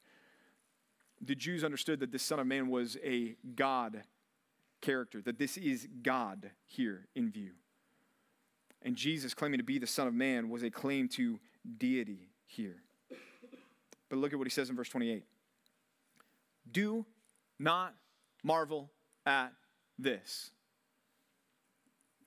The 1.22 1.36
Jews 1.36 1.64
understood 1.64 2.00
that 2.00 2.12
this 2.12 2.24
Son 2.24 2.40
of 2.40 2.48
Man 2.48 2.70
was 2.70 2.98
a 3.04 3.36
God 3.56 4.04
character, 4.82 5.22
that 5.22 5.38
this 5.38 5.58
is 5.58 5.88
God 6.02 6.52
here 6.66 7.08
in 7.16 7.30
view. 7.30 7.52
And 8.82 8.96
Jesus 8.96 9.34
claiming 9.34 9.60
to 9.60 9.64
be 9.64 9.78
the 9.78 9.88
Son 9.88 10.08
of 10.08 10.14
Man 10.14 10.50
was 10.50 10.64
a 10.64 10.72
claim 10.72 11.10
to 11.10 11.40
deity 11.78 12.30
here. 12.46 12.82
But 14.10 14.18
look 14.18 14.34
at 14.34 14.40
what 14.40 14.48
he 14.48 14.52
says 14.52 14.70
in 14.70 14.76
verse 14.76 14.90
28. 14.90 15.24
Do 16.72 17.06
not 17.60 17.94
marvel 18.44 18.90
at 19.26 19.54
this. 19.98 20.52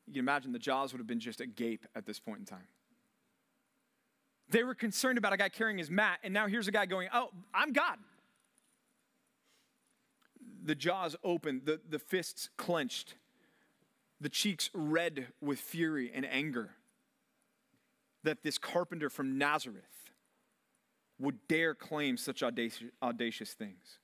You 0.07 0.15
can 0.15 0.21
imagine 0.21 0.53
the 0.53 0.59
jaws 0.59 0.93
would 0.93 0.99
have 0.99 1.07
been 1.07 1.21
just 1.21 1.41
agape 1.41 1.87
at 1.95 2.07
this 2.07 2.19
point 2.19 2.41
in 2.41 2.45
time. 2.45 2.67
They 4.49 4.65
were 4.65 4.75
concerned 4.75 5.19
about 5.19 5.33
a 5.33 5.37
guy 5.37 5.49
carrying 5.49 5.79
his 5.79 5.91
mat, 5.91 6.19
and 6.23 6.35
now 6.35 6.47
here's 6.47 6.69
a 6.69 6.73
guy 6.73 6.87
going, 6.87 7.09
Oh, 7.13 7.31
I'm 7.55 7.73
God. 7.73 7.99
The 10.65 10.75
jaws 10.75 11.17
opened, 11.25 11.63
the, 11.65 11.81
the 11.89 11.99
fists 11.99 12.49
clenched, 12.57 13.15
the 14.21 14.29
cheeks 14.29 14.71
red 14.75 15.29
with 15.41 15.59
fury 15.59 16.11
and 16.15 16.25
anger 16.25 16.77
that 18.23 18.43
this 18.43 18.59
carpenter 18.59 19.11
from 19.11 19.39
Nazareth 19.39 20.02
would 21.23 21.39
dare 21.49 21.75
claim 21.75 22.17
such 22.17 22.43
audacious, 22.43 22.89
audacious 23.03 23.53
things. 23.55 23.99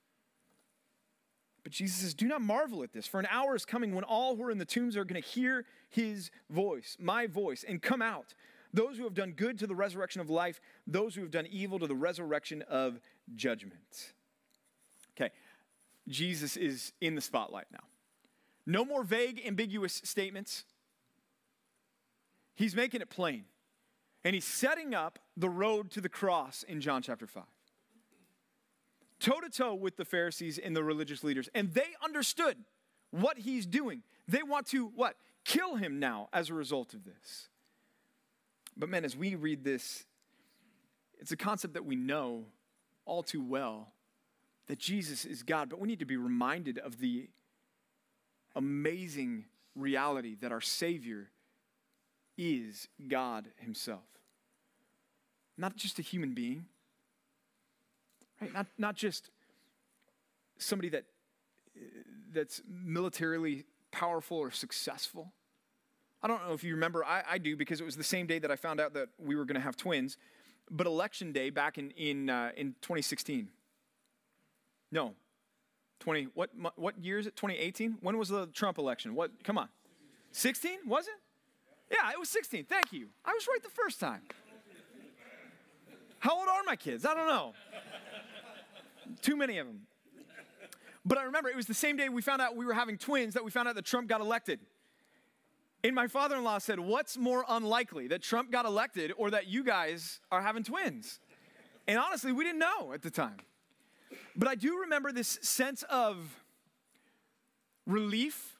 But 1.64 1.72
Jesus 1.72 1.96
says, 1.96 2.14
Do 2.14 2.26
not 2.26 2.40
marvel 2.40 2.82
at 2.82 2.92
this, 2.92 3.06
for 3.06 3.20
an 3.20 3.26
hour 3.30 3.54
is 3.54 3.66
coming 3.66 3.94
when 3.94 4.04
all 4.04 4.36
who 4.36 4.44
are 4.44 4.50
in 4.50 4.58
the 4.58 4.64
tombs 4.64 4.96
are 4.96 5.04
going 5.04 5.20
to 5.20 5.28
hear 5.28 5.66
his 5.90 6.30
voice, 6.48 6.96
my 6.98 7.26
voice, 7.26 7.64
and 7.66 7.82
come 7.82 8.00
out. 8.00 8.34
Those 8.72 8.96
who 8.96 9.04
have 9.04 9.14
done 9.14 9.32
good 9.32 9.58
to 9.58 9.66
the 9.66 9.74
resurrection 9.74 10.20
of 10.20 10.30
life, 10.30 10.60
those 10.86 11.14
who 11.14 11.22
have 11.22 11.30
done 11.30 11.46
evil 11.50 11.78
to 11.78 11.86
the 11.86 11.94
resurrection 11.94 12.62
of 12.68 13.00
judgment. 13.34 14.12
Okay, 15.16 15.30
Jesus 16.06 16.56
is 16.56 16.92
in 17.00 17.14
the 17.14 17.20
spotlight 17.20 17.66
now. 17.72 17.84
No 18.64 18.84
more 18.84 19.02
vague, 19.02 19.42
ambiguous 19.44 20.00
statements. 20.04 20.64
He's 22.54 22.76
making 22.76 23.00
it 23.00 23.10
plain. 23.10 23.44
And 24.24 24.34
he's 24.34 24.44
setting 24.44 24.94
up 24.94 25.18
the 25.36 25.48
road 25.48 25.90
to 25.92 26.00
the 26.00 26.08
cross 26.08 26.64
in 26.64 26.80
John 26.80 27.02
chapter 27.02 27.26
5. 27.26 27.44
Toe 29.20 29.40
to 29.40 29.50
toe 29.50 29.74
with 29.74 29.96
the 29.96 30.04
Pharisees 30.04 30.58
and 30.58 30.76
the 30.76 30.84
religious 30.84 31.24
leaders. 31.24 31.48
And 31.54 31.72
they 31.72 31.88
understood 32.04 32.56
what 33.10 33.38
he's 33.38 33.66
doing. 33.66 34.02
They 34.26 34.42
want 34.42 34.66
to, 34.68 34.86
what? 34.94 35.16
Kill 35.44 35.76
him 35.76 35.98
now 35.98 36.28
as 36.32 36.50
a 36.50 36.54
result 36.54 36.94
of 36.94 37.04
this. 37.04 37.48
But 38.76 38.88
man, 38.88 39.04
as 39.04 39.16
we 39.16 39.34
read 39.34 39.64
this, 39.64 40.04
it's 41.18 41.32
a 41.32 41.36
concept 41.36 41.74
that 41.74 41.84
we 41.84 41.96
know 41.96 42.44
all 43.06 43.22
too 43.22 43.42
well 43.42 43.92
that 44.68 44.78
Jesus 44.78 45.24
is 45.24 45.42
God, 45.42 45.68
but 45.68 45.80
we 45.80 45.88
need 45.88 45.98
to 45.98 46.04
be 46.04 46.16
reminded 46.16 46.78
of 46.78 46.98
the 46.98 47.28
amazing 48.54 49.46
reality 49.74 50.36
that 50.40 50.52
our 50.52 50.60
Savior 50.60 51.30
is 52.38 52.88
God 53.08 53.48
Himself. 53.58 54.06
Not 55.58 55.76
just 55.76 55.98
a 55.98 56.02
human 56.02 56.32
being, 56.32 56.66
right? 58.40 58.54
Not, 58.54 58.66
not 58.78 58.94
just 58.94 59.30
somebody 60.56 60.88
that, 60.90 61.04
that's 62.32 62.62
militarily 62.66 63.64
powerful 63.90 64.38
or 64.38 64.50
successful. 64.52 65.32
I 66.22 66.28
don't 66.28 66.46
know 66.46 66.52
if 66.52 66.64
you 66.64 66.74
remember, 66.74 67.04
I, 67.04 67.22
I 67.28 67.38
do 67.38 67.56
because 67.56 67.80
it 67.80 67.84
was 67.84 67.96
the 67.96 68.04
same 68.04 68.26
day 68.26 68.38
that 68.38 68.50
I 68.50 68.56
found 68.56 68.80
out 68.80 68.94
that 68.94 69.08
we 69.18 69.36
were 69.36 69.44
going 69.44 69.56
to 69.56 69.60
have 69.60 69.76
twins, 69.76 70.16
but 70.70 70.86
election 70.86 71.32
day 71.32 71.50
back 71.50 71.78
in, 71.78 71.90
in, 71.92 72.30
uh, 72.30 72.50
in 72.56 72.74
2016. 72.82 73.48
No, 74.90 75.14
20, 76.00 76.28
what, 76.34 76.50
what 76.76 76.98
year 77.04 77.18
is 77.18 77.26
it? 77.26 77.36
2018? 77.36 77.98
When 78.00 78.16
was 78.16 78.28
the 78.28 78.46
Trump 78.46 78.78
election? 78.78 79.14
What, 79.14 79.44
come 79.44 79.58
on. 79.58 79.68
16, 80.32 80.80
was 80.86 81.06
it? 81.06 81.14
Yeah, 81.90 82.10
it 82.12 82.18
was 82.18 82.28
16. 82.28 82.64
Thank 82.64 82.92
you. 82.92 83.08
I 83.24 83.32
was 83.32 83.46
right 83.46 83.62
the 83.62 83.70
first 83.70 84.00
time. 84.00 84.22
How 86.18 86.38
old 86.38 86.48
are 86.48 86.62
my 86.66 86.76
kids? 86.76 87.04
I 87.06 87.14
don't 87.14 87.28
know. 87.28 87.54
Too 89.22 89.36
many 89.36 89.58
of 89.58 89.66
them. 89.66 89.82
But 91.04 91.16
I 91.16 91.22
remember 91.22 91.48
it 91.48 91.56
was 91.56 91.66
the 91.66 91.74
same 91.74 91.96
day 91.96 92.08
we 92.08 92.20
found 92.20 92.42
out 92.42 92.56
we 92.56 92.66
were 92.66 92.74
having 92.74 92.98
twins 92.98 93.34
that 93.34 93.44
we 93.44 93.50
found 93.50 93.68
out 93.68 93.76
that 93.76 93.84
Trump 93.84 94.08
got 94.08 94.20
elected. 94.20 94.60
And 95.84 95.94
my 95.94 96.08
father 96.08 96.36
in 96.36 96.44
law 96.44 96.58
said, 96.58 96.80
What's 96.80 97.16
more 97.16 97.44
unlikely, 97.48 98.08
that 98.08 98.20
Trump 98.20 98.50
got 98.50 98.66
elected 98.66 99.12
or 99.16 99.30
that 99.30 99.46
you 99.46 99.64
guys 99.64 100.20
are 100.30 100.42
having 100.42 100.64
twins? 100.64 101.20
And 101.86 101.98
honestly, 101.98 102.32
we 102.32 102.44
didn't 102.44 102.58
know 102.58 102.92
at 102.92 103.02
the 103.02 103.10
time. 103.10 103.38
But 104.36 104.48
I 104.48 104.54
do 104.54 104.80
remember 104.80 105.12
this 105.12 105.38
sense 105.40 105.84
of 105.84 106.42
relief 107.86 108.57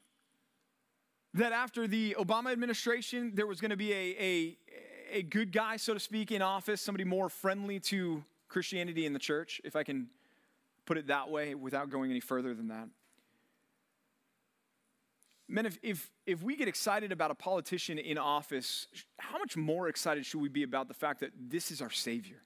that 1.39 1.53
after 1.53 1.87
the 1.87 2.17
Obama 2.19 2.53
administration, 2.53 3.33
there 3.35 3.47
was 3.47 3.61
going 3.61 3.71
to 3.71 3.77
be 3.77 3.93
a, 3.93 4.17
a, 4.21 4.59
a 5.19 5.23
good 5.23 5.53
guy, 5.53 5.77
so 5.77 5.95
to 5.95 6.01
speak, 6.01 6.31
in 6.31 6.43
office, 6.43 6.81
somebody 6.81 7.05
more 7.05 7.29
friendly 7.29 7.81
to 7.81 8.25
Christianity 8.49 9.07
in 9.07 9.13
the 9.13 9.19
church, 9.19 9.61
if 9.65 9.77
I 9.77 9.83
can 9.83 10.09
put 10.87 10.97
it 10.97 11.09
that 11.09 11.31
way 11.31 11.55
without 11.55 11.91
going 11.91 12.11
any 12.11 12.21
further 12.21 12.55
than 12.55 12.69
that. 12.69 12.89
Men, 15.49 15.65
if, 15.65 15.79
if, 15.83 16.11
if 16.27 16.43
we 16.43 16.57
get 16.57 16.69
excited 16.69 17.11
about 17.11 17.31
a 17.31 17.35
politician 17.35 17.99
in 17.99 18.19
office, 18.19 18.87
how 19.19 19.39
much 19.39 19.57
more 19.57 19.89
excited 19.89 20.27
should 20.27 20.41
we 20.41 20.49
be 20.49 20.63
about 20.63 20.89
the 20.89 20.95
fact 20.95 21.21
that 21.21 21.31
this 21.39 21.71
is 21.71 21.81
our 21.81 21.91
Savior? 21.91 22.43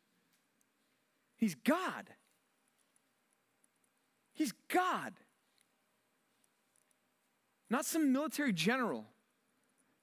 He's 1.36 1.56
God. 1.56 2.10
He's 4.32 4.52
God. 4.68 5.14
Not 7.72 7.86
some 7.86 8.12
military 8.12 8.52
general, 8.52 9.06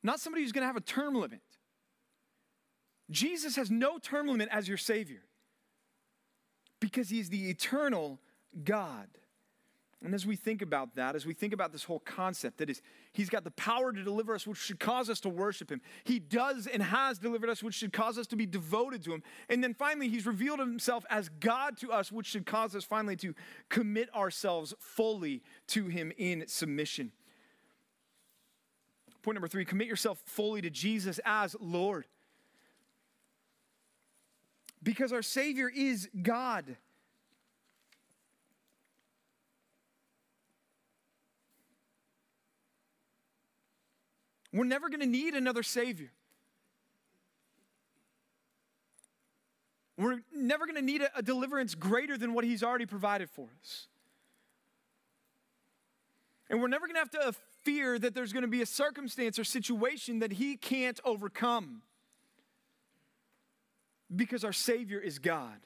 not 0.02 0.20
somebody 0.20 0.42
who's 0.42 0.52
going 0.52 0.64
to 0.64 0.68
have 0.68 0.76
a 0.76 0.82
term 0.82 1.14
limit. 1.14 1.44
Jesus 3.12 3.58
has 3.58 3.70
no 3.70 4.00
term 4.00 4.28
limit 4.28 4.50
as 4.52 4.68
your 4.68 4.76
Savior 4.76 5.22
because 6.80 7.10
He's 7.10 7.30
the 7.30 7.48
eternal 7.48 8.20
God. 8.64 9.08
And 10.04 10.16
as 10.16 10.26
we 10.26 10.36
think 10.36 10.64
about 10.64 10.96
that, 10.96 11.16
as 11.16 11.28
we 11.28 11.36
think 11.36 11.54
about 11.54 11.72
this 11.72 11.84
whole 11.84 12.00
concept, 12.00 12.58
that 12.58 12.72
is, 12.72 12.82
He's 13.14 13.30
got 13.30 13.44
the 13.44 13.52
power 13.52 13.92
to 13.92 14.04
deliver 14.04 14.34
us, 14.34 14.48
which 14.48 14.58
should 14.58 14.80
cause 14.80 15.08
us 15.08 15.20
to 15.20 15.30
worship 15.30 15.72
Him. 15.72 15.82
He 16.06 16.18
does 16.18 16.66
and 16.66 16.82
has 16.82 17.20
delivered 17.20 17.52
us, 17.52 17.62
which 17.62 17.76
should 17.76 17.94
cause 17.94 18.18
us 18.18 18.26
to 18.28 18.36
be 18.36 18.48
devoted 18.48 19.04
to 19.04 19.14
Him. 19.14 19.22
And 19.48 19.64
then 19.64 19.76
finally, 19.76 20.10
He's 20.10 20.26
revealed 20.26 20.58
Himself 20.58 21.06
as 21.08 21.30
God 21.30 21.78
to 21.82 21.92
us, 21.92 22.12
which 22.12 22.26
should 22.26 22.48
cause 22.48 22.76
us 22.76 22.84
finally 22.84 23.16
to 23.18 23.36
commit 23.70 24.12
ourselves 24.16 24.74
fully 24.80 25.44
to 25.68 25.86
Him 25.86 26.12
in 26.18 26.46
submission. 26.48 27.12
Point 29.22 29.36
number 29.36 29.48
three 29.48 29.66
commit 29.66 29.88
yourself 29.88 30.22
fully 30.26 30.62
to 30.62 30.70
Jesus 30.70 31.20
as 31.26 31.56
Lord. 31.60 32.06
Because 34.82 35.12
our 35.12 35.22
Savior 35.22 35.70
is 35.74 36.10
God. 36.22 36.78
We're 44.52 44.64
never 44.64 44.90
going 44.90 45.02
to 45.02 45.06
need 45.06 45.36
another 45.36 45.64
Savior. 45.64 46.12
We're 49.98 50.22
never 50.34 50.66
going 50.66 50.78
to 50.78 50.82
need 50.82 51.02
a, 51.02 51.10
a, 51.18 51.22
deliverance 51.22 51.76
greater 51.76 52.18
than 52.18 52.34
what 52.34 52.46
He's 52.46 52.64
already 52.64 52.86
provided 52.86 53.30
for 53.30 53.48
us. 53.62 53.88
And 56.50 56.62
we're 56.62 56.70
never 56.70 56.88
going 56.88 56.96
to 56.96 57.00
have 57.00 57.12
to 57.12 57.40
fear 57.70 58.00
that 58.00 58.16
there's 58.16 58.34
going 58.34 58.42
to 58.42 58.48
be 58.48 58.64
a 58.64 58.66
circumstance 58.66 59.38
or 59.38 59.44
situation 59.44 60.20
that 60.20 60.34
He 60.34 60.58
can't 60.58 61.00
overcome 61.06 61.84
because 64.16 64.44
our 64.44 64.54
Savior 64.54 65.00
is 65.00 65.20
God. 65.20 65.60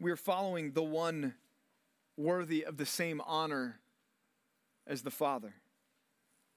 We 0.00 0.10
are 0.10 0.16
following 0.16 0.72
the 0.72 0.82
one 0.82 1.34
worthy 2.16 2.64
of 2.64 2.78
the 2.78 2.86
same 2.86 3.20
honor 3.26 3.80
as 4.86 5.02
the 5.02 5.10
Father, 5.10 5.52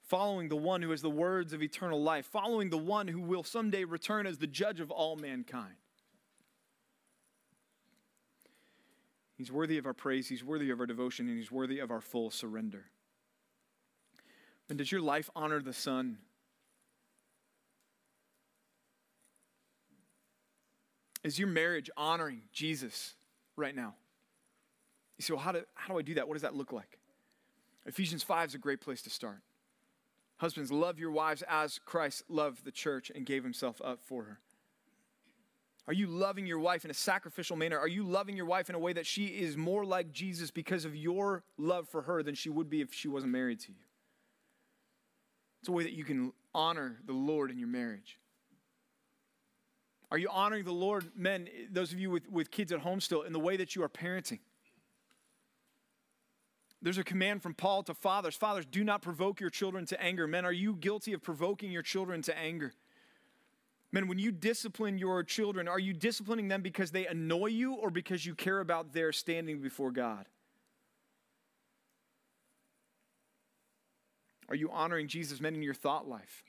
following 0.08 0.48
the 0.48 0.56
one 0.56 0.80
who 0.80 0.92
has 0.92 1.02
the 1.02 1.10
words 1.10 1.52
of 1.52 1.62
eternal 1.62 2.02
life, 2.02 2.24
following 2.24 2.70
the 2.70 2.78
one 2.78 3.06
who 3.06 3.20
will 3.20 3.44
someday 3.44 3.84
return 3.84 4.26
as 4.26 4.38
the 4.38 4.46
judge 4.46 4.80
of 4.80 4.90
all 4.90 5.16
mankind. 5.16 5.74
He's 9.36 9.50
worthy 9.50 9.78
of 9.78 9.86
our 9.86 9.94
praise, 9.94 10.28
He's 10.28 10.44
worthy 10.44 10.70
of 10.70 10.80
our 10.80 10.86
devotion, 10.86 11.28
and 11.28 11.36
He's 11.36 11.50
worthy 11.50 11.78
of 11.78 11.90
our 11.90 12.00
full 12.00 12.30
surrender. 12.30 12.86
And 14.68 14.78
does 14.78 14.90
your 14.90 15.00
life 15.00 15.28
honor 15.34 15.60
the 15.60 15.72
Son? 15.72 16.18
Is 21.22 21.38
your 21.38 21.48
marriage 21.48 21.90
honoring 21.96 22.42
Jesus 22.52 23.14
right 23.56 23.74
now? 23.74 23.94
You 25.18 25.22
say, 25.22 25.32
well, 25.32 25.42
how 25.42 25.52
do, 25.52 25.62
how 25.74 25.92
do 25.92 25.98
I 25.98 26.02
do 26.02 26.14
that? 26.14 26.28
What 26.28 26.34
does 26.34 26.42
that 26.42 26.54
look 26.54 26.72
like? 26.72 26.98
Ephesians 27.86 28.22
5 28.22 28.50
is 28.50 28.54
a 28.54 28.58
great 28.58 28.80
place 28.80 29.02
to 29.02 29.10
start. 29.10 29.40
Husbands, 30.36 30.72
love 30.72 30.98
your 30.98 31.10
wives 31.10 31.42
as 31.48 31.78
Christ 31.84 32.24
loved 32.28 32.64
the 32.64 32.72
church 32.72 33.10
and 33.14 33.24
gave 33.24 33.44
himself 33.44 33.80
up 33.84 34.00
for 34.02 34.24
her. 34.24 34.40
Are 35.86 35.92
you 35.92 36.06
loving 36.06 36.46
your 36.46 36.58
wife 36.58 36.84
in 36.84 36.90
a 36.90 36.94
sacrificial 36.94 37.56
manner? 37.56 37.78
Are 37.78 37.88
you 37.88 38.04
loving 38.04 38.36
your 38.36 38.46
wife 38.46 38.70
in 38.70 38.74
a 38.74 38.78
way 38.78 38.94
that 38.94 39.06
she 39.06 39.26
is 39.26 39.56
more 39.56 39.84
like 39.84 40.12
Jesus 40.12 40.50
because 40.50 40.84
of 40.84 40.96
your 40.96 41.44
love 41.58 41.88
for 41.88 42.02
her 42.02 42.22
than 42.22 42.34
she 42.34 42.48
would 42.48 42.70
be 42.70 42.80
if 42.80 42.94
she 42.94 43.06
wasn't 43.06 43.32
married 43.32 43.60
to 43.60 43.68
you? 43.68 43.84
It's 45.60 45.68
a 45.68 45.72
way 45.72 45.82
that 45.82 45.92
you 45.92 46.04
can 46.04 46.32
honor 46.54 46.96
the 47.06 47.12
Lord 47.12 47.50
in 47.50 47.58
your 47.58 47.68
marriage. 47.68 48.18
Are 50.10 50.18
you 50.18 50.28
honoring 50.30 50.64
the 50.64 50.72
Lord, 50.72 51.10
men, 51.16 51.48
those 51.70 51.92
of 51.92 51.98
you 51.98 52.10
with, 52.10 52.30
with 52.30 52.50
kids 52.50 52.72
at 52.72 52.80
home 52.80 53.00
still, 53.00 53.22
in 53.22 53.32
the 53.32 53.40
way 53.40 53.56
that 53.56 53.74
you 53.74 53.82
are 53.82 53.88
parenting? 53.88 54.38
There's 56.80 56.98
a 56.98 57.04
command 57.04 57.42
from 57.42 57.54
Paul 57.54 57.82
to 57.84 57.94
fathers 57.94 58.36
Fathers, 58.36 58.66
do 58.66 58.84
not 58.84 59.02
provoke 59.02 59.40
your 59.40 59.50
children 59.50 59.86
to 59.86 60.00
anger. 60.00 60.26
Men, 60.26 60.44
are 60.44 60.52
you 60.52 60.76
guilty 60.76 61.14
of 61.14 61.22
provoking 61.22 61.72
your 61.72 61.82
children 61.82 62.22
to 62.22 62.38
anger? 62.38 62.74
Men, 63.94 64.08
when 64.08 64.18
you 64.18 64.32
discipline 64.32 64.98
your 64.98 65.22
children, 65.22 65.68
are 65.68 65.78
you 65.78 65.92
disciplining 65.92 66.48
them 66.48 66.62
because 66.62 66.90
they 66.90 67.06
annoy 67.06 67.46
you 67.46 67.74
or 67.74 67.90
because 67.90 68.26
you 68.26 68.34
care 68.34 68.58
about 68.58 68.92
their 68.92 69.12
standing 69.12 69.60
before 69.60 69.92
God? 69.92 70.26
Are 74.48 74.56
you 74.56 74.68
honoring 74.72 75.06
Jesus, 75.06 75.40
men, 75.40 75.54
in 75.54 75.62
your 75.62 75.74
thought 75.74 76.08
life? 76.08 76.42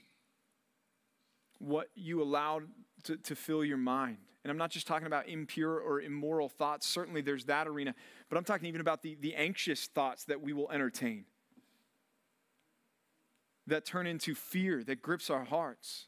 What 1.59 1.89
you 1.93 2.23
allowed 2.23 2.63
to, 3.03 3.15
to 3.15 3.35
fill 3.35 3.63
your 3.63 3.77
mind. 3.77 4.17
And 4.43 4.49
I'm 4.49 4.57
not 4.57 4.71
just 4.71 4.87
talking 4.87 5.05
about 5.05 5.29
impure 5.29 5.77
or 5.77 6.01
immoral 6.01 6.49
thoughts. 6.49 6.87
Certainly 6.87 7.21
there's 7.21 7.45
that 7.45 7.67
arena. 7.67 7.93
But 8.27 8.39
I'm 8.39 8.43
talking 8.43 8.67
even 8.67 8.81
about 8.81 9.03
the, 9.03 9.17
the 9.21 9.35
anxious 9.35 9.85
thoughts 9.85 10.23
that 10.23 10.41
we 10.41 10.51
will 10.51 10.71
entertain, 10.71 11.25
that 13.67 13.85
turn 13.85 14.07
into 14.07 14.33
fear, 14.33 14.83
that 14.83 15.03
grips 15.03 15.29
our 15.29 15.43
hearts. 15.43 16.07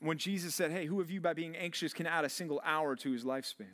When 0.00 0.18
Jesus 0.18 0.54
said, 0.54 0.70
Hey, 0.70 0.86
who 0.86 1.00
of 1.00 1.10
you 1.10 1.20
by 1.20 1.32
being 1.32 1.56
anxious 1.56 1.92
can 1.92 2.06
add 2.06 2.24
a 2.24 2.28
single 2.28 2.60
hour 2.64 2.96
to 2.96 3.12
his 3.12 3.24
lifespan? 3.24 3.66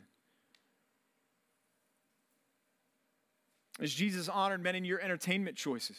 Is 3.79 3.93
Jesus 3.93 4.29
honored 4.29 4.61
men 4.61 4.75
in 4.75 4.85
your 4.85 5.01
entertainment 5.01 5.57
choices? 5.57 5.97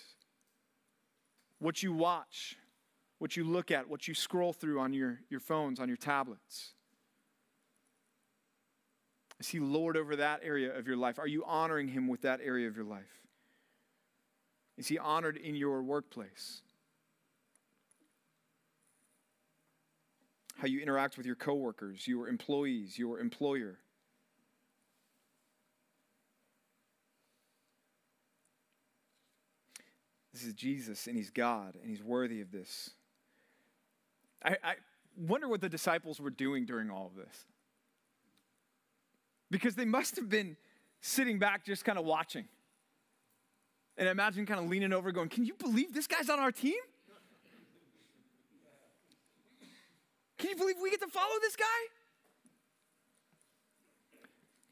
What 1.58 1.82
you 1.82 1.92
watch, 1.92 2.56
what 3.18 3.36
you 3.36 3.44
look 3.44 3.70
at, 3.70 3.88
what 3.88 4.06
you 4.06 4.14
scroll 4.14 4.52
through 4.52 4.80
on 4.80 4.92
your, 4.92 5.20
your 5.28 5.40
phones, 5.40 5.80
on 5.80 5.88
your 5.88 5.96
tablets? 5.96 6.72
Is 9.40 9.48
he 9.48 9.58
Lord 9.58 9.96
over 9.96 10.14
that 10.16 10.40
area 10.44 10.76
of 10.76 10.86
your 10.86 10.96
life? 10.96 11.18
Are 11.18 11.26
you 11.26 11.44
honoring 11.44 11.88
him 11.88 12.06
with 12.06 12.22
that 12.22 12.40
area 12.44 12.68
of 12.68 12.76
your 12.76 12.84
life? 12.84 13.22
Is 14.78 14.86
he 14.86 14.98
honored 14.98 15.36
in 15.36 15.56
your 15.56 15.82
workplace? 15.82 16.62
How 20.62 20.68
you 20.68 20.78
interact 20.78 21.16
with 21.16 21.26
your 21.26 21.34
coworkers, 21.34 22.06
your 22.06 22.28
employees, 22.28 22.96
your 22.96 23.18
employer? 23.18 23.78
This 30.32 30.44
is 30.44 30.54
Jesus, 30.54 31.08
and 31.08 31.16
he's 31.16 31.30
God, 31.30 31.74
and 31.82 31.90
he's 31.90 32.00
worthy 32.00 32.40
of 32.42 32.52
this. 32.52 32.90
I, 34.44 34.56
I 34.62 34.74
wonder 35.16 35.48
what 35.48 35.60
the 35.60 35.68
disciples 35.68 36.20
were 36.20 36.30
doing 36.30 36.64
during 36.64 36.90
all 36.90 37.06
of 37.06 37.16
this. 37.16 37.44
Because 39.50 39.74
they 39.74 39.84
must 39.84 40.14
have 40.14 40.28
been 40.28 40.56
sitting 41.00 41.40
back 41.40 41.66
just 41.66 41.84
kind 41.84 41.98
of 41.98 42.04
watching. 42.04 42.44
And 43.96 44.08
imagine 44.08 44.46
kind 44.46 44.60
of 44.60 44.70
leaning 44.70 44.92
over 44.92 45.10
going, 45.10 45.28
Can 45.28 45.44
you 45.44 45.54
believe 45.54 45.92
this 45.92 46.06
guy's 46.06 46.30
on 46.30 46.38
our 46.38 46.52
team? 46.52 46.78
Can 50.43 50.51
you 50.51 50.57
believe 50.57 50.74
we 50.82 50.90
get 50.90 51.01
to 51.01 51.07
follow 51.07 51.38
this 51.40 51.55
guy? 51.55 51.64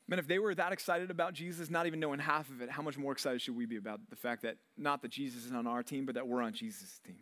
Man, 0.09 0.19
if 0.19 0.27
they 0.27 0.41
were 0.41 0.53
that 0.53 0.73
excited 0.73 1.13
about 1.13 1.33
Jesus, 1.33 1.71
not 1.71 1.87
even 1.87 2.01
knowing 2.01 2.19
half 2.19 2.51
of 2.51 2.61
it, 2.61 2.69
how 2.69 2.83
much 2.83 2.99
more 2.99 3.13
excited 3.13 3.41
should 3.41 3.57
we 3.57 3.67
be 3.67 3.77
about 3.77 4.01
the 4.11 4.17
fact 4.17 4.43
that 4.43 4.57
not 4.77 5.01
that 5.03 5.13
Jesus 5.13 5.45
is 5.45 5.53
on 5.53 5.69
our 5.69 5.85
team, 5.85 6.07
but 6.07 6.17
that 6.17 6.27
we're 6.27 6.43
on 6.43 6.55
Jesus' 6.55 6.99
team? 7.07 7.21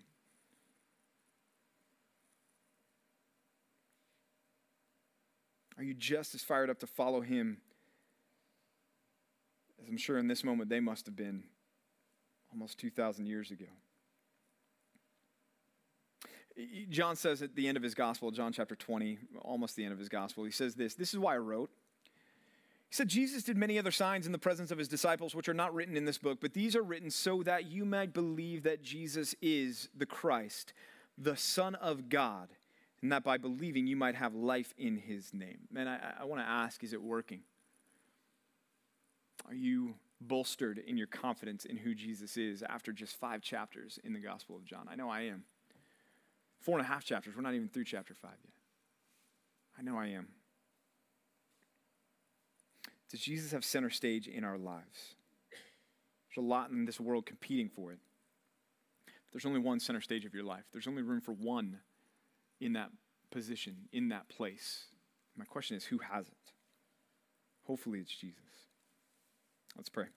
Are 5.76 5.84
you 5.84 5.92
just 5.92 6.34
as 6.34 6.40
fired 6.42 6.70
up 6.70 6.78
to 6.78 6.86
follow 6.86 7.20
him 7.20 7.58
as 9.82 9.90
I'm 9.90 9.98
sure 9.98 10.16
in 10.16 10.26
this 10.26 10.42
moment 10.42 10.70
they 10.70 10.80
must 10.80 11.04
have 11.04 11.14
been 11.14 11.44
almost 12.50 12.78
2,000 12.78 13.26
years 13.26 13.50
ago? 13.50 13.66
John 16.90 17.16
says 17.16 17.42
at 17.42 17.54
the 17.54 17.68
end 17.68 17.76
of 17.76 17.82
his 17.82 17.94
gospel, 17.94 18.30
John 18.30 18.52
chapter 18.52 18.74
20, 18.74 19.18
almost 19.42 19.76
the 19.76 19.84
end 19.84 19.92
of 19.92 19.98
his 19.98 20.08
gospel, 20.08 20.44
he 20.44 20.50
says 20.50 20.74
this 20.74 20.94
This 20.94 21.12
is 21.12 21.18
why 21.18 21.34
I 21.34 21.38
wrote. 21.38 21.70
He 22.88 22.94
said, 22.94 23.08
Jesus 23.08 23.42
did 23.42 23.58
many 23.58 23.78
other 23.78 23.90
signs 23.90 24.24
in 24.24 24.32
the 24.32 24.38
presence 24.38 24.70
of 24.70 24.78
his 24.78 24.88
disciples, 24.88 25.34
which 25.34 25.48
are 25.48 25.54
not 25.54 25.74
written 25.74 25.96
in 25.96 26.06
this 26.06 26.16
book, 26.16 26.38
but 26.40 26.54
these 26.54 26.74
are 26.74 26.82
written 26.82 27.10
so 27.10 27.42
that 27.42 27.70
you 27.70 27.84
might 27.84 28.14
believe 28.14 28.62
that 28.62 28.82
Jesus 28.82 29.34
is 29.42 29.90
the 29.94 30.06
Christ, 30.06 30.72
the 31.18 31.36
Son 31.36 31.74
of 31.74 32.08
God, 32.08 32.48
and 33.02 33.12
that 33.12 33.22
by 33.22 33.36
believing 33.36 33.86
you 33.86 33.96
might 33.96 34.14
have 34.14 34.34
life 34.34 34.72
in 34.78 34.96
his 34.96 35.34
name. 35.34 35.68
Man, 35.70 35.86
I, 35.86 36.22
I 36.22 36.24
want 36.24 36.40
to 36.40 36.48
ask 36.48 36.82
is 36.82 36.94
it 36.94 37.02
working? 37.02 37.40
Are 39.46 39.54
you 39.54 39.94
bolstered 40.20 40.78
in 40.78 40.96
your 40.96 41.06
confidence 41.06 41.66
in 41.66 41.76
who 41.76 41.94
Jesus 41.94 42.36
is 42.38 42.62
after 42.62 42.90
just 42.92 43.16
five 43.16 43.42
chapters 43.42 43.98
in 44.02 44.14
the 44.14 44.18
Gospel 44.18 44.56
of 44.56 44.64
John? 44.64 44.88
I 44.90 44.96
know 44.96 45.10
I 45.10 45.22
am. 45.22 45.44
Four 46.68 46.76
and 46.76 46.84
a 46.84 46.88
half 46.90 47.02
chapters. 47.02 47.34
We're 47.34 47.40
not 47.40 47.54
even 47.54 47.70
through 47.70 47.84
chapter 47.84 48.12
five 48.12 48.36
yet. 48.44 48.52
I 49.78 49.80
know 49.80 49.96
I 49.96 50.08
am. 50.08 50.28
Does 53.10 53.20
Jesus 53.20 53.52
have 53.52 53.64
center 53.64 53.88
stage 53.88 54.28
in 54.28 54.44
our 54.44 54.58
lives? 54.58 55.14
There's 56.28 56.44
a 56.44 56.46
lot 56.46 56.68
in 56.68 56.84
this 56.84 57.00
world 57.00 57.24
competing 57.24 57.70
for 57.70 57.90
it. 57.92 58.00
There's 59.32 59.46
only 59.46 59.60
one 59.60 59.80
center 59.80 60.02
stage 60.02 60.26
of 60.26 60.34
your 60.34 60.44
life. 60.44 60.64
There's 60.70 60.86
only 60.86 61.00
room 61.00 61.22
for 61.22 61.32
one 61.32 61.78
in 62.60 62.74
that 62.74 62.90
position, 63.30 63.88
in 63.90 64.10
that 64.10 64.28
place. 64.28 64.88
My 65.38 65.46
question 65.46 65.74
is 65.74 65.84
who 65.84 65.96
has 65.96 66.28
it? 66.28 66.52
Hopefully 67.62 68.00
it's 68.00 68.14
Jesus. 68.14 68.42
Let's 69.74 69.88
pray. 69.88 70.08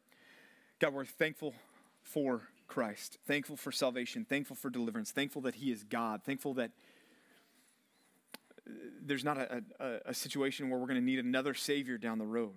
God, 0.79 0.93
we're 0.93 1.05
thankful 1.05 1.53
for 2.03 2.41
Christ, 2.71 3.17
thankful 3.27 3.57
for 3.57 3.69
salvation, 3.69 4.23
thankful 4.23 4.55
for 4.55 4.69
deliverance, 4.69 5.11
thankful 5.11 5.41
that 5.41 5.55
He 5.55 5.73
is 5.73 5.83
God, 5.83 6.23
thankful 6.23 6.53
that 6.53 6.71
uh, 8.65 8.71
there's 9.01 9.25
not 9.25 9.37
a, 9.37 9.61
a, 9.81 9.99
a 10.05 10.13
situation 10.13 10.69
where 10.69 10.79
we're 10.79 10.87
going 10.87 10.97
to 10.97 11.05
need 11.05 11.19
another 11.19 11.53
Savior 11.53 11.97
down 11.97 12.17
the 12.17 12.25
road. 12.25 12.53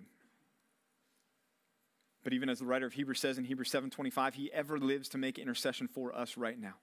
But 2.23 2.31
even 2.31 2.47
as 2.47 2.59
the 2.59 2.65
writer 2.65 2.85
of 2.85 2.93
Hebrews 2.93 3.19
says 3.19 3.37
in 3.37 3.43
Hebrews 3.43 3.69
7:25, 3.69 4.35
he 4.35 4.49
ever 4.53 4.79
lives 4.79 5.09
to 5.09 5.17
make 5.17 5.37
intercession 5.37 5.89
for 5.89 6.15
us 6.15 6.37
right 6.37 6.57
now. 6.57 6.75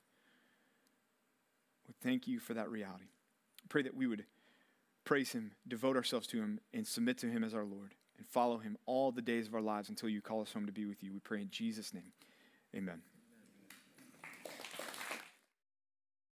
We 1.89 1.95
thank 2.03 2.29
you 2.29 2.39
for 2.39 2.53
that 2.53 2.71
reality. 2.71 3.13
Pray 3.71 3.81
that 3.81 3.97
we 3.97 4.07
would 4.07 4.27
praise 5.05 5.33
him, 5.33 5.53
devote 5.67 5.97
ourselves 5.97 6.27
to 6.29 6.37
him, 6.37 6.61
and 6.75 6.87
submit 6.87 7.17
to 7.19 7.31
him 7.31 7.45
as 7.45 7.55
our 7.55 7.65
Lord, 7.65 7.95
and 8.19 8.27
follow 8.27 8.59
him 8.59 8.77
all 8.85 9.11
the 9.11 9.23
days 9.23 9.47
of 9.47 9.55
our 9.55 9.63
lives 9.63 9.89
until 9.89 10.11
you 10.11 10.21
call 10.21 10.43
us 10.43 10.53
home 10.53 10.67
to 10.67 10.73
be 10.73 10.85
with 10.85 11.03
you. 11.03 11.15
We 11.15 11.21
pray 11.21 11.41
in 11.41 11.49
Jesus' 11.49 11.95
name. 11.95 12.13
Amen. 12.77 13.01